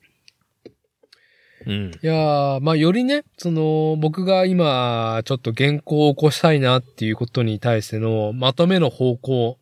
[1.66, 1.91] うん。
[2.04, 9.58] いやー、まあ、よりね、その、僕が今、ちょっと原稿を起こしたいなっていうことに対しての、まとめの方向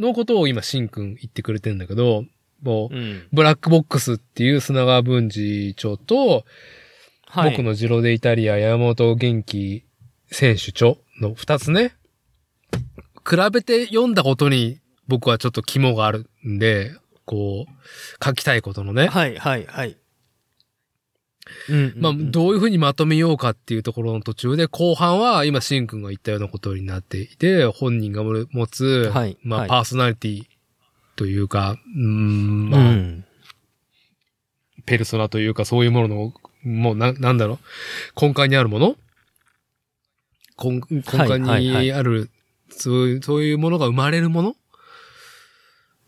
[0.00, 2.24] のことを今、しんくん言ってくれてるんだけど、
[2.64, 3.28] もう、うん。
[3.32, 6.44] ブラックボックスっていう砂川文治長と、
[7.26, 7.50] はい。
[7.50, 9.84] 僕のジロデイタリア山本元気
[10.30, 11.94] 選手長の二つね、
[13.28, 16.92] 比べて読んだことに僕はちょっと肝があるんで、
[17.24, 19.08] こう、書きたいことのね。
[19.08, 19.96] はい、はい、はい。
[21.68, 21.94] うん。
[21.96, 30.44] まあ、うんどういうふうにまとめようかっていうところの途中で、後半は今、シンくんが言ったようなことになっていて、本人が持つ、はいまあ、はいパーソナリティ
[31.16, 33.24] というか、うーん、うまあ、ん。
[34.86, 37.58] ペルソナというか、そういうものの、もうな、なんだろ
[38.16, 38.96] う、根幹にあるもの。
[40.62, 41.84] 根根幹はいはいはい。
[41.84, 42.30] にある、
[42.70, 44.56] そういう、そういうものが生まれるもの、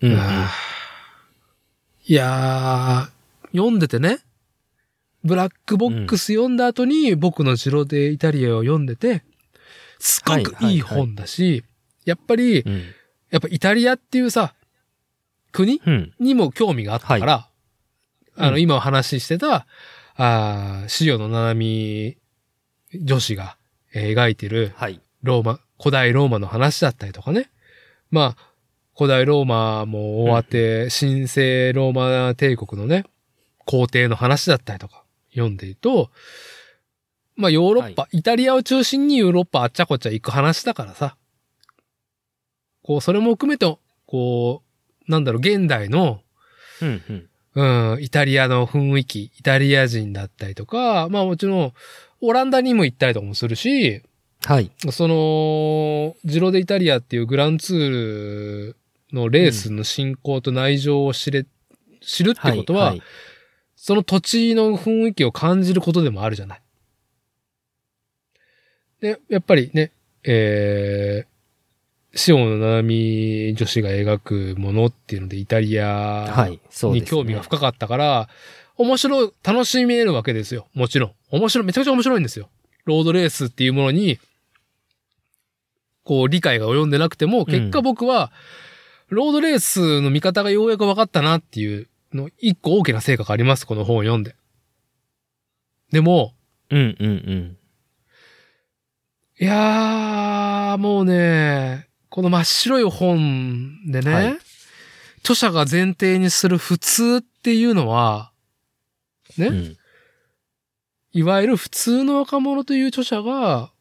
[0.02, 0.12] うん。
[0.12, 0.18] うん。
[2.08, 4.18] いやー、読んでてね、
[5.24, 9.24] ブラックボックス読んだ後に僕の城でイタリアを読んでて、
[9.98, 11.64] すごくいい本だし、
[12.04, 12.82] やっぱり、うん。
[13.30, 14.54] やっぱイタリアっていうさ、
[15.56, 16.12] 国うん。
[16.20, 17.48] にも興味があったから、
[18.36, 19.66] あの、うん今お話ししてた、
[20.16, 22.18] あー塩野七海
[22.94, 23.56] 女子が
[23.92, 25.00] えー描いてるはい。
[25.22, 27.50] ローマ、古代ローマの話だったりとかね。
[28.10, 28.50] まあ、
[28.96, 31.92] 古代ローマも終わって、神聖ロー
[32.28, 33.04] マ帝国のね、
[33.64, 35.02] 皇帝の話だったりとか
[35.32, 36.10] 読んでいると、
[37.34, 41.16] まあヨーロッパ、イタリアを中心にヨーロッパあっちゃこっちゃ行く話だからさ、
[42.82, 43.66] こう、それも含めて、
[44.06, 44.65] こう、
[45.08, 46.20] なんだろう、現代の、
[46.82, 47.02] うん。
[47.08, 47.28] うん。
[47.94, 51.72] うん、イタリアの雰囲気、イタリア人だったりとか、まあもちろん、
[52.20, 54.02] オランダにも行ったりとかもするし、
[54.44, 54.70] はい。
[54.90, 57.90] その、ジロデイタリアっていうグランツー
[58.70, 58.76] ル
[59.12, 61.46] のレースの進行と内情を知れ、
[62.02, 63.02] 知るってことは、いい
[63.86, 66.62] その土地の雰囲気を感じることでもあるじゃない。
[69.00, 69.92] で、やっぱりね、
[70.24, 71.26] えー、
[72.28, 76.48] 塩野七海女子が描くものっていうので、イタリア。
[76.82, 78.28] に興味が深かったから、
[78.76, 80.68] 面白い、楽しめるわけですよ。
[80.74, 81.12] もちろん。
[81.30, 82.48] 面白い、めちゃくちゃ面白いんですよ。
[82.84, 84.18] ロードレースっていうものに、
[86.04, 88.32] こう、理解が及んでなくても、結果僕は、
[89.08, 94.34] ロードレースの見方がようやく分かったなっていうの、一個大きな成果があります、この本を読んで。
[95.92, 96.34] でも、
[96.70, 97.56] うんうんうん。
[99.38, 101.85] いやー、もうね、
[102.16, 104.38] この真っ白い本でね、はい
[105.20, 108.30] 著者が前提にする普通っていうのは、
[109.36, 109.76] ね、うん
[111.12, 113.72] いわゆる普通の若者という著者が、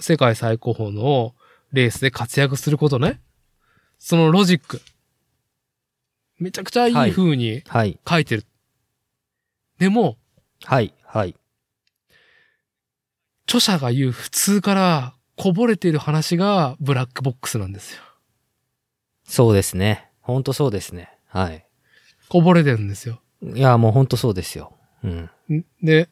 [0.00, 1.34] 世界最高峰の
[1.72, 3.20] レースで活躍することね。
[3.98, 4.80] そのロジック。
[6.38, 8.00] めちゃくちゃいい風にはい。
[8.08, 8.46] 書いてる。
[9.78, 10.16] でも、
[10.64, 10.94] はい。
[11.04, 11.36] はい。
[13.46, 18.02] 著者が言う普通からこぼれている話がブラックボックスなんですよ。
[19.24, 20.10] そうですね。
[20.20, 21.16] ほんとそうですね。
[21.28, 21.64] はい。
[22.28, 23.22] こぼれてるんですよ。
[23.42, 24.74] いや、もうほんとそうですよ。
[25.02, 25.30] うん。
[25.50, 26.10] んで、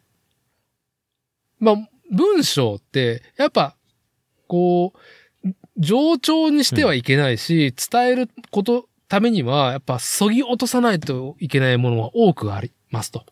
[1.58, 1.74] まあ、
[2.10, 3.76] 文章って、やっぱ、
[4.46, 4.94] こ
[5.44, 13.26] う、冗長にしてはいけないし、伝えること、ためには、やっぱ、そぎ落とさないといけないものが多くありますと。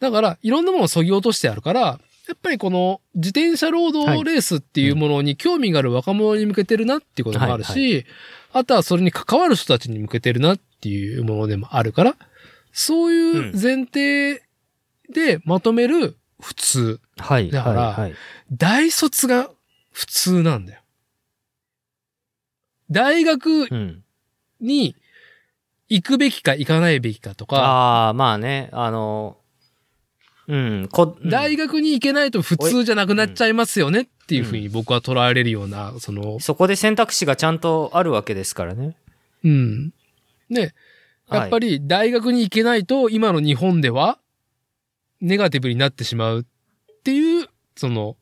[0.00, 8.06] だから、いろんなものをそぎ落としてあるから、やっぱりこの自転車ロードレースっていうものに興味がある若者に向けてるなっていうこともあるし、はい
[8.54, 12.16] あとはそれに関わる人たちに向けてるなっていうものでもあるから、
[12.72, 14.42] そういう前提
[15.12, 17.00] でまとめる普通。
[17.18, 17.50] はい。
[17.50, 18.14] だからはいはい
[18.52, 19.50] 大卒が
[19.90, 20.80] 普通なんだよ。
[22.92, 24.04] 大学うん。
[24.60, 24.94] に
[25.88, 29.36] 行くべきか行かないべきかとか、ああ、まあね、あの、
[30.46, 38.96] うん、こ、うん大学に行けないと普通じゃなくなっちゃいますよねっていうふうに僕は捉えれるような、その、そこで選択肢がちゃんとあるわけですからね。
[39.42, 39.92] うん。
[40.50, 40.74] ね、
[41.30, 44.18] やっぱり大学に行けないと今の日本では
[45.20, 46.44] ネガティブになってしまうっ
[47.02, 48.16] ていう、その、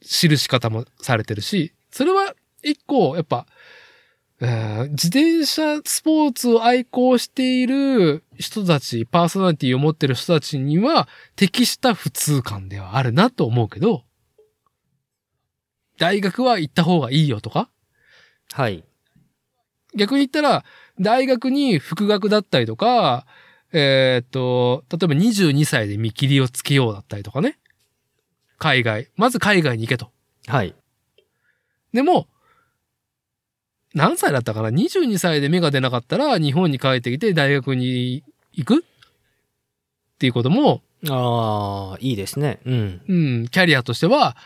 [0.00, 3.53] 記し方もされてるし、それは一個、やっぱ、えー
[4.40, 14.04] 自転車スポーツを愛好している人たち、パーソナリティを持ってる人たちには適した普通感ではあるなと思うけど、
[15.98, 17.70] 大学は行った方がいいよとか、
[18.52, 18.84] はい。
[19.94, 20.64] 逆に言ったら、
[21.00, 23.26] 大学に復学だったりとか、
[23.72, 27.58] えーっと、例えば22歳で見切りをつけようだったりとかね。
[28.58, 29.10] 海外。
[29.16, 30.10] まず海外に行けと。
[30.46, 30.74] はい。
[31.92, 32.28] でも、
[33.94, 38.78] 何歳だったかな ?22 歳で芽が出なかったら日本に帰ってきて大学に行く？
[38.78, 38.80] っ
[40.18, 42.60] ていうことも、ああ、いいですね。
[42.64, 43.00] うん。
[43.06, 44.36] うん、キャリアとしては、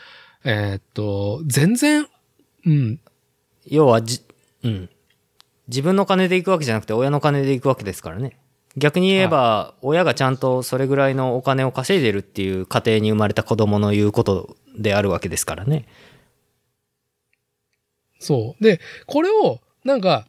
[0.45, 2.07] えーっと、全然、
[2.67, 3.01] うん、
[3.67, 4.23] 要はじ、
[4.65, 4.91] うん。
[5.69, 8.39] 自分の金で行くわけじゃなくて親の金で行くわけですからね。
[8.77, 15.87] 逆に言えば、親がちゃんとそれぐらいのお金を稼いでるっていう家庭に生まれた子供の言うことであるわけですからね。
[18.19, 18.65] そう。
[18.65, 20.27] で、これを、なんか、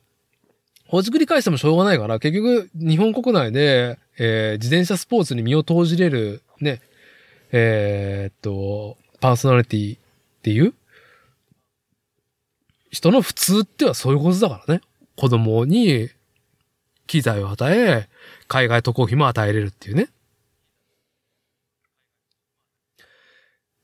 [0.87, 6.81] ほじくり返してもしょうがないから、結局、日本国内で、えー自転車スポーツに身を投じれる、ね、
[7.51, 9.99] えーっと、パーソナリティっ
[10.41, 10.73] ていう
[12.91, 14.81] 人の普通ってはそういうことだからね。
[15.15, 16.09] 子供に
[17.07, 18.07] 機材を与え、
[18.47, 20.09] 海外渡航費も与えれるっていうね。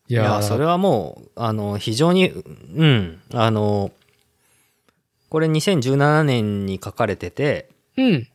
[0.07, 3.91] いいや、それはもう、あの、非常に、うん、あの、
[5.29, 8.27] これ2017年に書かれてて、うん。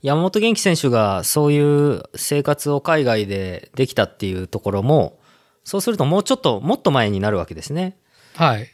[0.00, 5.18] 山本元気選手がそういう生活を海外でできたっていうところも、
[5.64, 7.96] そうするともうちょっと、もっと前になるわけですね。
[8.36, 8.68] はい。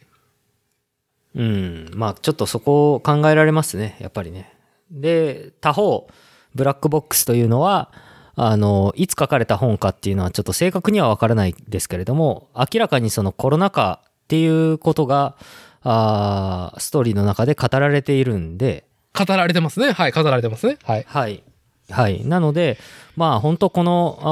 [1.34, 1.90] うん。
[1.94, 3.96] まあ、ちょっとそこを考えられますね。
[4.00, 4.52] やっぱりね。
[4.90, 6.06] で、他方、
[6.54, 7.90] ブラックボックスというのは、
[8.36, 15.36] あの、いつ書かれた本かっていうのはちょっと正確にはわからないですけれども、明らかにそのコロナ禍っていうことが、
[15.82, 18.84] あーストーリーの中で語られているんで、
[19.16, 19.92] 語られてますね。
[19.92, 20.78] はい、語られてますね。
[20.82, 21.04] はい。
[21.06, 21.42] はい。
[21.90, 22.26] はい。
[22.26, 22.78] なので、
[23.16, 24.26] まあ本当このあ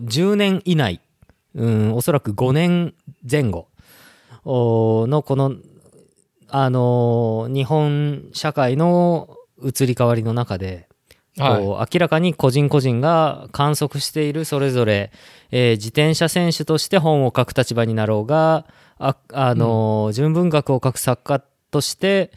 [0.00, 1.00] ー10年以内、
[1.54, 2.94] うん、おそらく5年
[3.28, 3.66] 前後
[4.44, 5.56] のこの、
[6.48, 9.28] あのー日本社会の
[9.62, 10.85] 移り変わりの中で、はい。
[11.38, 15.12] こう明らかに個人個人が観測しているそれぞれ、
[15.50, 18.66] えー自転車選手として本を書く立場になろうが
[18.98, 22.32] あ、あのー純文学を書く作家として、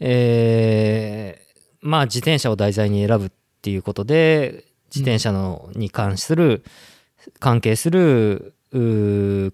[0.00, 1.44] えー
[1.80, 6.64] まあ自転車を題材に選ぶっていうことで自転車のに関する、
[7.40, 8.54] 関係する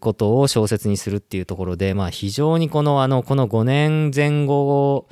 [0.00, 5.08] ことを小説にするっていうところで、まあ、非常にこのあのこの5年前後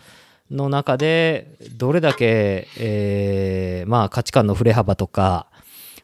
[0.50, 5.46] の中でどれだけ、えーまあ、価値観の振れ幅とか、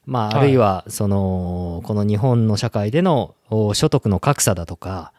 [0.07, 5.13] まあ、はいあるいはその、この日本の社会でのお所得の格差だとか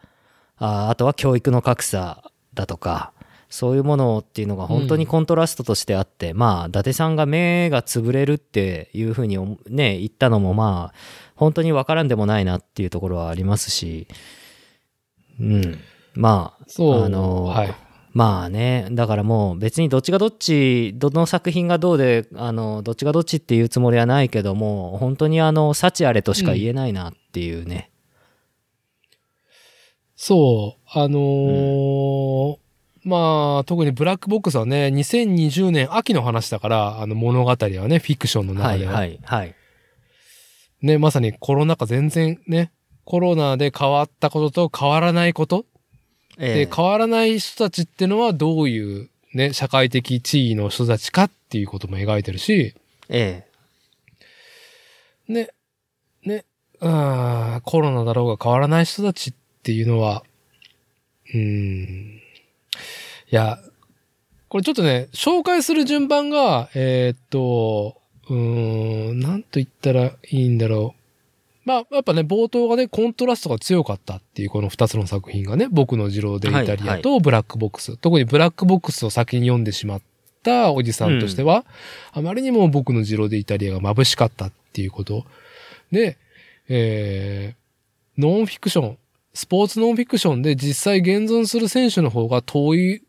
[0.58, 3.12] ああとは教育の格差だとか
[3.48, 10.98] そういうものっていうのが本当にコントラストとしてあって、まあ伊達さんが目が潰れるっていうふうに思ね言ったのもまあ
[11.36, 14.08] 本当に分からんでもないなっていうところはありますし、
[15.38, 15.78] うん、
[16.14, 17.04] まあそう。
[17.04, 17.74] あのはい。
[18.16, 27.90] まあね、だからもう別にどっちがどっち、どの作品がどうで、あの、どっちがどっちっていうつもりはないけども、本当にあの、幸あれとしか言えないなっていうね。
[30.16, 30.98] そう。
[30.98, 32.56] あのー
[33.04, 37.56] まあ、特にブラックボックスはね、2020年秋の話だから、あの物語は
[37.86, 38.92] ね、フィクションのはい、中では。
[38.94, 39.54] はい、はい。
[40.80, 42.72] ね、まさにコロナ禍全然ね、
[43.04, 45.75] コロナで変わったことと変わらないことえ
[46.38, 52.74] で、変わらない人たちってのはどういうね、社会的地位の人たちかっていうことも描いてるし、
[53.08, 53.46] え
[55.28, 55.50] ね、
[56.24, 56.44] ね、
[56.80, 60.22] あーコロナだろうが変わらない人たちっていうのは、
[61.34, 62.16] うーん。
[62.16, 62.20] い
[63.30, 63.58] や、
[64.48, 68.00] これちょっとね、紹介する順番が、えーっと、
[68.30, 71.05] うーん、なんと言ったらいいんだろう。
[71.66, 77.96] まあ、やっぱね、冒頭がね、コントラストが強かったっていうこの二つの作品がね、僕の二郎でイタリアとブラックボックス。
[77.96, 80.02] 特にブラックボックスを先に読んでしまっ
[80.44, 81.64] たおじさんとしては、
[82.12, 85.24] あまりにも僕の二郎でイタリアが眩しかったっていうこと。
[85.90, 86.18] で、
[86.68, 88.98] えー、ノンフィクション、
[89.34, 93.02] スポーツノンフィクションで実際現存する選手の方が遠い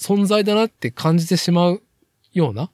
[0.00, 1.82] 存在だなって感じてしまう
[2.32, 2.70] ような、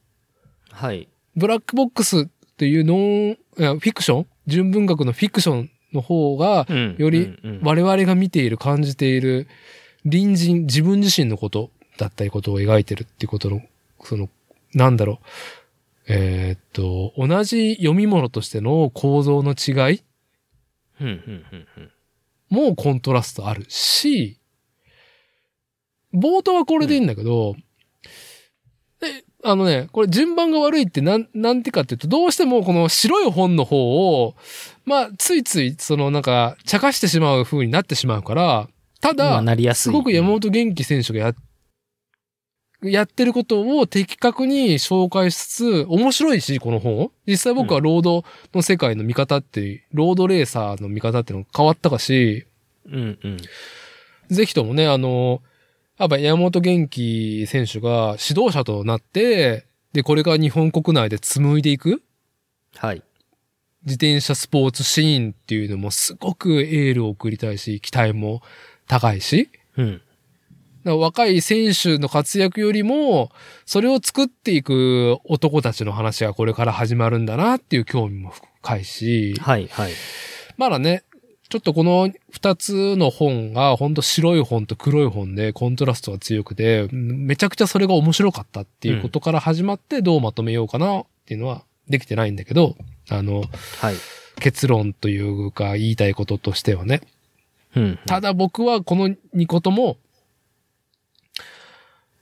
[0.70, 1.08] はい。
[1.36, 2.26] ブラックボックスっ
[2.56, 6.66] ていうノン、フィクション純文学のフィクションの方が、
[6.98, 9.48] よりうんうん我々が見ている、感じている、
[10.04, 13.62] 隣人、自分自身のことだったりことを描いてるっていうことの、
[14.02, 14.28] その、
[14.74, 15.26] なんだろう。
[16.08, 20.02] えーっと、同じ読み物としての構造の違い
[21.00, 21.90] うんうんうんうん
[22.48, 24.38] もコントラストあるし、
[26.14, 27.60] 冒頭はこれでいいんだけど、で
[29.48, 34.34] あのね、これ順番が悪いってなん、なんてかっていうと、どうしてもこの白い本の方を、
[34.84, 38.68] まあ、ついつい、そのなんか、茶化してしまう風になってしまうから、
[39.00, 39.82] たまあだ、なりやすい。
[39.84, 41.34] すごく山本元気選手がや、
[42.82, 47.10] やってることを的確に紹介しつつ、面白いし、この本。
[47.26, 52.46] 実際僕はロードの世界の見方って、ロードレーサーの見方っていうのが変わったかし、
[52.86, 53.36] うんうん。
[54.28, 55.42] ぜひともね、あの、
[55.98, 62.02] やっぱ山本元気選手が指導者となって、で、これが日本国内で紡いでいく
[62.76, 63.02] はい。
[63.84, 68.42] 自転車スポーツシーンっていうのもすごくエールを送りたいし、期待も
[68.86, 69.48] 高いし、
[69.78, 70.02] うん。
[70.84, 73.30] 若い選手の活躍よりも、
[73.64, 79.92] それを作っていく男たちの話がこれから始まるんだなっていう興味も深いし、はいはい。
[80.56, 81.04] まだね、
[81.48, 92.76] ちょっとこの二つの本が本当白い本と黒い本でコントラストが強くて、めちゃくちゃそれが面白かったっていうことから始まってどうまとめようかなっていうのはできてないんだけど、
[93.08, 93.44] あの、
[93.80, 93.94] はい。
[94.40, 97.00] 結論というか言いたいこととしてはね。
[97.74, 97.98] うん。
[98.06, 99.98] ただ僕はこの2個とも、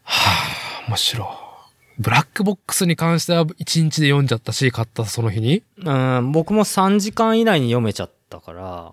[0.02, 1.28] はぁ、面白い。
[1.98, 5.62] ブラックボックスに関しては1日で読んじゃったし、買ったその日に。
[5.78, 8.92] うん、僕も3時間以内に読めちゃったから、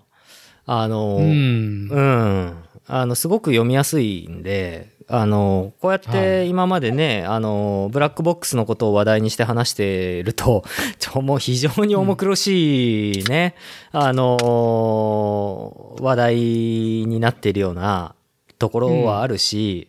[0.66, 1.88] あの、うん。
[1.90, 2.56] うん。
[2.86, 10.64] あの、すごく読みやすいんで、あの、こうやっはて今までね、あの、ブラックボックスのことを話題にして話してると、
[10.98, 13.54] ちょ、もう非常に重苦しいね、
[13.90, 18.14] あの、話題になっているような
[18.58, 19.88] ところはあるし、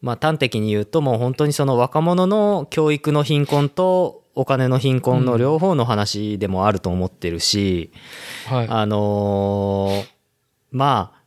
[0.00, 7.90] まあ端的に言うともう本当にその若者の教育の貧困とお金の貧困の両方の話でもあると思ってるし、
[8.46, 8.68] はい。
[8.68, 10.16] あのー
[10.70, 11.22] まあ、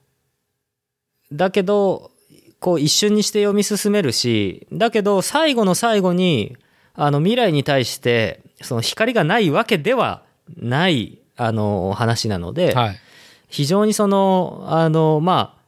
[1.32, 2.12] だけど、
[2.60, 6.56] こう一瞬にして読み進めるし、だけど最後の最後に、
[6.94, 10.24] あの未来に対して、その光がないわけでは
[10.58, 13.00] ない、あの、話なので、はい。
[13.48, 15.60] 非常にその、あの、まあ、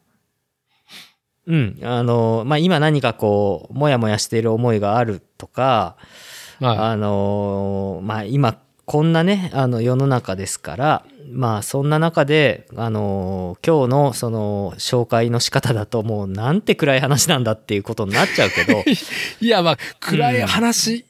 [1.47, 5.95] うん、あの、まあ今何かこう、もやもやしている思いがあるとか、
[6.61, 18.83] はあのーまあ今こんなねあの世の中ですからまあそんな中であのー今日のその紹介の仕方だともうなんて暗い話なんだっていうことになっちゃうけどい。
[19.45, 21.05] いや、まあ、暗い話。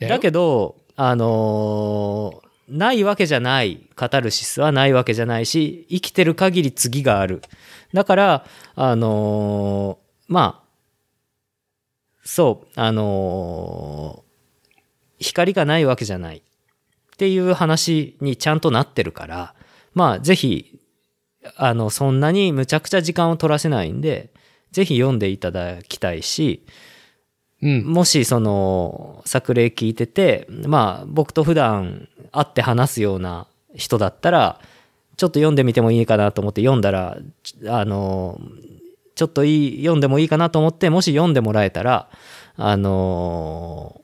[0.00, 7.40] だけどあのーないわけじゃないカタルシスはないわけじゃないし生きてる限り次がある
[7.92, 8.44] だから
[8.74, 10.66] あのーまあ
[12.24, 14.25] そうあのー
[15.18, 16.42] 光がないわけじゃないっ
[17.16, 19.54] ていう話にちゃんとなってるから
[19.94, 20.78] まあぜひ
[21.56, 24.30] あのそんなにむちゃくちゃ時間を取らせないんで
[24.72, 26.64] ぜひ読んでいただきたいし
[27.62, 27.84] うん。
[27.84, 34.60] もしその作例聞いててまあ僕と普段会って話すような人だったら
[35.16, 38.38] ちょっと読んでみてもいいかなと思って読んだらちあの
[39.14, 42.08] ちょっといい読んでもいいかなと思ってもし読んでもらえたら
[42.56, 44.02] あの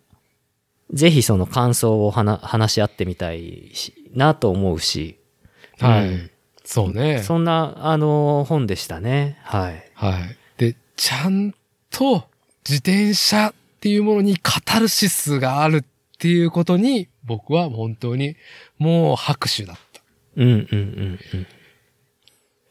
[0.93, 5.19] ぜひその感想を話話し合ってみたいしなと思うし、
[5.79, 6.31] はいうん
[6.65, 7.23] そうね。
[7.23, 10.37] そんなあの本でしたねはいはい。
[10.59, 11.55] で、ちゃん
[11.91, 12.25] と
[12.69, 15.85] 自転車っていうものにカタルシスがあるっ
[16.19, 18.37] ていうことに、僕は本当に
[18.79, 20.03] もう拍手だった。
[20.37, 21.47] うんうんうんうん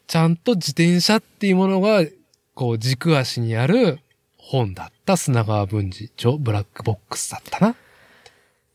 [0.08, 2.04] ちゃんと自転車っていうものが、
[2.54, 3.98] こう軸足にある
[4.36, 7.76] 本だった砂川文治著ブラックボックスだったな。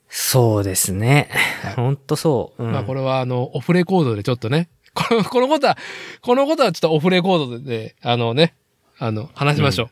[0.09, 1.29] そうですね。
[1.63, 1.73] はい。
[1.73, 2.71] ほんとそう、うん。
[2.71, 5.77] まあこれはあの、オフレコードでちょっとね、 このこのことは、
[6.21, 8.55] このことはちょっとオフレコードで、あのね、
[8.97, 9.89] あの、話しましょう。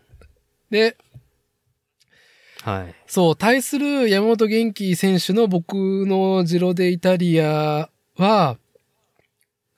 [0.71, 0.97] で、
[2.63, 2.95] はい。
[3.05, 5.75] そう、対する山本元気選手の僕
[6.07, 8.57] のジロデイタリアは、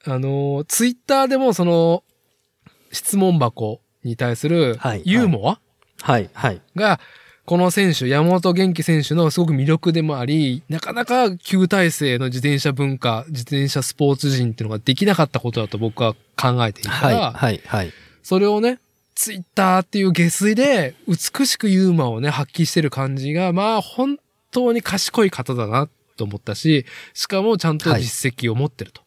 [0.05, 2.03] あの、ツイッターでもその、
[2.93, 5.01] 質問箱に対するはい。
[5.03, 5.59] ユーモア
[6.01, 6.29] はい。
[6.33, 6.61] はい。
[6.75, 7.01] が、
[7.47, 17.93] この選手、山本元気選手のすごく魅力でもあり、なかなか旧体制の自転車文化、自転車スポーツ人っていうのができなかったことだと僕は考えているから、はい、はい、はい。
[18.21, 18.79] それをね、
[19.15, 24.17] ツイッターっていう下水で美しくユーモアをね、発揮してる感じが、まあ本
[24.51, 25.87] 当に賢い方だな
[26.17, 29.03] と思ったし、しかもちゃんと実績を持ってると。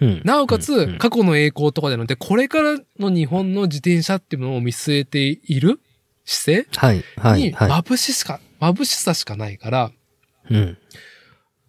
[0.00, 5.80] うんなおかつ、過去の栄光とかじゃなくて、これからの日本の自転車っていうものを見据えている
[6.24, 7.70] 姿はい、はい、勢にはい。
[7.70, 9.90] 眩しさ、眩しさしかないから、
[10.50, 10.78] うん。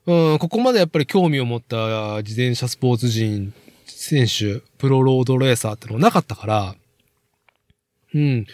[0.08, 3.54] うん、ここまでやっぱり興味を持った自転車スポーツ人、
[3.86, 6.76] 選手、プロロードレーサーってのがなかったから、
[8.14, 8.46] うん。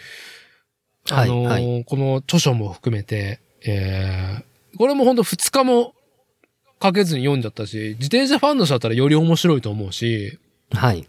[1.10, 5.94] あのーはいこの著書も含めて、えー、これもほんと2日も
[6.78, 10.38] かけずに読んじゃったし、自転車ファンの人だったらより面白いと思うし、
[10.72, 11.08] はい。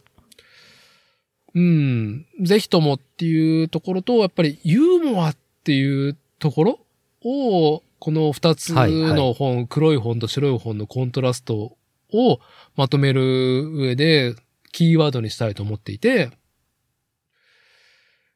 [1.56, 6.80] うん、ぜひともっていうところと、やっぱりユーモアっていうところ
[7.24, 11.76] を、この二つの本、黒い本と白い本のコントラスト
[12.14, 12.40] を
[12.76, 14.36] まとめる上で、
[14.72, 16.32] キーワードにしたいと思っていて、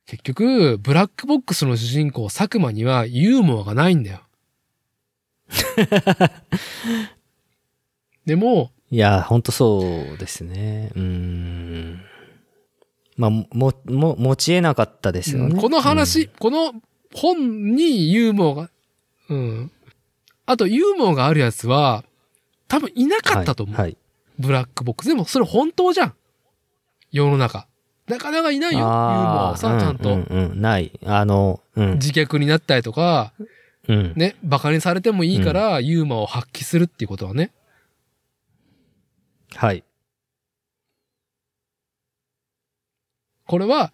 [0.06, 4.22] 結局、ブラックボックスの主人公、佐久間にはユーモアがないんだよ。
[8.26, 10.91] でも、いや、ほんとそうですね。
[10.95, 12.02] うーん。
[13.18, 13.48] まあ、も、
[13.85, 15.60] も、持ち得なかったですよね。
[15.60, 16.73] この話、この
[17.14, 18.69] 本にユーモアが、
[19.30, 19.72] うん。
[20.45, 22.03] あと、ユーモアがあるやつは、
[22.68, 23.76] 多分いなかったと思う。
[23.76, 23.85] はい。
[23.85, 23.98] はい
[24.40, 25.10] ブラックボックス。
[25.10, 26.14] でも、それ本当じゃん。
[27.11, 27.68] 世の中。
[28.07, 30.10] なかなかいないよ、ユーモアをさ、ーちゃんと。
[30.10, 30.91] うんうんうん、ない。
[31.06, 31.94] あの、うん。
[31.94, 33.34] 自虐になったりとか、
[33.88, 34.14] うん。
[34.15, 37.52] ね、馬鹿にされてもいいから、ユーモアを発揮するっていうことはね。
[39.56, 39.84] はい。
[43.53, 43.93] これは、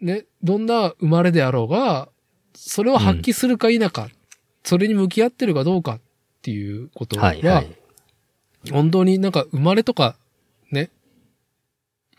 [0.00, 2.08] ね、どんな生まれであろうが、
[2.54, 4.08] それを発揮するか否か、
[4.62, 6.00] それに向き合ってるかどうかっ
[6.40, 7.42] ていうことは、はい。
[7.42, 7.76] はい。
[8.70, 10.16] 本当になんか生まれとか、
[10.70, 10.90] ね、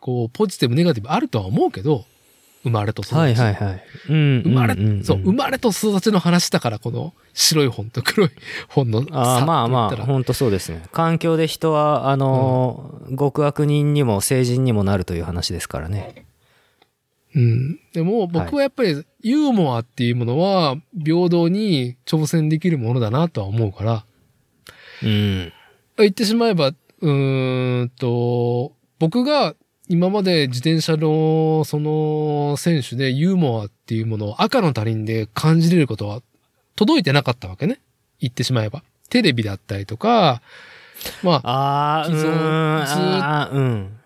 [0.01, 2.03] こう、ポジティブ、ネガティブあるとは思うけど、
[2.65, 3.13] 生まれと育ち。
[3.13, 3.83] はいはいはい。
[4.09, 4.41] うん。
[4.41, 8.31] 生まれ、んんんそう、生まれと育ちの話だから、この白い本と黒い
[8.67, 10.81] 本のああまあまあ、本当そうですね。
[10.91, 16.25] 環境で人は、あのー極悪人にも成人にもなるという話ですからね。
[17.35, 17.79] うん。
[17.93, 20.75] でも、僕はやっぱり、ユーモアっていうものは、
[21.05, 24.05] 平等に挑戦できるものだなとは思うから、
[25.03, 25.53] うん。
[25.97, 29.53] 言ってしまえば、うーんと、僕が
[29.87, 36.21] 今まで自転車のその選手でユーモアっていうものを赤の他人で感じれることは
[36.75, 37.79] 届いてなかったわけね。
[38.19, 38.83] 言ってしまえば。
[39.09, 40.41] テレビだったりとか、
[41.21, 42.09] まあ、あ。
[42.09, 42.27] ず
[43.53, 43.99] うん。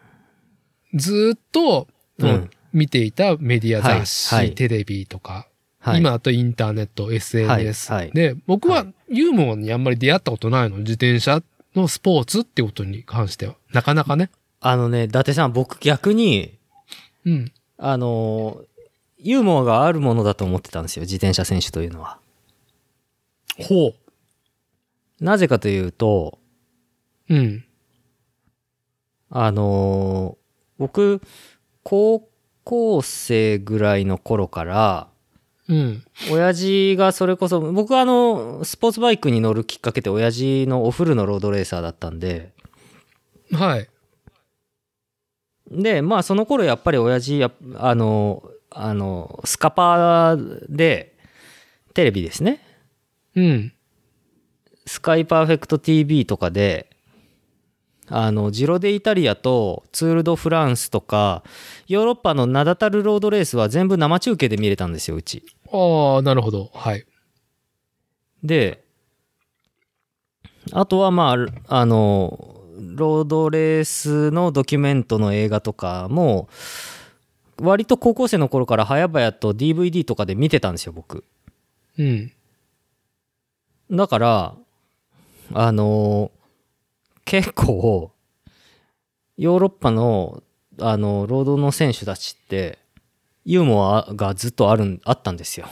[0.94, 1.88] ずーっと、
[2.18, 5.48] うん見ていたメディア雑誌、はいはいテレビとか、
[5.80, 6.00] はい。
[6.00, 10.78] 今だとインターネット、SNS、で、僕はユーモアにあんまり出会ったことないの。
[10.78, 11.42] 自転車
[11.76, 13.56] のスポーツってことに関しては。
[13.72, 14.30] なかなかね。
[14.62, 16.58] あのね、伊達さん、僕逆に、
[17.26, 17.52] うん。
[17.78, 18.70] あのー
[19.22, 22.20] ユーモアがあるものだと思ってたんですよ、自転車選手というのは。
[23.58, 23.94] ほ
[25.20, 26.40] なぜかというと、
[27.30, 27.36] う。
[27.36, 27.66] うん。
[29.30, 30.40] あのー
[30.80, 31.22] 僕、
[31.84, 32.30] 高
[32.64, 35.10] 校生ぐらいの頃から、
[35.68, 36.04] うん。
[36.32, 42.54] 親父がそれこそ、僕はあの、スポーツバイクに乗るきっかけって親父のおフルのロードレーサーだったんで、
[43.52, 43.90] はい。
[45.72, 51.16] で、まあその頃やっぱり親父や、あの、あの、スカパーで、
[51.94, 52.62] テレビですね。
[53.36, 53.74] うん。
[54.86, 56.90] スカイパーフェクト TV とかで、
[58.08, 61.44] あの、ジロデイタリアとツールドフランスとか、
[61.88, 65.44] ヨーロッパの名だたるロードレースは全部生中継で見れたんですよ、うち。
[65.72, 66.72] ああ、なるほど。
[66.74, 67.06] はい。
[68.44, 68.84] で、
[70.72, 71.36] あとはま
[71.68, 76.50] あ、あの、ロードレースのドキュメントの映画とかも、
[77.62, 81.26] 割と高校生の頃から早々と DVD とかで見てたんですよ、僕。
[81.98, 82.32] うん。
[83.92, 84.56] だから、
[85.54, 86.32] あの
[87.26, 88.12] 結構、
[89.38, 90.44] ヨーロッパの、
[90.80, 92.80] あの、ロードの選手たちって、
[93.46, 95.68] ユーモアがずっとあるん、あったんですよ。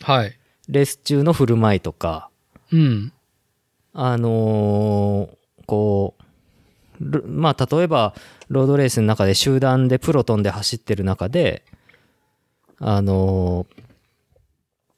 [0.00, 0.38] はい。
[0.68, 2.30] レース中の振る舞いとか、
[2.72, 3.12] うん。
[3.92, 6.14] あのーこ
[7.26, 8.14] まあ、例えば、
[8.48, 11.64] ロードレースの中で集団でプロトンで走ってる中で、
[12.78, 13.82] あのー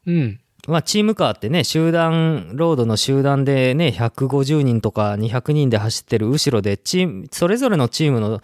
[0.07, 0.41] うん。
[0.67, 8.41] まあ、チームカーってね、集団、ロードの集団でね、150人とか200人で走ってる後ろで、チーム、それぞれのチームの、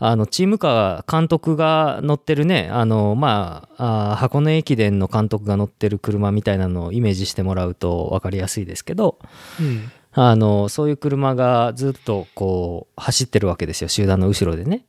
[0.00, 9.18] あのチームカー監督が乗ってるねあのまああ箱根駅伝の監督が乗ってる車みたいなのをイメージしてもらうと分かりやすいですけど
[9.60, 9.90] うん。
[10.20, 14.84] あのそういう車がずっとこう走ってるわけですよ集団の後ろでね。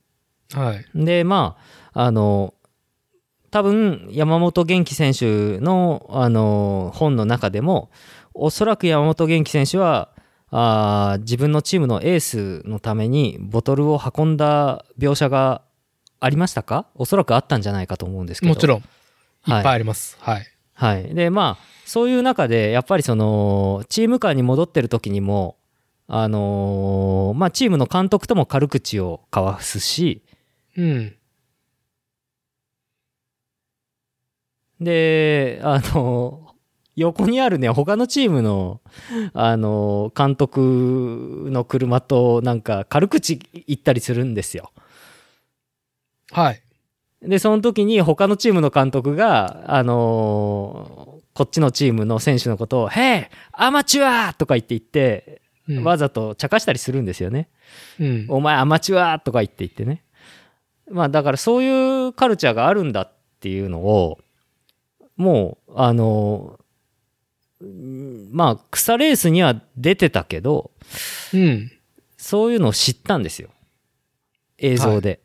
[0.53, 0.85] はい。
[0.95, 1.57] でま
[1.93, 2.55] ああの
[3.51, 7.91] 多分山本元気選手のあの本の中でも
[8.33, 10.09] おそらく山本元気選手は
[10.49, 15.61] あー自分のチームのエースのためにボトルを運んだ描写が
[16.19, 16.87] ありましたか？
[16.95, 18.83] おそらくあったんじゃないかと思うんですけどもちろん、いっ
[19.43, 20.17] はいぱいあります。
[20.19, 20.47] はい。
[20.73, 25.57] はい、でまあそういう中でやっぱりそのチームカーに戻ってる時にも
[26.07, 30.21] あのーまあチームの監督とも軽口を交わすし
[30.77, 31.15] うん。
[34.79, 36.53] であの
[36.95, 38.81] 横にあるね他のチームの
[39.33, 44.71] あの監督の車となんか軽口言ったりするんですよ。
[46.31, 46.61] はい。
[47.23, 57.47] でその時に他のチームの監督があのこっちのチームの選手のことを「へえアマチュア!」とか言って言ってうんわざと茶化したりするんですよね。
[57.97, 58.25] うん。
[58.27, 60.03] お前アマチュアとか言って言ってね。
[60.91, 64.19] まあだからそういうカルチャーがあるんだっていうのを、
[65.15, 66.59] もう、あの、
[67.61, 70.71] うんまあ草レースには出てたけど、
[71.33, 71.71] うん。
[72.17, 73.49] そういうのを知ったんですよ。
[74.57, 75.21] 映像で。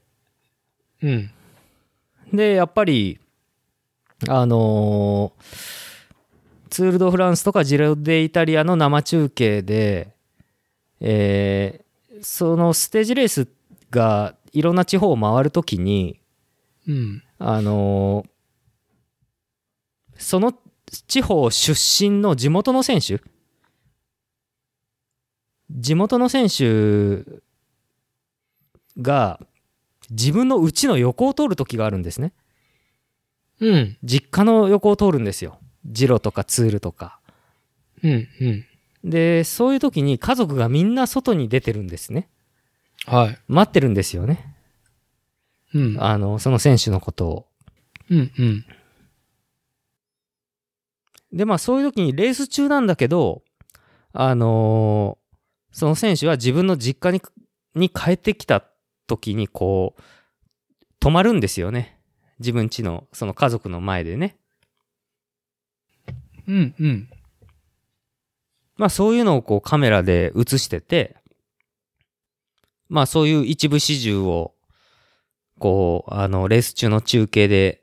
[1.02, 1.30] うん。
[2.32, 3.18] で、やっぱり、
[4.28, 5.32] あの
[6.74, 10.16] ツール・ド・フランスとかジロデ・イタリアの生中継で、
[10.98, 11.84] えー
[12.20, 13.46] そのステージレース
[13.90, 16.20] がいろんな地方を回るときに、
[16.88, 17.22] うん。
[17.38, 18.24] あの
[20.16, 20.52] その
[21.06, 23.20] 地方出身の地元の選手？
[25.70, 27.22] 地元の選手
[29.00, 29.38] が
[30.10, 32.32] 自分の家の横を通る時があるんですね。
[33.60, 33.96] うん。
[34.02, 35.60] 実家の横を通るんですよ。
[35.86, 37.18] ジロとかツールとか。
[38.02, 38.28] うん。
[38.40, 38.48] う
[39.06, 39.10] ん。
[39.10, 42.28] で、そういう時に家族がみんな外に出てるんですね。
[43.06, 43.38] はい。
[43.48, 44.54] 待ってるんですよね。
[45.74, 45.96] うん。
[46.02, 47.46] あの、その選手のことを。
[48.10, 48.32] うん。
[48.38, 48.64] うん。
[51.32, 53.42] で、まあそういう時にレース中なんだけど、
[54.12, 55.24] あのー
[55.76, 57.20] その選手は自分の実家に
[57.74, 58.64] に帰ってきた
[59.08, 60.02] 時にこう、
[61.04, 61.98] 止まるんですよね。
[62.38, 64.36] 自分家のその家族の前でね。
[66.48, 66.74] うん。
[66.78, 67.08] うん。
[68.76, 71.16] まあそういうのをこうカメラで映してて、
[72.88, 74.54] まあそういう一部始終を、
[75.58, 77.82] こう、あの、レース中の中継で、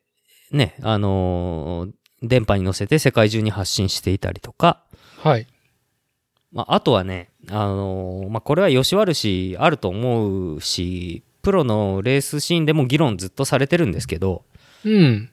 [0.51, 1.91] ね、あのー
[2.23, 4.83] 電波に乗せて世界中に発信していたりとか、
[5.23, 5.47] はい。
[6.51, 14.45] まあ、あとはね、あのーまあ、これは吉悪しあると思うし、プロのレースシーンでも議論ずっとされてるんですけど、
[14.85, 15.31] うん。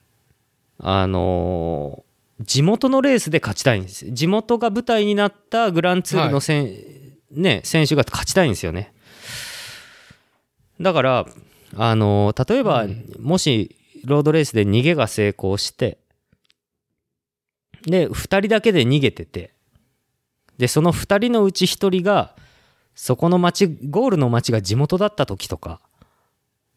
[0.78, 2.07] あのー
[2.40, 4.10] 地元のレースで勝ちたいんです。
[4.10, 6.72] 地元が舞台になったグランツールのせん、
[7.32, 8.92] ね、選手が勝ちたいんですよね。
[10.80, 11.26] だから、
[11.76, 13.74] あのー例えば、うんもし
[14.04, 15.98] ロードレースで逃げが成功して、
[17.82, 19.52] で、2人だけで逃げてて、
[20.56, 22.34] で、その2人のうち1人が、
[22.94, 25.80] そこの町、ゴールの町が地元だった時とか、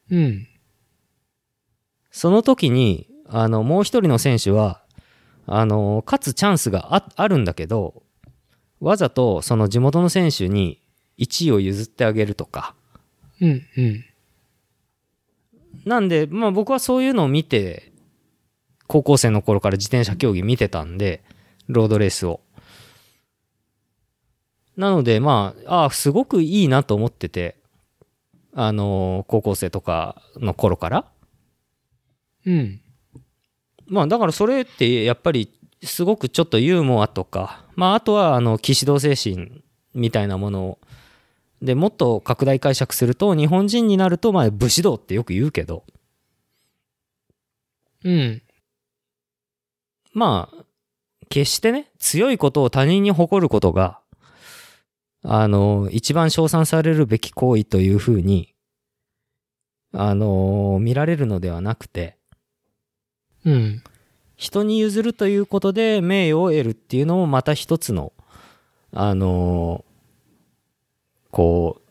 [0.10, 0.48] うん。
[2.12, 4.81] その時に、あの、もう一人の選手は、
[5.48, 8.04] あの、勝つチャンスがああるんだけど、
[8.80, 10.82] わざとその地元の選手に
[11.20, 12.76] 1位を譲ってあげるとか。
[13.40, 13.62] うん。
[13.78, 14.06] うん。
[15.86, 17.92] なんで、まあ僕はそういうのを見て、
[18.88, 21.24] 高校生の頃から自転車競技見てたんで、
[21.68, 22.42] ロードレースを。
[24.76, 27.56] なので、まあ、ああ、すごくいいなと思ってて、
[28.54, 31.06] あの、高校生とかの頃から。
[32.46, 32.82] うん。
[33.92, 35.52] まあだからそれってやっぱり
[35.84, 39.62] すごくちょっとユーモアとか、まああとはあの騎士道精神
[39.94, 40.80] みたいなものを
[41.62, 45.84] でもっと拡大解釈すると日本人になるとまあ武士道ってよく言うけど
[48.06, 48.42] うん。
[50.14, 50.66] まあ
[51.28, 54.00] 決してね強いことを他人に誇ることが
[55.22, 58.54] あの一番称賛されるべき行為というふうに
[59.92, 62.21] あの見られるのではなくて
[63.46, 63.84] うん。
[64.36, 68.12] 人に譲るということで名誉を得るっていうのもまた一つの
[68.92, 69.86] あの
[71.30, 71.82] こ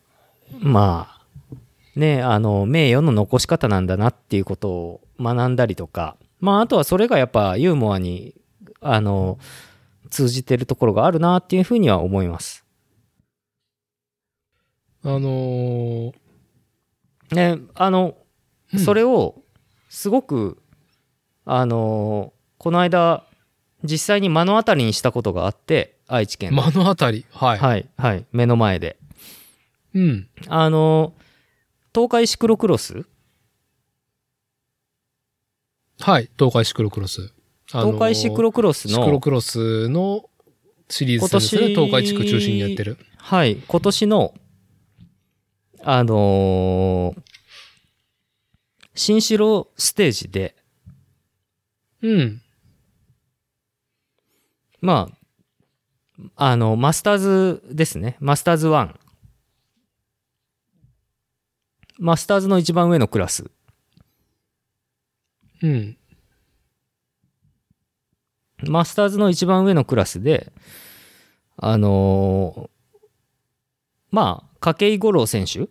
[0.61, 1.59] うまあ
[1.95, 8.35] ねあの名誉の残し方なんだなっていうことを学んだりとかまああとはそれがやっぱユーモアに
[8.81, 9.39] あの
[10.09, 12.65] 通じてるところがあるなっていうふうには思います。
[15.03, 16.13] あのー
[17.31, 18.15] ね、あの、
[18.73, 19.41] うんそれを、
[19.89, 20.60] すごく、
[21.45, 23.25] あの、この間、
[23.83, 26.55] 実際に目の当たりにしたことがあって、愛知県で。
[26.55, 27.25] 目の当たり？
[27.31, 27.57] はい。
[27.57, 28.97] はい、はい、目の前で。
[29.95, 30.27] うん。
[30.47, 31.13] あの、
[31.93, 33.05] 東海シクロクロス？
[35.99, 36.29] はい。
[36.37, 37.33] 東海シクロクロス。
[37.67, 40.29] 東海シクロクロスシクロの、クロスの
[40.89, 41.61] シリーズ戦ですね。
[41.61, 42.97] 今年東海地区中心にやってる。
[43.17, 44.33] はい、今年の、
[45.83, 47.21] あのー
[48.93, 50.53] 新城ステージで、
[52.01, 52.41] うん。
[54.81, 55.09] ま
[56.35, 58.17] あ、あの、マスターズですね。
[58.19, 58.95] マスターズ1。
[61.99, 63.45] マスターズの一番上のクラス。
[65.61, 65.97] うん。
[68.67, 70.51] マスターズの一番上のクラスで、
[71.57, 72.71] あのー
[74.11, 75.69] まあ、筧五郎選手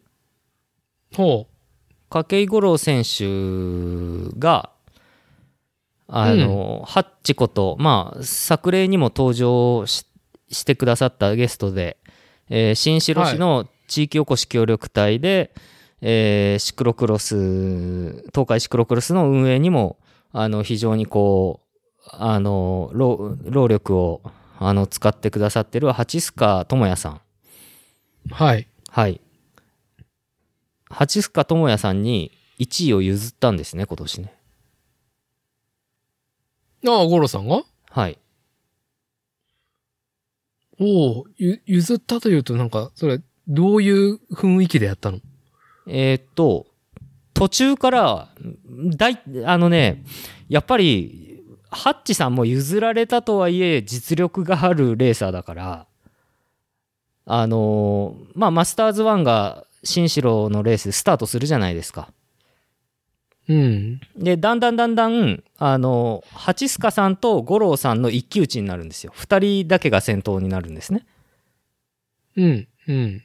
[1.14, 1.46] ほ
[2.08, 4.70] 筧五郎選手が、
[6.12, 10.04] あの、ハッチこと、まあ、作例にも登場し
[10.50, 11.96] してくださったゲストで、
[12.48, 15.54] えー新城市の地域おこし協力隊で、
[16.00, 19.98] えーシクロクロス、東海シクロクロスの運営にも、
[20.32, 24.22] あの、非常にこう、あの、労労力を、
[24.58, 27.12] あの、使ってくださってる八須賀智也さん。
[27.14, 27.20] う。
[28.34, 28.66] はい。
[28.88, 29.20] はい。
[30.88, 34.34] 八須賀智也さんに1位を譲ったんですね、今年ね。
[36.86, 37.62] ああ、五郎さんが？
[37.90, 38.18] はい。
[40.78, 45.18] おお、ゆ、譲ったというとなんか、それ、どういう雰囲気でやったの？
[45.86, 46.66] えーっと、
[47.34, 48.28] 途中から、
[48.96, 50.04] だい、あのね、
[50.48, 55.86] やっぱり、ハッチさんも譲られたとはいえ、実力があるレーサーだから、
[57.26, 62.12] あのーまあ、マスターズ1が新城のレースでスタートするじゃないですか。
[63.50, 64.00] うん。
[64.16, 69.12] で、だんだんだんだん、あの、八須賀さんと五郎さんの一騎打ちになるんですよ。
[69.16, 71.04] 二人だけが先頭になるんですね。
[72.36, 72.68] うん。
[72.86, 73.22] うん。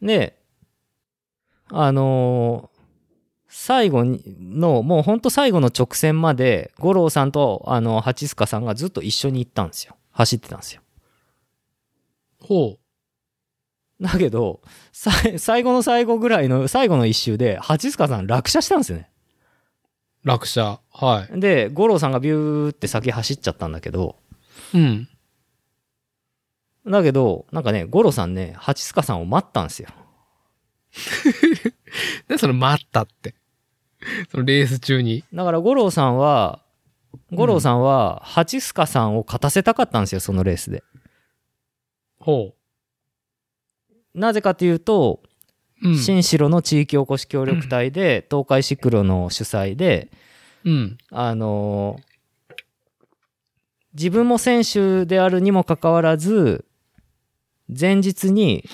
[0.00, 0.38] で、
[1.70, 2.74] あのー
[3.56, 9.96] 最後にの、もうほんと最後の直線まで、五郎さんと、あの、八須賀さんがずっと一緒に行ったんですよ。
[10.10, 10.82] 走ってたんですよ。
[12.40, 12.78] ほ
[14.00, 14.60] だけど、
[14.90, 19.08] さ最後の最後ぐらいの、最後の一周で、八須賀さん落車したんですよね。
[20.24, 20.28] う。
[20.28, 20.80] 落車。
[20.90, 24.16] はで、五郎さんがビューって先走っちゃったんだけど、
[24.72, 24.78] い。
[24.78, 25.08] うん。
[26.86, 29.88] だけど、なんかね、五郎さんね、八須賀さんを待ったんですよ。
[32.28, 33.34] で、その待ったって。
[34.30, 35.24] そのレース中に。
[35.32, 36.60] だから五郎さんは、
[37.32, 40.82] 五郎さんは、八須賀さんを勝たせたかったんですよ、そのレースで。
[42.18, 42.54] ほ
[44.14, 45.22] なぜかというと、
[45.84, 45.88] う。
[45.88, 45.96] うん。
[45.98, 50.10] 新城の地域おこし協力隊で、東海シクロの主催で、
[50.64, 50.98] うん。
[51.10, 52.14] あのー
[53.96, 56.64] 自分も選手であるにもかかわらず、
[57.68, 58.64] 前日に、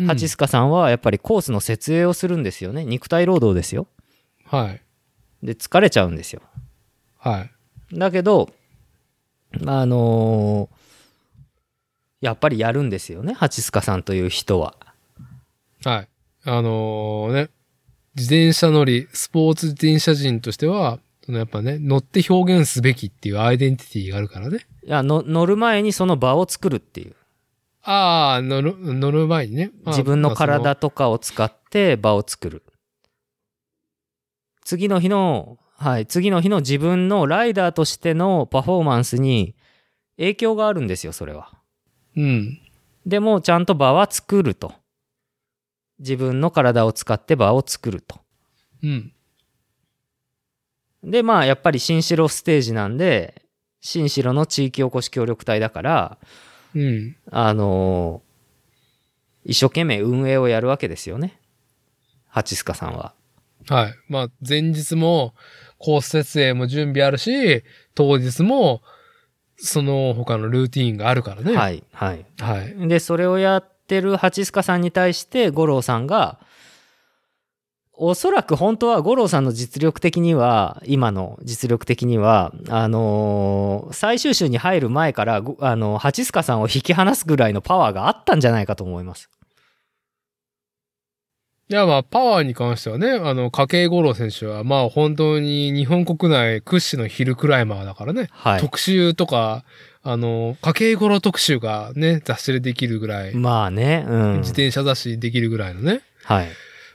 [0.00, 2.84] うん八須賀さんはやっぱりコースの設営をするんですよね。
[2.84, 3.86] 肉体労働ですよ。
[4.44, 4.82] はい。
[5.42, 6.42] で、疲れちゃうんですよ。
[7.16, 7.46] は
[7.92, 7.96] い。
[7.98, 8.50] だけど、
[9.64, 10.76] あのー
[12.20, 13.32] やっぱりやるんですよね。
[13.32, 14.74] 八須賀さんという人は。
[15.86, 16.08] はい。
[16.44, 17.48] あのね、
[18.16, 24.66] 自転車乗り、スポーツ自転車人としては、そのやっぱね、乗って表現すべきっていうアイデンティティがあるからね。
[24.84, 27.14] いやの乗る前にその場を作るっていう。
[27.82, 29.70] ああ、乗る、乗る前にね。
[29.84, 32.64] まあ自分のまあ体とかを使って場を作る。
[34.64, 39.54] 次の日の、はい、次の日の自分のライダーとしてのパフォーマンスに
[40.16, 41.52] 影響があるんですよ、それは。
[42.16, 42.58] うん。
[43.04, 44.74] でも、ちゃんと場は作ると。
[45.98, 48.20] 自分の体を使って場を作ると。
[48.82, 49.12] うん。
[51.02, 53.42] で、まあ、やっぱり新城ステージなんで、
[53.80, 56.18] 新城の地域おこし協力隊だから、
[56.74, 57.16] うん。
[57.30, 58.26] あのー
[59.46, 61.40] 一生懸命運営をやるわけですよね。
[62.26, 63.14] 八須賀さんは。
[63.68, 63.94] はい。
[64.08, 65.34] まあ、前日も、
[65.78, 67.62] コース設営も準備あるし、
[67.94, 68.82] 当日も、
[69.56, 71.56] その他のルーティーンがあるからね。。
[71.56, 72.26] はいい、はい。
[72.38, 72.88] はい。
[72.88, 76.38] で、それをやってる八須賀さんに対して、五郎さんが、
[77.98, 89.30] おそらく本当は五郎さんの実力的には、今の実力的には、あのー最終週に入る前から、ごあの、八須賀さんを引き離すぐらいのパワーがあったんじゃないかと思います。
[91.68, 98.28] いや、まあ、パワーに関してはね、あの、筧五郎選手は、まあ、本当に日本国内屈指のヒルクライマーだからね。
[98.30, 98.60] はい。
[98.60, 99.64] 特集とか、
[100.08, 104.36] あの、筧五郎特集がね、雑誌でできるぐらい、まあね、うん。
[104.38, 106.00] 自転車雑誌できるぐらいのね。
[106.22, 106.48] はい。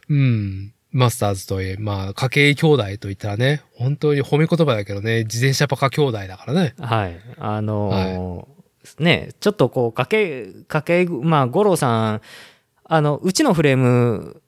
[0.10, 0.74] うん。
[0.92, 6.74] マスターズといえ、まあ、家計兄弟といったらね、本当に褒め言葉だけどね、自転車パカ兄弟だからね。
[6.80, 7.20] はい。
[7.38, 12.22] あのーね、ちょっとこう、かけ、かけ、まあ、五郎さん、
[12.86, 14.42] あの、うちのフレーム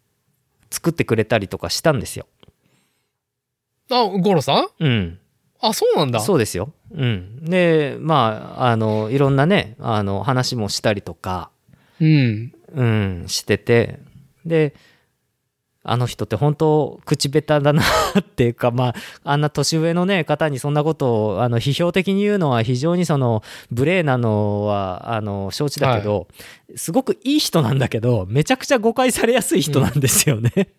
[0.72, 2.28] 作ってくれたりとかしたんですよ。
[3.92, 4.68] あ、ゴロさん？
[4.80, 5.20] うん。
[5.60, 6.20] あ、そうなんだ。
[6.20, 6.74] そうですよ。
[6.96, 7.44] うん。
[7.44, 11.50] で、まあ、あの、いろんなね、あの、話もしたりとか、
[12.00, 12.54] うん。
[12.76, 14.00] うん、してて、
[14.46, 14.74] で、
[15.86, 17.84] あの人って本当口下手だな
[18.18, 26.28] っていうか、 まあ、あんな年上のね、方にそんなことを、あの、批評的に言うのは非常にその、無礼なのは、あの、承知だけど、
[26.76, 30.70] すごくいい人なんだけど、めちゃくちゃ誤解されやすい人なんですよね。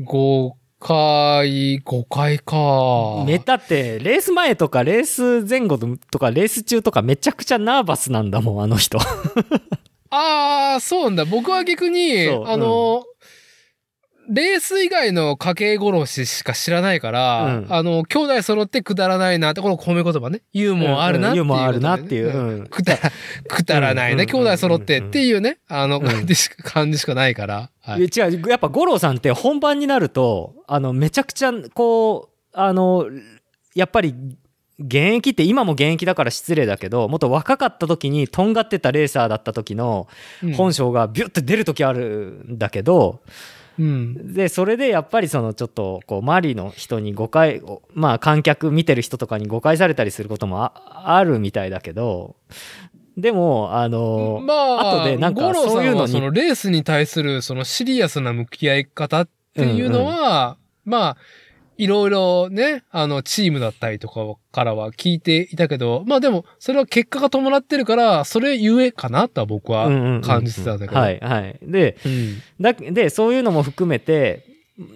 [0.00, 3.24] 誤解、誤解か。
[3.24, 5.78] めだって、レース前とか、レース前後
[6.10, 8.98] とか、レース中とか、めちゃくちゃナーバスなんだもん、あの人。
[10.10, 11.24] ああ、そうなんだ。
[11.24, 13.04] 僕は逆に、あの、
[14.28, 17.66] レース以外の家計殺ししか知らないから、うん。
[17.68, 20.42] あの、兄弟揃ってくだらないなって、この褒め言葉ね。
[20.52, 22.66] ユーモアあるなっていう、ユーモアあるなっていう。
[22.68, 23.12] くだら、
[23.48, 24.28] くだらないね、うん。
[24.28, 26.02] 兄弟揃ってっていうね、あの、ん。
[26.04, 27.70] 感じしか、感じしかないから。
[27.82, 28.02] はい。
[28.02, 28.48] 違う。
[28.48, 33.06] やっぱ五郎さんって本番になるとあのめちゃくちゃこうあの
[33.74, 34.14] やっぱり
[34.78, 40.06] 現役って今も現役だから失礼だけどもっと若かった時にとんがってたレーサーだった時の
[40.42, 40.52] うん。
[40.54, 43.32] 本性がビュッて出る時あるんだけど、うん。
[43.78, 52.36] でそれでやっぱりそのちょっとこう周りの人に誤解をまあ観客見てる人とかに誤解されたりすることもああるみたいだけど
[53.16, 61.16] でもあの、まあ、後でなんかそういうのにはそのレースに対するそのシリアスな向き合い方っていうのは、まあ、
[61.78, 64.20] いろいろね、あの、チームだったりとか
[64.52, 71.00] からは聞いていたけど、まあでも、それは結果が伴ってるから、それゆえかなとは僕はうんうんうんうん感じてたんだけど。
[71.00, 72.42] はいはいでうん。
[72.60, 74.46] だでそういうのも含めて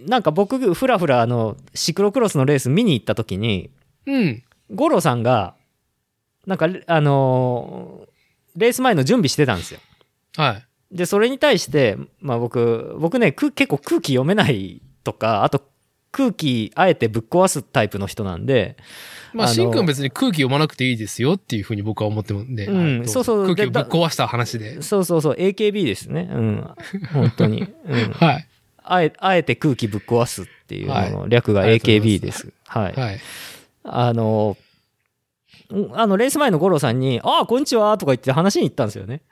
[0.07, 3.71] なんか僕ふらふらあのシクロクロスのレース見に行った時に
[4.07, 4.43] うん。
[4.75, 5.55] 五郎さんが
[6.47, 8.07] なんかあのー
[8.57, 9.81] レース前の準備してたんですよ。
[10.37, 10.97] はい。
[10.97, 15.63] でそれに対して、まあ、僕僕ねく結構空気読めないとかあと
[16.13, 18.77] 空気あえてぶっ壊すタイプの人なんで
[19.37, 22.67] まあ、あのシンくん別に空気読まなくていいですよっていうふうに僕は思ってるんで。
[22.67, 24.81] うんはいそうそう空気をぶでっ壊した話で。
[24.81, 26.71] そうそうそう AKB ですねうん
[27.13, 28.49] 本当に、うん、 はい。
[28.83, 32.53] あえあえて空気ぶっ壊すっていうのの略が AKB です。
[32.67, 32.93] はい。
[32.93, 33.21] はい。
[33.85, 34.57] あの、
[35.75, 39.23] んあの、レース前の五郎さんに、ああ、こんにちはとか言って話に行ったんですよね。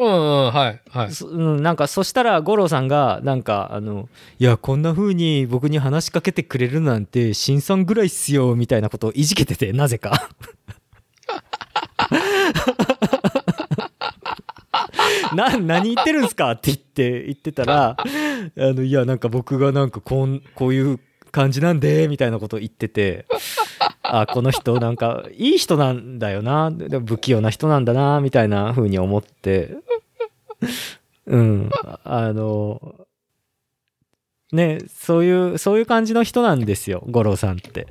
[0.00, 0.08] うんう
[0.48, 0.80] ん、はい。
[0.88, 1.08] はい。
[1.10, 4.08] うん、なんか、そしたら五郎さんが、なんか、あの、
[4.38, 10.30] いや、こんな風に僕に話しかけてくれるなんて、新さんぐらいっすよ、みたいなことをいじけてて、 なぜか。
[15.34, 18.04] な何言ってるんすかって言って言ってたらあ
[18.56, 20.98] のいやなんか僕がなんかこんこういう
[21.30, 23.26] 感じなんでみたいなこと言ってて
[24.02, 29.76] あこの人なんかいい人なんだよなでも不器用な人なんだなみたいな風に思って
[31.26, 31.70] うん
[32.04, 33.06] あの
[34.52, 37.86] ねそういうそういう感じの人なんですよ五郎さんって。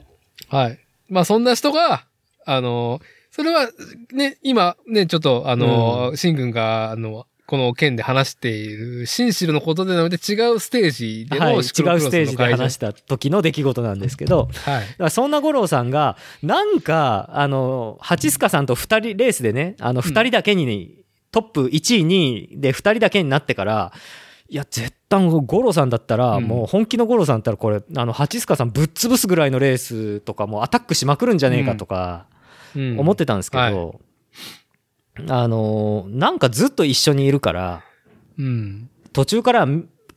[0.50, 0.80] はい。
[1.10, 2.06] まあそんな人が、
[2.46, 3.00] あの、
[3.32, 3.70] それは
[4.12, 14.50] ね、今ね、ちょっとあの、シン君が、あの、この件で話している、シンシルのことでなので違うステージではい、違うステージで話した時の出来事なんですけど、
[15.00, 15.10] はい。
[15.10, 23.94] そんな五郎さんがなんかあのハチスカさんと2人レースでねあの2人だけに、トップ1位2位で2人だけになってから
[24.48, 26.44] いや絶対五郎さんだったら、うん。
[26.44, 32.28] もう本気の五郎さんだったらこれあのハチスカさんぶっ潰すぐらいのレースとかもうアタックしまくるんじゃねえかとか
[32.76, 33.00] うん。
[33.00, 34.00] 思ってたんですけど、
[35.28, 37.84] あのなんかずっと一緒にいるから
[38.38, 38.90] うん。
[39.14, 39.68] 途中から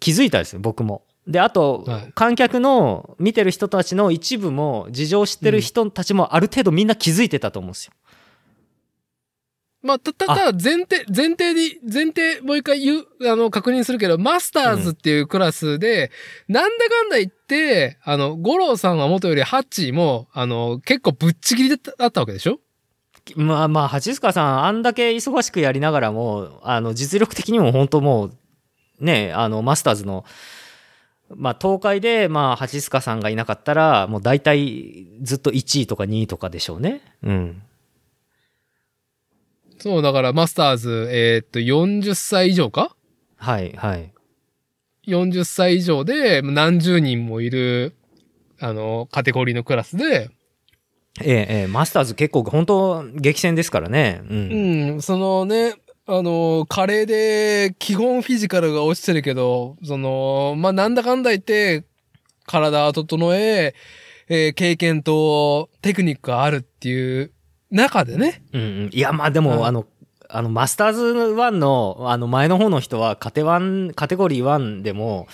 [0.00, 1.02] 気づいたんですよ僕も。
[1.26, 7.92] であと、はい観客の見てる人たちの一部も事情を知ってる人たちもある程度みんな気づいてたと思うんですよ。
[9.84, 16.12] まあ、た、た、ただ前提、前提で、前提もう一回言う、あの、確認するけど、マスターズっていうクラスで、
[16.46, 22.60] なんだかんだ言って、あの、五郎さんは元よりハッチーも、あの、結構ぶっちぎりだったわけでしょ？
[23.36, 28.34] まあまあ八塚さんあんだけ忙しくやりながらもあの実力的にも本当もう
[29.00, 30.24] ねあのマスターズの
[31.34, 37.00] まあ東海でまあ八塚さんがいなかったらもう大体ずっと1位とか2位とかでしょうね。
[37.22, 37.62] うん。
[39.82, 42.94] そう、だからマスターズ、えーっと、40歳以上か？
[43.36, 44.12] はいはい。
[45.08, 47.96] 40歳以上で何十人もいる、
[48.60, 50.30] あの、カテゴリーのクラスで、
[51.20, 54.22] ええええマスターズ結構本当激戦ですからね。
[54.28, 54.34] う。
[54.34, 55.74] うんん、そのね、
[56.06, 61.84] あの、カレーで基本フィジカルが落ちてるけど、その、まあ、なんだかんだ言って、
[62.46, 63.74] 体を整え、
[64.28, 67.32] えー経験とテクニックがあるっていう
[67.70, 68.42] 中でね。
[68.52, 69.86] うんうん、いや、まあでも、はいあの、
[70.28, 75.26] あの、マスターズ1の、あの、前の方の人は、カテワン、カテゴリー1でも、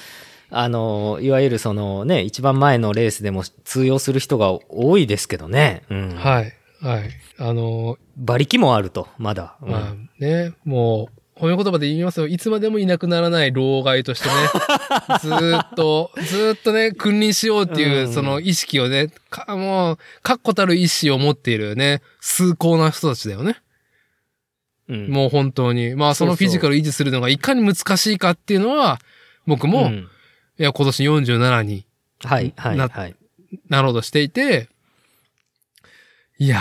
[0.50, 5.82] あの、いわゆるそのね、一番前のレースでも通用する人が多いですけどね。
[5.90, 6.14] うん。
[6.14, 6.54] はい。
[6.80, 7.10] はい。
[7.38, 9.56] あの、馬力もあると、まだ。
[9.62, 12.26] うんまあね、もう、褒め言葉で言いますよ。
[12.26, 14.34] いつまでもいなくならない老害としてね、
[15.22, 23.56] ずーっと、ずーっとね、君臨しようっていうう、んその意識をね、かもう、確固たる意志を持っているね、崇高な人たちだよね。
[24.88, 25.94] うんもう本当に。
[25.94, 28.98] まあ、そのフィジカルを維持するのがいかに難しいかっていうのは、
[29.46, 30.08] 僕も、いうん
[30.62, 31.86] や、今年47に
[32.24, 33.14] はい、はい、なはい。
[33.68, 34.68] なろうとしていて、
[36.38, 36.58] いや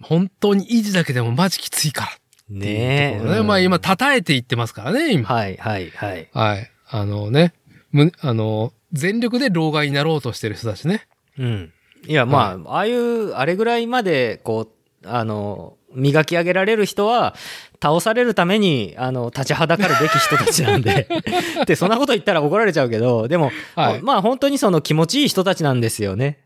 [0.00, 2.10] ー、本当に維持だけでもマジきついから。
[2.48, 3.18] ねえ。
[3.18, 5.28] ねうんまあ今、叩えていってますからね、今。
[5.28, 6.28] はい、はい、はい。
[6.32, 6.70] はい。
[6.88, 7.54] あのね、
[7.90, 11.06] む、あの、全力で老害になろうとしてる人たちね。
[11.38, 11.72] うん。
[12.06, 14.68] いや、まあ、ああいう、あれぐらいまで、こ
[15.02, 17.34] う、あの、磨き上げられる人は、
[17.82, 21.08] 倒されるために、あの、立ちはだかるべき人たちなんで。
[21.66, 26.40] で、そんなこと言ったら怒られちゃうけど、でも、はいまあ、本当にその気持ちいい人たちなんですよね。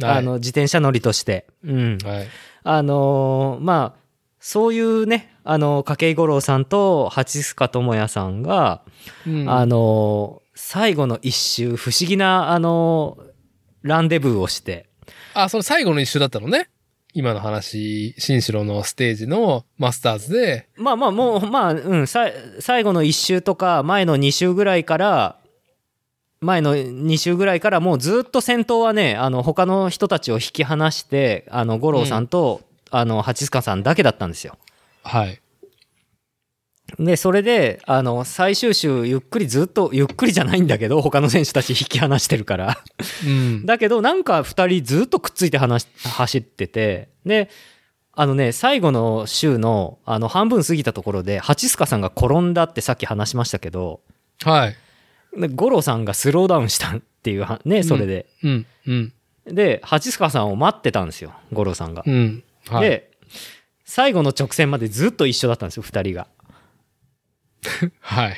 [0.00, 1.46] はいあの、自転車乗りとして。
[1.64, 1.98] うん。
[2.04, 2.28] はい。
[2.64, 4.00] あのーまあ、
[4.40, 8.82] そういうね、あの、筧五郎さんと八須賀智也さんが、
[9.26, 13.26] うんあのー最後の一周、不思議な、あのー
[13.82, 14.88] ランデブーをして、
[15.34, 16.68] あ、その最後の一周だったのね。
[17.16, 22.26] 今の話、新城のステージのマスターズで、まあまあもう、まあ、うん、さ
[22.60, 25.38] 最後の1周とか、前の2周ぐらいから、
[26.42, 32.60] 前の2周ぐらいからもうずっと先頭はね、あの、他の人たちを引き離して、あの、五郎さんと、
[32.90, 34.58] あの、八塚さんだけだったんですよ。
[35.02, 35.40] はい。
[36.98, 42.78] で、それで、あの、最終週、ゆっくりずっと、ゆっくりじゃないんだけど、他の選手たち引き離してるから。
[43.26, 43.66] うん。
[43.66, 47.50] だけど、なんか2人ずっとくっついて話し走ってて、で、
[48.12, 54.00] あのね、最後の週の、あの、半分過ぎたところで、八須賀さんが転んだってさっき話しましたけど、
[54.42, 54.76] はい。
[55.38, 58.26] で五郎さんがスローダウンしたっていうは、ね、それで。
[58.42, 58.66] うん。
[58.86, 59.12] うん。
[59.44, 62.04] で、八須賀さんを待ってたんですよ、五郎さんが。
[62.06, 62.42] うん。
[62.68, 62.88] はい。
[62.88, 63.10] で、
[63.84, 66.26] 最後の直線までずっと一緒だったんですよ、2人が。
[68.00, 68.36] はい。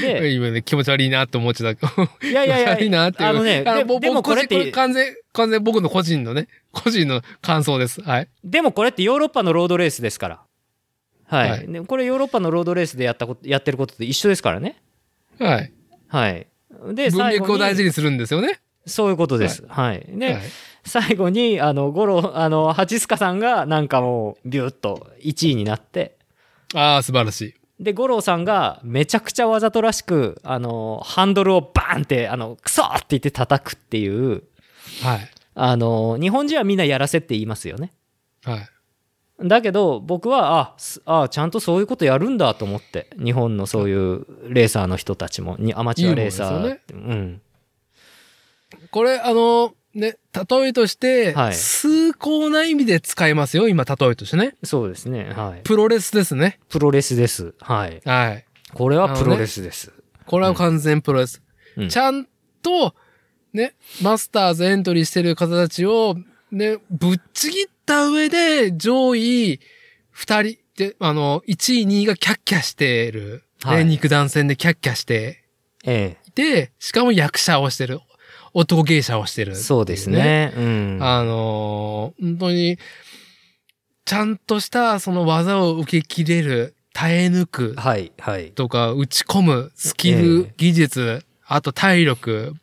[0.00, 1.86] で、今ね、気持ち悪いなって思っちゃった。
[2.26, 3.28] いやいやいやいなっていう。
[3.28, 8.02] あのねでぼでも僕これって完全、完全僕の個人のね、個人の感想です。
[8.02, 8.28] はい。
[8.44, 10.40] でもこれってヨーロッパのロードレースですから。
[11.24, 11.50] はい。
[11.50, 14.82] はいでこれヨーロッパのロードレースでやったこと、やってることと一緒ですからね。
[15.38, 15.72] はい。
[16.08, 16.46] はい。
[16.92, 18.60] で、文最後に脈を大事にするんですよね。
[18.86, 19.64] そういうことです。
[19.66, 20.06] はい。
[20.08, 20.42] で、はい。
[20.84, 26.16] 最後に、あの、ゴロ、あの、ハチスカさんがなんかもう、ビューッと1位になって、
[26.74, 27.54] ああ、素晴らしい。
[27.78, 34.44] で、五郎さんがめちゃくちゃわざとらしく、あの、ハンドルをバーンって、あの、クソーって言って叩くっていう、
[35.02, 35.30] はい。
[35.54, 37.92] あの、日本人はみんなやらせって言いますよね。
[38.44, 38.68] はい。
[39.38, 47.42] だけど僕はあすあちゃんとそういうことやるんだと思って日本のそういうレーサーの人たちもにアマチュアレーサーいいもんでうん、
[48.90, 50.18] これ、あの、ね、
[50.48, 54.54] 例えとして、はい崇高な意味で使えますよ、今、例えとしてね。
[54.62, 56.60] そうですねはいプロレスですね。
[56.68, 58.44] プロレスですはいはい。
[58.74, 59.92] これはプロレスです、
[60.26, 61.42] これは完全プロレス。
[61.76, 62.26] うんちゃん
[62.62, 62.94] と、
[63.52, 66.16] ね、マスターズエントリーしてる方たちを、
[66.50, 69.60] ね、ぶっちぎった上で、上位
[70.10, 73.44] 二人で、あの、1位、2位がキャッキャしてる。
[73.64, 75.44] ね、はい肉弾戦でキャッキャして
[75.84, 78.00] えいて、しかも役者をしてる。
[78.58, 80.08] 男芸者をしてる、えそうです。
[80.08, 80.52] ね。
[80.56, 80.98] うん。
[81.02, 82.78] あのー本当に、
[84.06, 88.52] ちゃんとしたその技を受け切れる、耐え抜くはいはい。
[88.52, 90.54] とか、打ち込むスキル、ええ。
[90.56, 92.54] 技術、あと体力、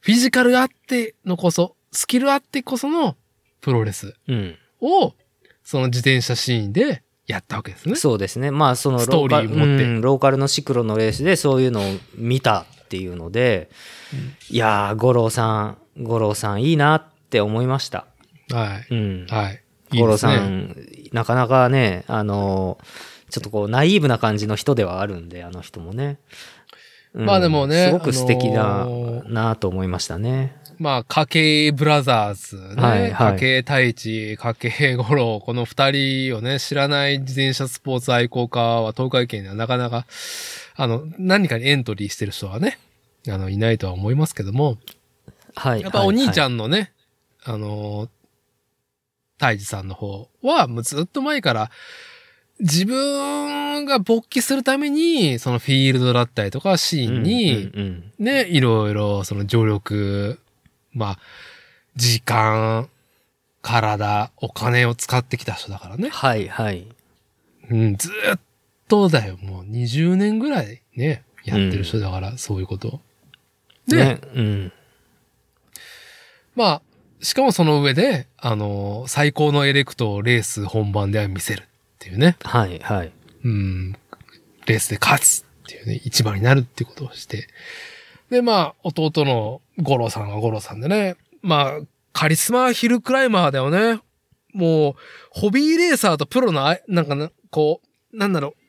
[0.00, 3.16] フィジカルあってのこそ、スキルあってこその
[3.60, 4.56] プロレスうん。
[4.80, 5.14] を、
[5.64, 7.96] その自転車シーンでやったわけですね。
[7.96, 8.52] そうですね。
[8.52, 9.84] まあそのストーリーローカル持って。
[9.84, 11.84] うんローカルのシクロのレースでそういうのを
[12.16, 13.70] 見たっていうので、
[14.50, 18.04] いやー五郎さん五郎さんいいなって思いました
[18.50, 18.94] はい。
[18.94, 19.62] うんはい。
[19.98, 20.18] 五郎。
[20.18, 20.76] さん、
[21.10, 22.76] なかなかね、あの、
[23.30, 26.18] ちょっとこう、ナイーブな感じの人ではあるんで、あの人もね。
[27.14, 30.56] うんまあでもねすごく素敵な、あのーなと思いましたね。
[30.78, 32.82] まあ、家計ブラザーズね。
[32.82, 40.06] はいはい家計太一、家計五郎、この二人をね、知らない自転車スポーツ愛好家は東海圏にはなかなか、
[40.76, 42.78] あの、何かにエントリーしてる人はね、
[43.28, 44.78] あの、いないとは思いますけども、
[45.54, 45.82] はい。
[45.82, 46.42] やっぱお兄ちん。
[46.42, 46.92] ゃんのね、
[47.44, 48.08] あの、
[49.38, 51.70] 太一さんの方は、もうずっと前から、
[52.60, 60.38] 自分が勃起するために、そのフィールドだったりとかシーンに、うんうんね、いろいろその助力、
[60.92, 61.18] まあ、
[61.96, 62.88] 時間、
[63.62, 66.08] 体、お金を使ってきた人だからね。
[66.10, 66.86] はいはい。
[67.70, 68.40] うん、ずーっ
[68.92, 69.38] とだよ。
[69.40, 73.00] もう20年ぐらいね、やってる人だから、そういうこと。
[73.88, 74.72] で、ね、うん。
[76.54, 76.82] まあ、
[77.22, 81.66] しかもその上で、あの、最高のエレクトをレース本番では見せるっ
[82.00, 82.36] ていうね。
[82.42, 83.12] はいはい。
[83.44, 83.92] うん、
[84.66, 87.48] レースで勝つっていうね、一番になるっていうことをして。
[88.28, 91.80] で、まあ、弟の五郎さんは五郎さんでね、まあ、
[92.12, 94.02] カリスマヒルクライマーだよね。
[94.52, 94.94] もう、
[95.30, 97.80] ホビーレーサーとプロのなんかな、こ
[98.12, 98.61] う、なんだろう。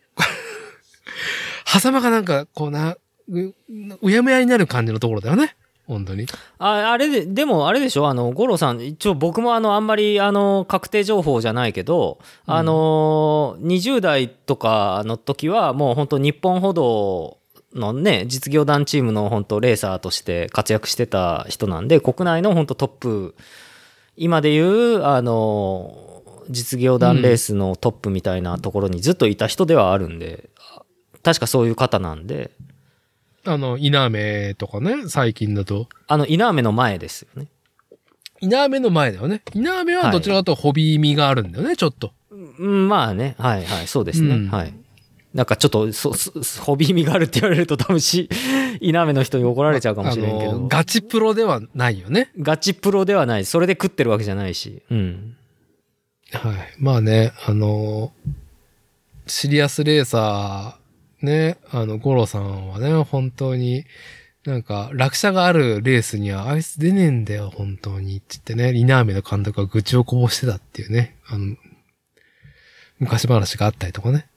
[1.79, 2.97] 狭間がなんか、こうな、
[3.29, 3.53] う、
[4.01, 5.55] うやむやになる感じのところだよね。
[5.87, 6.25] 本当に。
[6.59, 8.07] ああれで、でもあれでしょ？
[8.07, 17.37] あの、五郎さん、一応僕もあの、あんまりあの、確定情報じゃないけど、うんあの、20代とかの時はもう本当日本歩道
[17.75, 23.35] のね、実業団チームの本当レーサーとして活躍してた人なんで、国内の本当トップ、
[24.15, 30.49] 今でいう、あの、実業団レースのトップみたいなところにずっといた人ではあるんで、
[31.23, 32.51] 確かそういう方なんで、
[33.45, 35.89] あの、稲目とかね、最近だと。
[36.07, 37.47] あの、稲雨の前ですよね。
[38.39, 39.41] 稲目の前だよね。
[39.53, 42.13] 稲目はどちらかというとホビー味があるんだよね、ちょっと。
[42.59, 44.73] うん、まあね、はいはい、そうですね、うんはい。
[45.33, 48.29] なんかちょっとそ、そホビー味があるって言われると多分し、
[48.81, 52.31] 稲目の人に怒られちゃうかもしれんけど、ガチプロではないよね。
[52.37, 55.35] ガチプロではない、それで食ってるわけじゃないし、うん。
[56.31, 56.55] はい。
[56.77, 58.11] まあね、あの、
[59.25, 60.82] シリアスレーサー、
[61.23, 63.85] ね、あの、ゴロさんはね、本当に、
[64.45, 68.17] なんか、落車があるレースには、あいつ出ねえんだよ、本当に。
[68.17, 71.55] って言ってね、リナーメの監督が愚痴をこぼしてたっていうね、あの、
[72.99, 74.27] 昔話があったりとかね。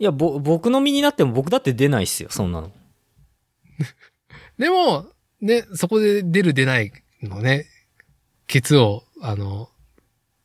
[0.00, 2.72] いや、ぼ、僕の身になっても僕だって出ないっすよ、そんなの。
[4.58, 5.06] でも、
[5.40, 6.92] ね、そこで出る出ない
[7.22, 7.66] のね、
[8.48, 9.70] ケツを、あの、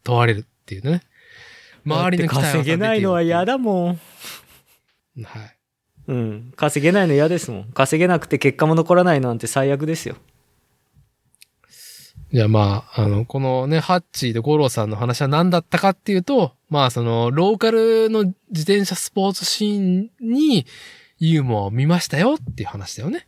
[0.04, 1.02] 問われるっていうね。
[1.86, 4.00] 周りの稼げないのは嫌だもん。
[5.24, 5.57] はい。
[6.08, 6.54] うん。
[6.56, 7.64] 稼げないの嫌ですもん。
[7.74, 10.16] 稼げなくて結果も残らないなんて最悪ですよ。
[12.34, 20.66] じゃあまあ、あの、このね、ハッチーと五郎さんの話は何だったかっていうと、まあその、ローカルの自転車スポーツシーンに
[21.20, 23.26] ユーモアを見ましたよっていう話だよね。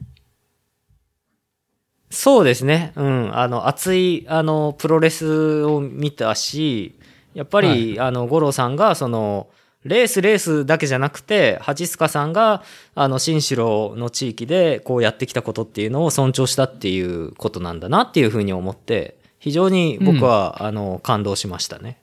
[2.09, 2.91] そうですね。
[2.95, 3.37] うん。
[3.37, 6.99] あの、熱い、あの、プロレスを見たし、
[7.33, 9.47] やっぱり、あの、五郎さんが、その、
[9.85, 12.63] レース、レースだけじゃなくて、八塚さんが、
[12.95, 21.97] あの、新城の地域で、こうやってきたことっていうのを尊重したっていうことなんだなっていうふうに思って、非常に僕は、あの、感動しましたね。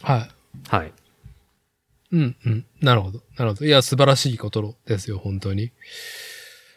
[0.00, 0.30] はい。
[0.68, 0.92] はい。
[2.12, 2.66] うん、うん。
[2.80, 3.20] なるほど。
[3.36, 3.66] なるほど。
[3.66, 5.72] いや、素晴らしいことですよ、本当に。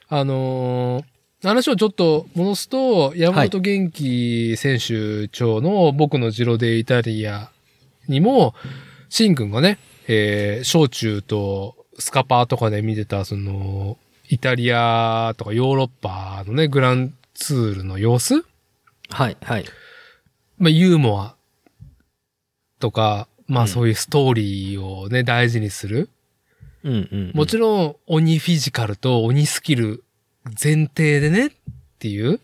[0.07, 7.51] あのー話をちょっと戻すと、山本元気選手長の僕のジロデイタリア
[8.07, 8.55] にも、
[9.09, 9.77] シン君がね、
[10.07, 13.97] えー、小中とスカパーとかで見てた、その、
[14.29, 18.43] イタリアとかヨーロッパのね、グランツールの様子？
[19.09, 19.65] はい、はい。
[20.57, 21.35] まあ、ユーモア
[22.79, 26.09] とか、まうんあそういうストーリーをね、大事にする。
[26.83, 27.31] うんうん、うん。
[27.35, 30.03] もちろん、鬼フィジカルと鬼スキル
[30.45, 31.51] 前提でねっ
[31.99, 32.39] ていう、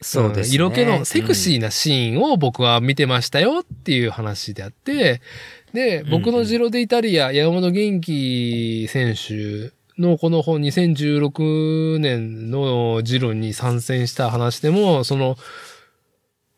[0.00, 0.52] そうですね。
[0.52, 5.20] ん色気のセクシーなシーンを僕は見てましたよっていう話であって、
[5.72, 15.36] で、僕のジロでイタリア、山本元気選手のこの本2016年のジロに参戦した話でも、その、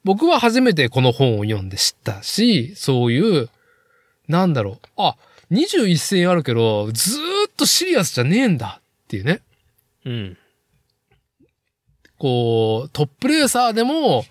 [0.05, 3.49] 僕は初めてこの本を読んで知ったし、そういう、
[4.29, 5.17] なんだろう、あ、
[5.51, 9.43] 21戦あるけど、ずーっとシリアスじゃねえんだっていうね。
[10.05, 10.37] うん。
[12.19, 14.25] こう、トップレーサーでも、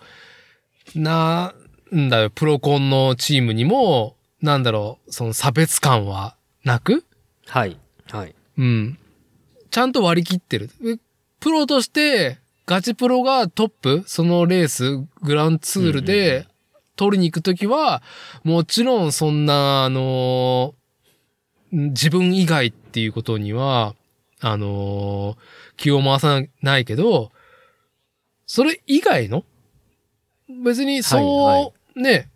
[0.96, 1.54] な
[1.94, 7.06] んだよ、プロコンのチームにも、なんだろう、その差別感はなく、
[7.48, 7.78] はい、
[8.10, 8.36] はい。
[8.58, 8.98] うん。
[9.70, 10.70] ちゃんと割り切ってる。
[10.86, 10.98] え
[11.40, 16.48] プロとして、ガチプロがトップ、そのレース、グランツールで
[16.96, 18.02] 取りに行くときは、
[18.44, 20.76] もちろんそんな、あの、
[21.72, 23.96] 自分以外っていうことには、
[24.40, 25.38] あの、
[25.78, 27.32] 気を回さないけど、
[28.46, 29.46] それ以外の？
[30.64, 32.31] 別にそう、はいはね、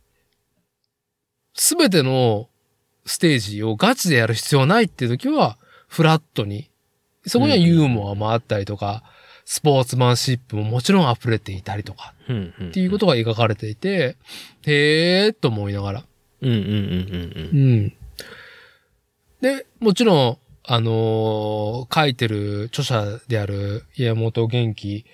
[1.56, 2.50] すべての
[3.06, 5.58] ステージをガチでやる必要はないっていう時は、
[5.88, 6.70] フラットに。
[7.26, 9.02] そこにはユーモアもあったりとか
[9.46, 12.14] スポーツマンシップももちろん溢れていたりとか。
[12.70, 14.18] っていうことが描かれていて、
[14.66, 16.04] へーと思いながら。
[16.42, 17.94] うんうんうんうんうん。
[19.42, 20.38] で、もちろん、
[20.68, 25.06] あのー書いてる著者である山本元気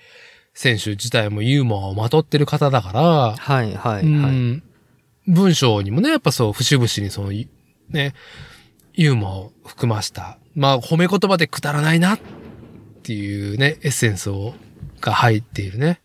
[0.54, 3.00] 選手自体もユーモアをまとってる方だから、
[3.36, 4.02] はいはいはい。
[4.02, 4.62] うん、
[5.26, 7.48] 文章にもね、やっぱそう、節々にその、い
[7.90, 8.14] ね、
[8.94, 10.38] ユーモアを含ました。
[10.54, 12.20] まあ、褒め言葉でくだらないなっ
[13.02, 14.54] ていうね、エッセンスを、
[15.00, 16.00] が入っているね。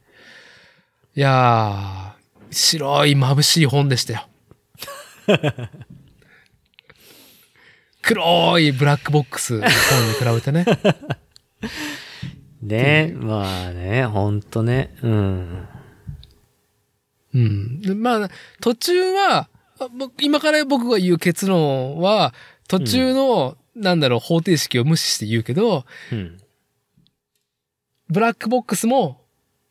[1.15, 4.27] いやー、白い眩しい本でしたよ。
[8.01, 9.69] 黒いブラックボックスの本
[10.07, 10.65] に比べてね。
[12.61, 14.95] ね、まあね、ほんとね。
[15.01, 15.67] うん。
[17.37, 17.81] うん。
[17.81, 19.49] でまあ、途中は、
[20.19, 22.33] 今から僕が言う結論は、
[22.67, 26.37] 途中の、なんだろう、方程式を無視して言うけど、うん。
[28.09, 29.21] ブラックボックスも、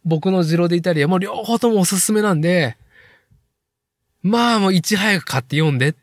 [0.05, 2.76] 僕のジロデイタリアも両方ともおすすめなんで、
[4.22, 5.94] まあもういち早く買って読んでっ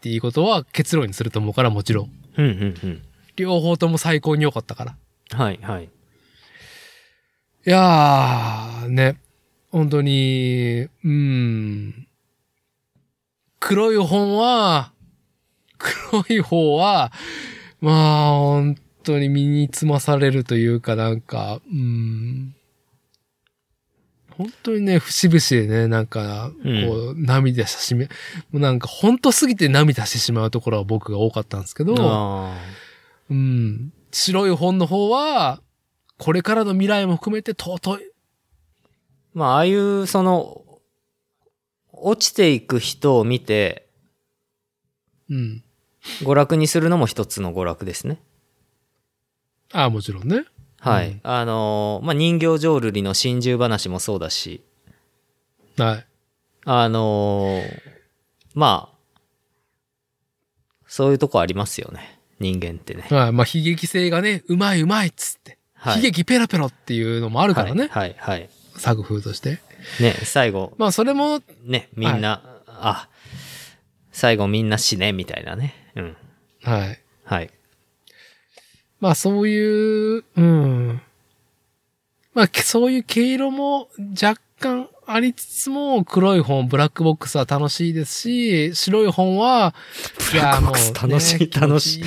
[0.00, 2.12] ていうことは結論にすると思うからもちろん。
[2.38, 3.02] うんうんうん。
[3.36, 4.96] 両方とも最高に良かったから。
[5.36, 5.84] はいはい。
[5.84, 5.88] い
[7.70, 9.18] やー、ね。
[9.74, 12.06] 本当に、うん。
[13.58, 14.92] 黒い本は、
[15.78, 17.10] 黒い方は、
[17.80, 22.54] まあ、本当に身につまされるというかなんか、うん。
[24.38, 28.10] 本当にね、節々でね、なんか、こう、涙したしめ、も
[28.52, 32.56] うなんか、本当すぎて涙してしまうところは僕が多かったんですけど、あ
[33.28, 33.92] うん。
[34.12, 35.60] 白い本の方は、
[36.16, 38.13] これからの未来も含めて尊い。
[39.34, 40.64] ーまあ、ああいう、その、
[41.92, 43.88] 落ちていく人を見て、
[45.30, 45.64] うん。
[46.20, 48.20] 娯楽にするのも一つの娯楽ですね。
[49.72, 50.44] ああ、もちろんね。
[50.80, 51.08] はい。
[51.08, 54.62] うんあのーまあ、人形浄瑠璃の心中話もそうだし、
[55.78, 56.06] はい。
[56.66, 57.80] あのー
[58.54, 59.18] まあ、
[60.86, 62.20] そういうとこありますよね。
[62.38, 63.06] 人間ってね。
[63.10, 63.32] はい。
[63.32, 65.58] まあ、悲劇性がね、うまいうまいっつって。
[65.74, 65.96] はい。
[65.96, 67.88] 悲劇ペラペロっていうのもあるからね。
[67.90, 68.50] はい、はい、はい。
[68.76, 69.60] 作風として。
[70.00, 73.08] ね、最後、まあ、それも、ね、みんな、あ、
[74.12, 75.74] 最後みんな死ね、みたいなね。
[75.96, 76.16] うん。
[76.62, 77.00] はい。
[77.24, 77.50] はい。
[79.00, 81.00] まあ、そういう、うん。
[82.32, 83.88] まあ、そういう毛色も
[84.20, 89.74] 若干ありつつも、黒い本、ブラックボックスは楽しいですし、白い本は、
[90.32, 92.04] ブラックボックス楽しい楽しいい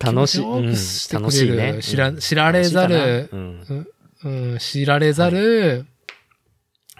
[0.00, 3.86] 楽しい楽しいね知られざる、うん。
[4.24, 5.86] うん、知られざる、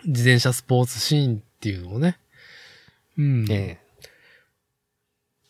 [0.05, 2.19] 自転車スポーツシーンっていうのをね。
[3.17, 3.47] うん。
[3.51, 3.79] え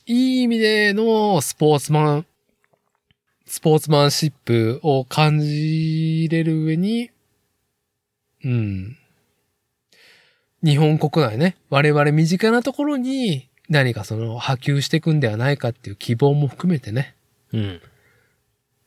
[0.06, 2.26] いい意味でのスポーツマン、
[3.46, 7.10] スポーツマンシップを感じれる上に、
[8.42, 8.96] うん。
[10.64, 17.14] 日本国内ね、我々身近なところに何かその波及していくんではないかっていう希望も含めてね。
[17.52, 17.80] え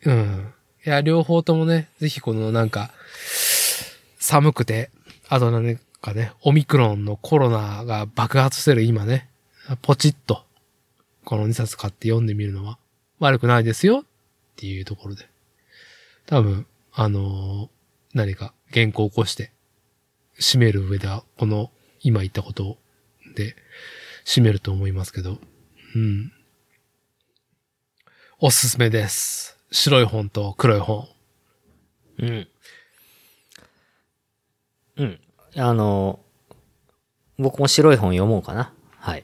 [0.05, 0.11] うん。
[0.11, 0.53] うん。
[0.85, 2.91] いや、両方ともね、ぜひこのなんか、
[4.17, 4.89] 寒くて、
[5.33, 9.29] あと何かね、オミクロンのコロナが爆発してる今ね、
[9.81, 10.43] ポチッと、
[11.23, 12.77] この2冊買って読んでみるのは
[13.19, 14.03] 悪くないですよっ
[14.57, 15.29] ていうところで。
[16.25, 17.69] 多分、あのー
[18.13, 19.53] 何か原稿を起こして、
[20.37, 21.71] 締める上では、この
[22.01, 22.77] 今言ったこと
[23.37, 23.55] で
[24.25, 25.37] 締めると思いますけど、
[25.95, 26.33] うん。
[28.41, 29.57] おすすめです。
[29.71, 31.07] 白い本と黒い本。
[32.19, 32.47] うん。
[34.97, 35.19] うん。
[35.55, 36.19] あの、
[37.37, 38.73] 僕も白い本読もうかな。
[38.97, 39.23] はい。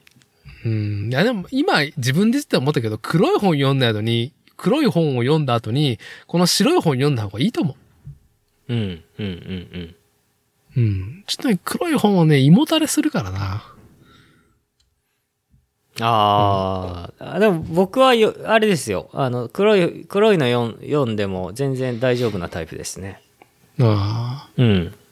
[0.65, 1.09] うん。
[1.09, 7.75] いやでも今自分で言って思ったけど、黒い本読んだ後に、黒い本を読んだ後に、この白い本読んだ方がいいと思
[8.69, 9.95] うん、うん、うん、うん。
[10.75, 10.81] う。
[10.81, 11.23] うん。
[11.27, 13.73] ちょっとね、黒い本はね、胃もたれするからな。
[15.99, 19.09] あーあ、でも僕はよ、あれですよ。
[19.13, 20.45] あの、黒い、黒いの
[20.81, 23.21] 読んでも全然大丈夫なタイプですね。
[23.79, 24.93] あうん。
[24.93, 25.07] あ。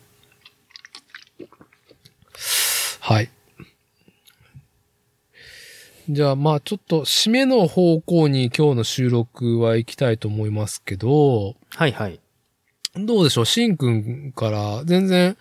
[3.07, 3.29] はい。
[6.09, 12.19] じゃあまあちょっと締めの方向に今日の収録は行きたいと思いますけど、はいはい。
[12.95, 13.45] どうでしょう？
[13.45, 15.37] しんくんから全然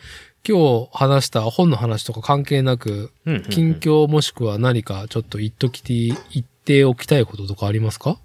[0.46, 8.18] 今日話した本の話とか関係なく、うんうんうん近況もしくは何かちょっと言っときて、言っておきたいこととかありますか？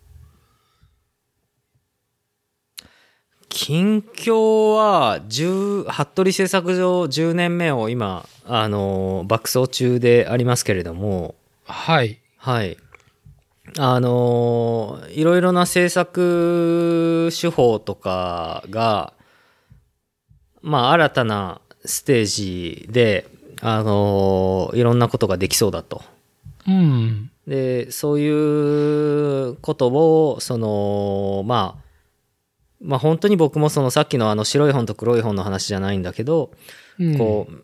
[3.52, 11.36] 近況は、10、服部製作所10年目を今、あの、爆走中でありますけれども、
[11.66, 12.20] はい。
[12.38, 12.78] はい。
[13.78, 19.14] あのーいろいろな制作手法とかが、
[20.64, 23.28] まあ、新たなステージで、
[23.62, 26.02] あのいろんなことができそうだと。
[26.68, 27.30] うん。
[27.46, 31.84] で、そういうことを、その、まあ、
[32.82, 36.52] まあ本当に僕もそのさっきのあの白い本と黒い本の話じゃないんだけど、
[37.00, 37.64] うん、こう、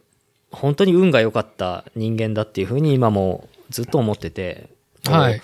[0.56, 4.69] 本当に運が良かった人間だっていうふうに今もずっと思ってて、
[5.06, 5.41] はい。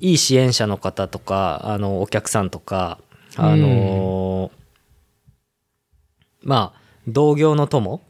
[0.00, 2.98] いい支援者の方とか、あの、お客さんとか、
[3.36, 4.50] あの
[6.42, 8.00] まあ、同業の友、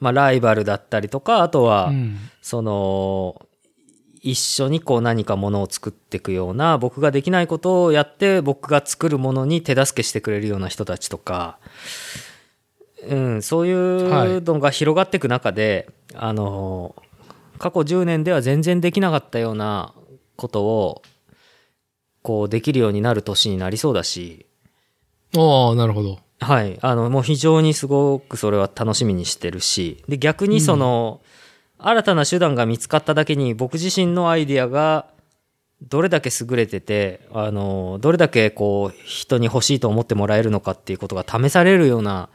[0.00, 2.18] まあ、ライバルだったりとか、あとは、うん。
[2.42, 3.46] その、
[4.22, 11.58] 一緒にこう何かものを作っていくような、僕ができないことをやって、僕が作るものに手助けしてくれるような人たちとか、
[13.08, 16.94] うん、そういうのが広がっていく中で、あの、
[17.58, 19.94] 過去10年では全然できなかったような
[20.36, 21.02] ことを、
[22.22, 24.46] こうできるようになる年になりそうだし、
[25.36, 26.18] ああ、なるほど。
[26.40, 26.78] はい。
[26.80, 31.20] あの、もう非常にすごくそれは楽しみにしてるし、で、逆にその、
[31.78, 35.06] 新たな手段が見つかっただけに、僕自身のアイディアが、
[35.82, 42.28] どれだけ優れてて、あの、どれだけこう、人に欲しいと思ってもらえるのかっていうことが試されるような、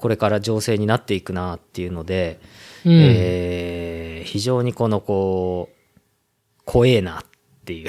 [0.00, 2.40] これから情勢になっていくなっていうので、
[2.86, 2.92] うん。
[2.92, 7.24] えー非常にこの、こう、怖えなっ
[7.66, 7.88] ていう。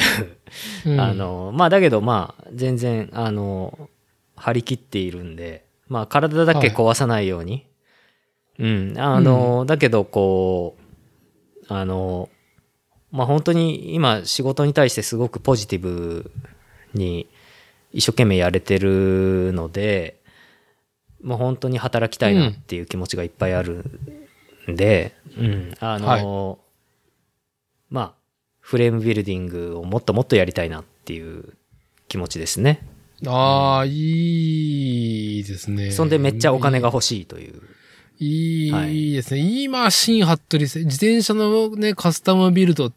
[0.86, 3.90] うん あ、の、まあだけどまあ全然、あの、
[4.36, 7.66] 張り切っているんで、まあ体だけ壊さないように。
[8.60, 12.28] うん、あの、だけどこう、あの、
[13.12, 16.32] まあ本当に今仕事に対してすごくポジティブ
[16.94, 17.30] に
[17.94, 20.21] 一生懸命やれてるので、
[21.24, 23.86] もう本当に働きたいなっていう気持ちがいっぱいある
[24.70, 26.60] んで、うん、あの、
[27.90, 28.14] まあ、
[28.60, 31.54] フレームビルディングをもっともっとやりたいなっていう
[32.08, 32.88] 気持ちですね。
[33.28, 35.92] ああ、いいですね。
[35.92, 37.62] そんでめっちゃお金が欲しいという。
[38.20, 39.42] いい、はいいいですね。
[39.64, 42.92] 今、新服部せ、自転車のね、カスタムビルド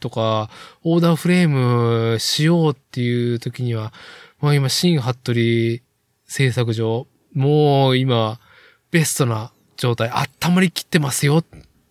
[0.00, 0.50] とか、
[0.84, 3.92] オーダーフレームしようっていう時には、
[4.40, 5.82] まあ今、新服部
[6.26, 8.40] 製作所、もう今、
[8.90, 11.44] ベストな状態、温まりきってますよっ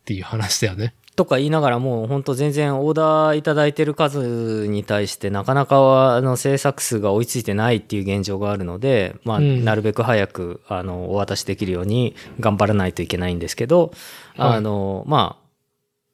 [0.05, 0.93] ていう話だよね。
[1.15, 13.93] とか言いながらもう本当全然オーダーいただいてる数に対してなかなかあの制作数が追いついてないっていう現状があるので、まあ、うんなるべく早くあのお渡しできるように頑張らないといけないんですけど、
[14.35, 15.47] はいあの、まあ、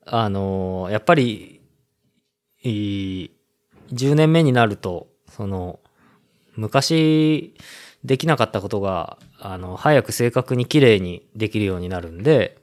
[0.05, 1.61] あの、やっぱり、
[2.63, 3.31] いい
[3.91, 5.79] 10年目になると、その、
[6.55, 7.53] 昔
[8.03, 12.57] できなかったことが、あの、早く正確に綺麗にできるようになるんで、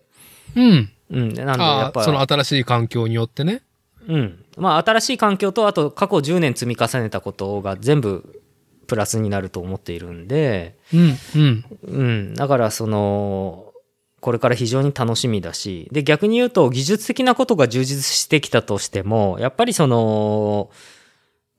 [0.56, 0.90] うん。
[1.10, 3.62] うん、なんでやっぱその新しい環境によってね。
[4.06, 4.44] うん。
[4.56, 8.42] まあ、新しい環境と、あと過去10年積み重ねたことが全部
[8.86, 11.64] プラスになると思っているんで、うん、うん。
[11.84, 12.34] うん。
[12.34, 13.72] だから、その、
[14.20, 20.70] これから非常に楽しみだし、で、逆に言うと、技術的なことが充実してきたとしても、やっぱりその、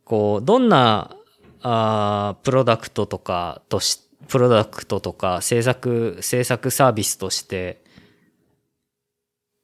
[0.05, 1.15] こう、どんな、
[1.61, 7.81] あープロダクトとかとし、プロダクトとか制作、制作サービスとして、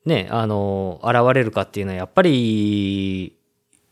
[0.06, 3.34] ね、あの、現れるかっていうのは、やっぱり、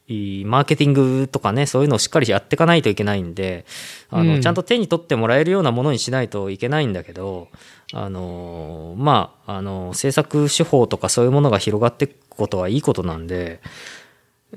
[0.08, 3.66] マーケティングとかね、そういうのをしっかりやっていかないといけないんで、
[4.10, 4.42] あの、うん。
[4.42, 7.50] ちゃんと手に取ってもらえるようなものにしないといけないんだけど、
[7.92, 13.62] あの、まあ、あの、制作手法とかそういうものが広がっていくことはいいことなんで、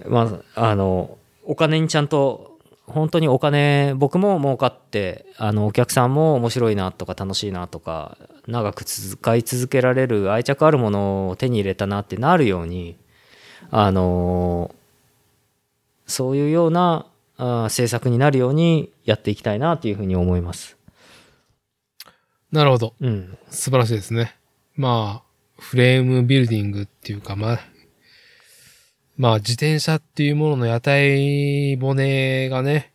[0.06, 2.57] まあ、あの、お金にちゃんと、
[2.88, 8.16] 本当にお金、僕も儲かって、あの、お客さんも面白いなとか楽しいなとか、
[8.46, 12.96] 長く使い続けられる愛着あるものを手に入れたなってなるように、
[13.70, 14.74] あの、
[16.06, 17.06] そういうような
[17.36, 20.76] あー政策になるようにやっていきたいなというふうに思います。
[22.50, 22.94] なるほど。
[23.00, 23.38] うん。
[23.50, 24.34] 素晴らしいですね。
[24.74, 27.60] まあ、フレームビルディングっていうか、まあ、
[29.18, 32.92] まあ、自転車っていうものの屋台骨がね、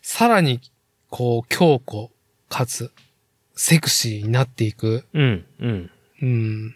[0.00, 0.60] さらに、
[1.10, 2.08] こう、強固、
[2.48, 2.90] かつ、
[3.54, 5.44] セクシーになっていく、うん。
[5.60, 5.90] うん。
[6.22, 6.74] うん、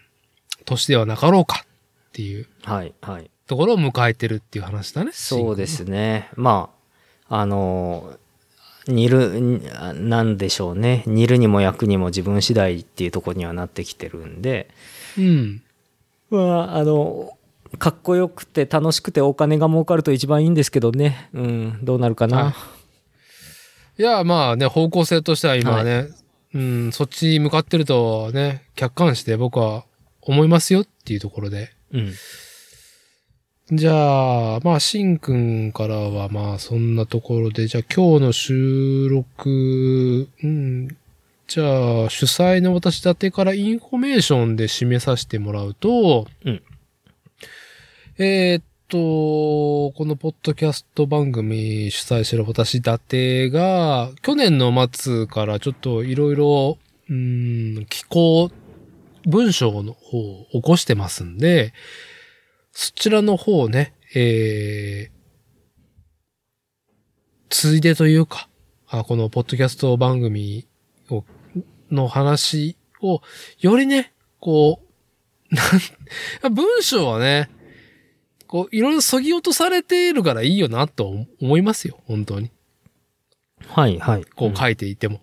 [0.65, 2.93] 年ではなかろうかっていうはい。
[3.01, 3.31] はい。
[3.47, 5.11] ところを迎えてるっていう話だね。
[5.13, 6.29] そうですね。
[6.35, 6.69] ま
[7.27, 8.17] あ、あの、
[8.87, 9.61] 煮る、
[9.95, 11.03] なんでしょうね。
[11.07, 14.69] 煮るにも焼くにも自分次第っていうところにはなってきてるんで、
[15.17, 15.63] うん。
[16.29, 17.31] まあ、あの、
[17.77, 21.29] かっこよくて楽しくてお金が儲かると一番いいんですけどね。
[21.33, 22.45] うん、どうなるかな。
[22.45, 22.79] はい
[23.99, 26.07] いや、まあね、方向性としては今はね、
[26.53, 29.83] うん、そっちに向かってるとね、客観視で僕は
[30.21, 31.73] 思いますよっていうところで。
[31.91, 32.13] うん。
[33.73, 40.87] じゃあ、まあ、しんくんからはまあ、そんなところで、じゃあ今日の収録、うん、
[41.47, 46.61] じゃあ、主催の私伊達からインフォメーションで締めさせてもらうと、うん
[48.21, 48.97] えーっと、
[49.97, 56.77] このポッドキャスト番組主催してる私伊達が、去年の末からちょっといろいろ、
[57.09, 58.51] うん、寄稿、
[59.25, 61.73] 文章の方を起こしてますんで、
[62.73, 65.11] そちらの方ね、えー、
[67.47, 68.49] ついでというか、
[68.89, 70.67] あこのポッドキャスト番組
[71.09, 71.23] を、
[71.89, 73.21] の話を、
[73.61, 74.81] よりね、こ
[75.49, 77.49] う、なん、 文章はね、
[78.49, 82.51] こう、いろいろ削ぎ落とされているからいいよなと思いますよ、本当に。
[83.67, 84.25] はいはい。
[84.25, 85.21] こう書いていても。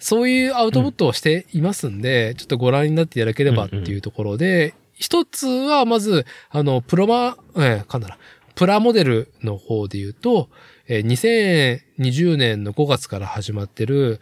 [0.00, 8.18] そういうアウトプットをしていますんで、ちょっとご覧になっていただければっていうところで、一つはまず、あの、プロマ、えー、かんだな、
[8.56, 10.50] プラモデルの方で言うと、
[10.88, 14.20] えー2020年の5月から始まってる、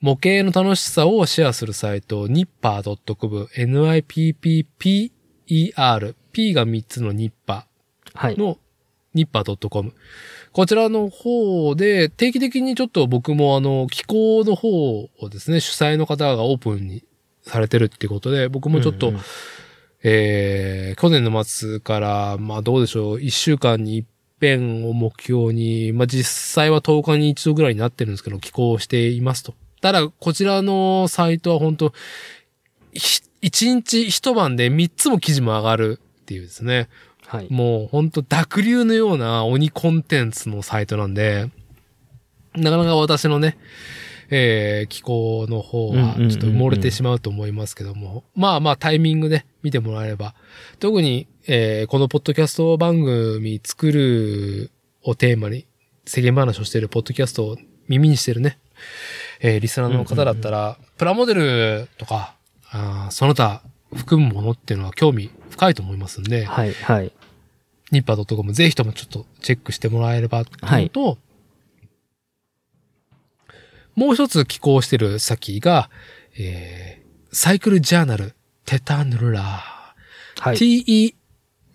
[0.00, 3.48] 模型の楽しさをシェアするサイト、nipper.com、
[5.48, 7.66] nipper、P が3つのニッパ
[8.12, 8.36] はい。
[8.36, 8.58] の
[9.14, 9.94] nipper.com。
[10.52, 17.04] こちらの方で定期的にちょっと僕もあの、機構の方をですね、主催の方がオープンに
[17.40, 19.20] されてるってことで、僕もちょっと、うんうん
[20.02, 24.06] えー、去年の末から、まあどうでしょう、1週間に一
[24.38, 29.54] 遍を目標に、まあ実際は10日に一度ぐらいになってるんですけど、寄稿していますと。
[29.80, 31.94] ただ、こちらのサイトは本当
[32.92, 36.88] ひ一日一晩で3つも記事も上がるっていうですね。
[37.28, 37.46] はい。
[37.50, 41.50] もうほんと濁流のような鬼コンテンツのサイトなんで、
[42.56, 43.56] なかなか私のね、
[44.30, 50.34] えー、気候の方はちょっと埋もれてしまうと思いますけども、まあまあタイミングで見てもらえれば、
[50.80, 54.72] 特に、えー、このポッドキャスト番組作る
[55.04, 55.64] をテーマに
[56.06, 57.56] 世間話をしているポッドキャストを
[57.86, 58.58] 耳にしてるね、
[59.40, 62.34] えー、リスナーの方だったら、プラモデルとか、
[62.70, 63.62] あーその他
[63.94, 67.12] 含むものっていうのは興味深いと思いますんで、はいはい。
[67.92, 71.18] ニッパー .com ぜひともちょっとチェックしてもらえればっていうのと、
[73.94, 75.88] もう一つ寄稿してる先が、
[76.38, 78.34] えー、サイクルジャーナル
[78.64, 80.40] テタヌラー。
[80.40, 80.56] はい。
[80.56, 81.14] t-e、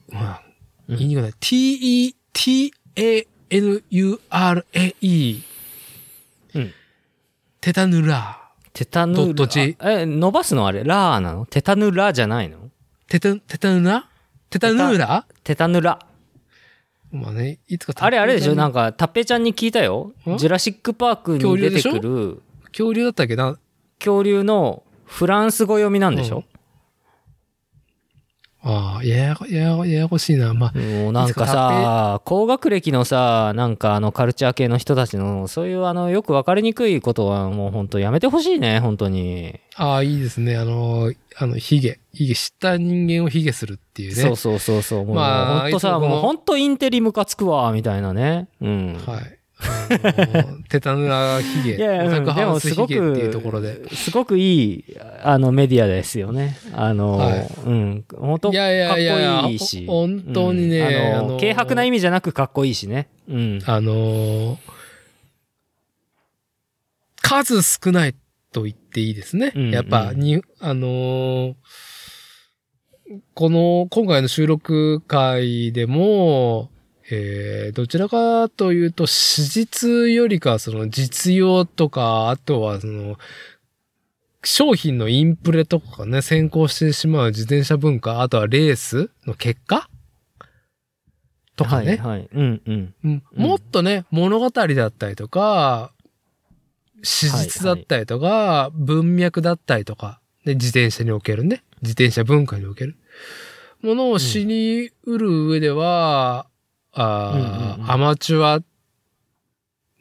[0.09, 0.43] まあ、
[0.87, 2.13] うん言いにくいな t-e-t-a-n-u-r-a-e。
[6.53, 6.73] うん
[7.61, 8.40] テタヌラ
[8.73, 9.45] テタヌラ？
[9.81, 10.83] え、伸ばすのあれ？
[10.83, 11.45] ラーなの？
[11.45, 12.57] テタヌラじゃないの？
[12.57, 12.61] ー。
[13.07, 14.07] テタ、テタヌラ？
[14.49, 15.25] テタヌラ？
[15.43, 15.99] テタヌラ。
[17.11, 18.55] まあね、いつかあれあれでしょ？
[18.55, 18.91] なんか。
[18.91, 20.13] か、タッペちゃんに聞いたよ。
[20.29, 20.37] ん？
[20.37, 22.41] ジュラシックパークに出てくる。
[22.67, 23.57] 恐竜だったっけな？
[23.99, 26.45] 恐竜のフランス語読みなんでしょ、
[28.63, 30.53] ああ、ややこ、ややこ、ややこしいな。
[30.53, 39.59] まあ、もうなんかさ、高学歴のさ、なんかあのカルチャー系の人たちの、そういうあの、よく分かりにくいことはもう本当やめてほしいね、本当に。
[39.75, 40.57] ああ、いいですね。
[40.57, 41.99] あの、あの、ヒゲ。
[42.13, 44.21] ヒゲ、知った人間をヒゲするっていうね。
[44.21, 45.05] そうそうそうそう。
[45.05, 48.47] もうまあ本当さ、もう本当インテリムカつくわ、みたいなね。
[48.61, 49.01] うん。
[49.07, 49.40] はい。
[50.69, 51.75] テタヌラヒゲ。
[51.75, 53.75] いやいや、でハウスヒもすごゲっていうところで。
[53.75, 54.85] く、すごくいい、
[55.23, 56.57] あの、メディアですよね。
[56.73, 59.85] あの、はいうん、本当いやいやいやいやかっこいいし。
[59.85, 63.09] ほ本当にねうんあの、軽薄な意味じゃなくかっこいいしね。
[63.29, 63.59] うん。
[63.65, 64.57] あのー
[67.23, 68.15] 数少ない
[68.51, 69.53] と言っていいですね。
[69.55, 71.53] うんやっぱ、に、あのー
[73.33, 76.69] この、今回の収録会でも、
[77.11, 83.17] えー、どちらかというと、史実よりか、その実用とか、あとはその、
[84.43, 89.87] 商品のインプレとかね、先行してしまう自転車文化、あとはレースの結果？
[91.55, 91.97] とかね。
[91.97, 92.29] はい、はい。
[92.33, 92.93] うん、うん。
[93.03, 95.91] うんもっとね、物語だったりとか、
[97.03, 102.95] 史実だったりとか、文脈だったりとか、で自転車におけるね、自転車文化における
[103.81, 106.47] ものを知り得る上では、
[106.93, 108.61] あーうんうんうんアマチュア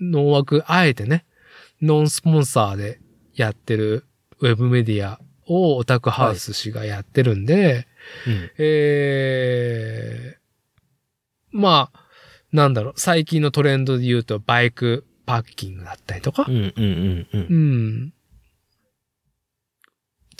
[0.00, 1.24] の枠、あえてね、
[1.82, 3.00] ノンスポンサーで
[3.34, 4.06] やってる
[4.40, 7.86] ウェブメディアをオタクハウス氏がやってるんで、
[8.26, 10.38] うんえー、
[11.52, 12.00] まあ、
[12.52, 17.54] なんだろう、最近のトレンドで言うと、バイクパッキングだったりとかう、ん、うん、うん、うんう。
[17.54, 18.12] ん。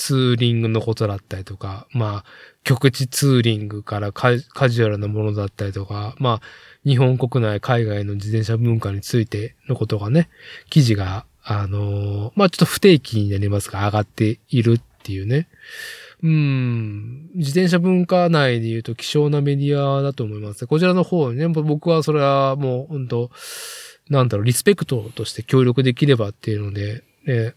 [0.01, 2.25] ツーリングのことだったりとか、まあ、
[2.65, 10.31] 局地ツーリングからカカジュアルなものだったりとか、まあ、日本国内、海外の自転車文化についてのことがね、
[10.71, 15.49] 記事が、あのーまあちょっと不定期になりますが、上がっているっていうね。
[16.23, 17.29] うん。
[17.35, 20.67] 自転車文化内で言うと希少なメディアだと思います。
[20.67, 23.31] こちらの方にね、僕はそれはもう本当
[24.09, 27.55] なんだろう、リスペクトとして協力できればっていうので、で、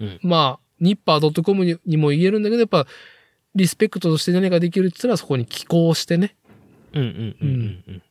[0.00, 2.86] うんまあ、ニッパー .com ににも言えるんだけど、やっぱ、
[3.54, 6.36] リスペクトとして何ができるって言ったらそこに寄稿してね、
[6.92, 8.02] うんうんうんうん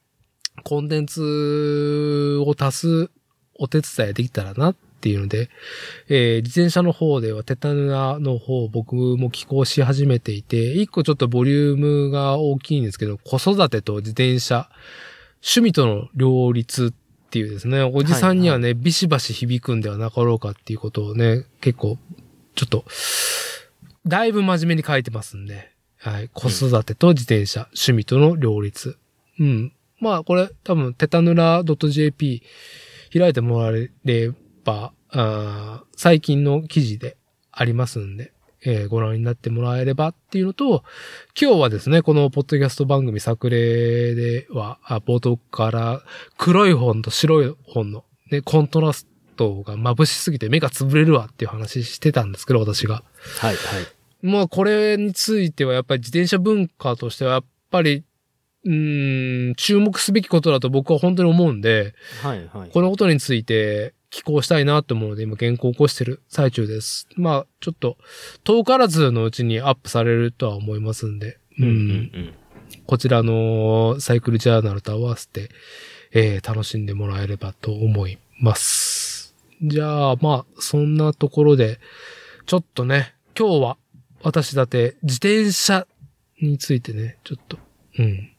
[0.64, 3.12] コンテンツを足す
[3.56, 5.50] お手伝いできたらなっていうので、
[6.08, 14.70] えー自転車の方ではテタヌラの方僕も寄稿し始めていて、一個ちょっとボリュームが大きいんですけど、子育てと自転車、
[15.42, 21.98] 趣味との両立っていうですね、おじさんにはね、ビシバシ響くんではなかろうかっていうことをね、結構、
[22.56, 22.86] ちょっと、
[24.06, 26.30] だいぶ真面目に書いてますんで、はい。
[26.34, 28.98] 子育てと自転車、趣味との両立。
[29.40, 29.74] うん。
[30.00, 32.42] まあ、これ多分、テタヌラ .jp
[33.14, 34.32] 開いてもらえれ
[34.64, 37.18] ば、あ最近の記事で
[37.52, 40.84] ありますんで、えーご覧になってもらえればっていうのと、
[41.40, 46.02] 今日はですね、このポッドキャスト番組作例では、冒頭から
[46.38, 49.08] 黒い本と白い本の、ね、コントラス
[49.42, 53.04] トが眩しすぎて目が潰れるわっていう話してたんですけど、私が。
[53.40, 53.56] はいはい。
[54.22, 58.04] まあ、これについてはやっぱり自転車文化としてはやっぱり、
[58.64, 62.70] うーん、注目すべきことだと僕は本当に思うんで、はいはい。
[62.70, 67.08] このことについて寄稿したいなと思うので今原稿を起こしてる最中です。
[67.16, 67.98] まあ、ちょっと
[68.44, 72.34] 遠からずのうちにアップされるとは思いますんで、うんうんうん。
[72.86, 75.50] こちらのサイクルジャーナルと合わせて、
[76.14, 79.11] えー楽しんでもらえればと思います。
[79.64, 81.80] じゃあ、まあ、そんなところで、
[82.46, 83.78] ちょっとね、今日は
[84.24, 85.88] 私だって自転車
[86.42, 87.58] についてね、ちょっと、
[88.00, 88.32] うん、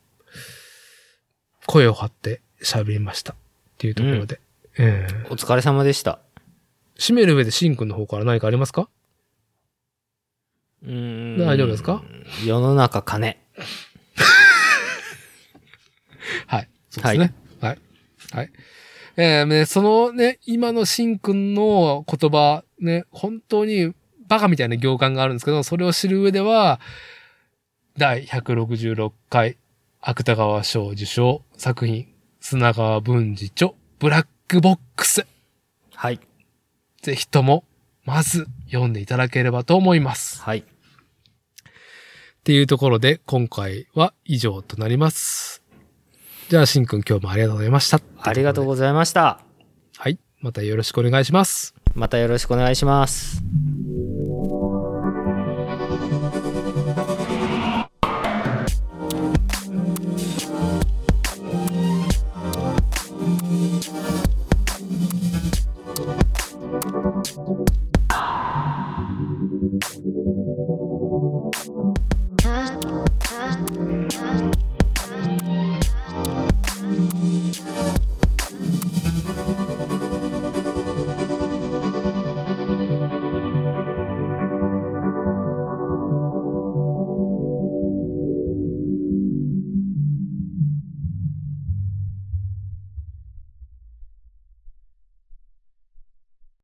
[1.67, 3.37] 声を張って喋りましたっ
[3.79, 4.41] ていうところで、
[4.79, 6.19] えーお疲れ様でした。
[6.99, 8.89] 締める上でシンくんの方から何かありますか？
[10.83, 12.03] うーん大丈夫ですか？
[12.45, 13.37] 世の中金。
[16.47, 16.69] はい。
[16.91, 17.35] そうですね。
[17.61, 17.79] はい。
[18.33, 18.53] はい。
[19.17, 23.95] えーね、そのね、今のしんくんの言葉、ね、本当に
[24.27, 26.81] バカみたいな行間があるんですけど、それを知る上では、
[27.99, 29.59] 第166回
[30.01, 32.09] 芥川賞受賞作品、
[32.41, 35.27] 砂川文治著、ブラックボックス。
[35.95, 36.19] はい。
[37.03, 37.65] ぜひとも、
[38.05, 40.41] まず読んでいただければと思います。
[40.43, 40.59] はい。
[40.59, 40.65] っ
[42.45, 45.62] ていうところで、今回は以上となります。
[46.53, 47.99] じゃあ、しんくん今日もありがとうございました。
[48.21, 49.41] ありがとうございました。
[49.97, 50.19] はい。
[50.41, 51.75] またよろしくお願いします。
[51.95, 53.43] またよろしくお願いします。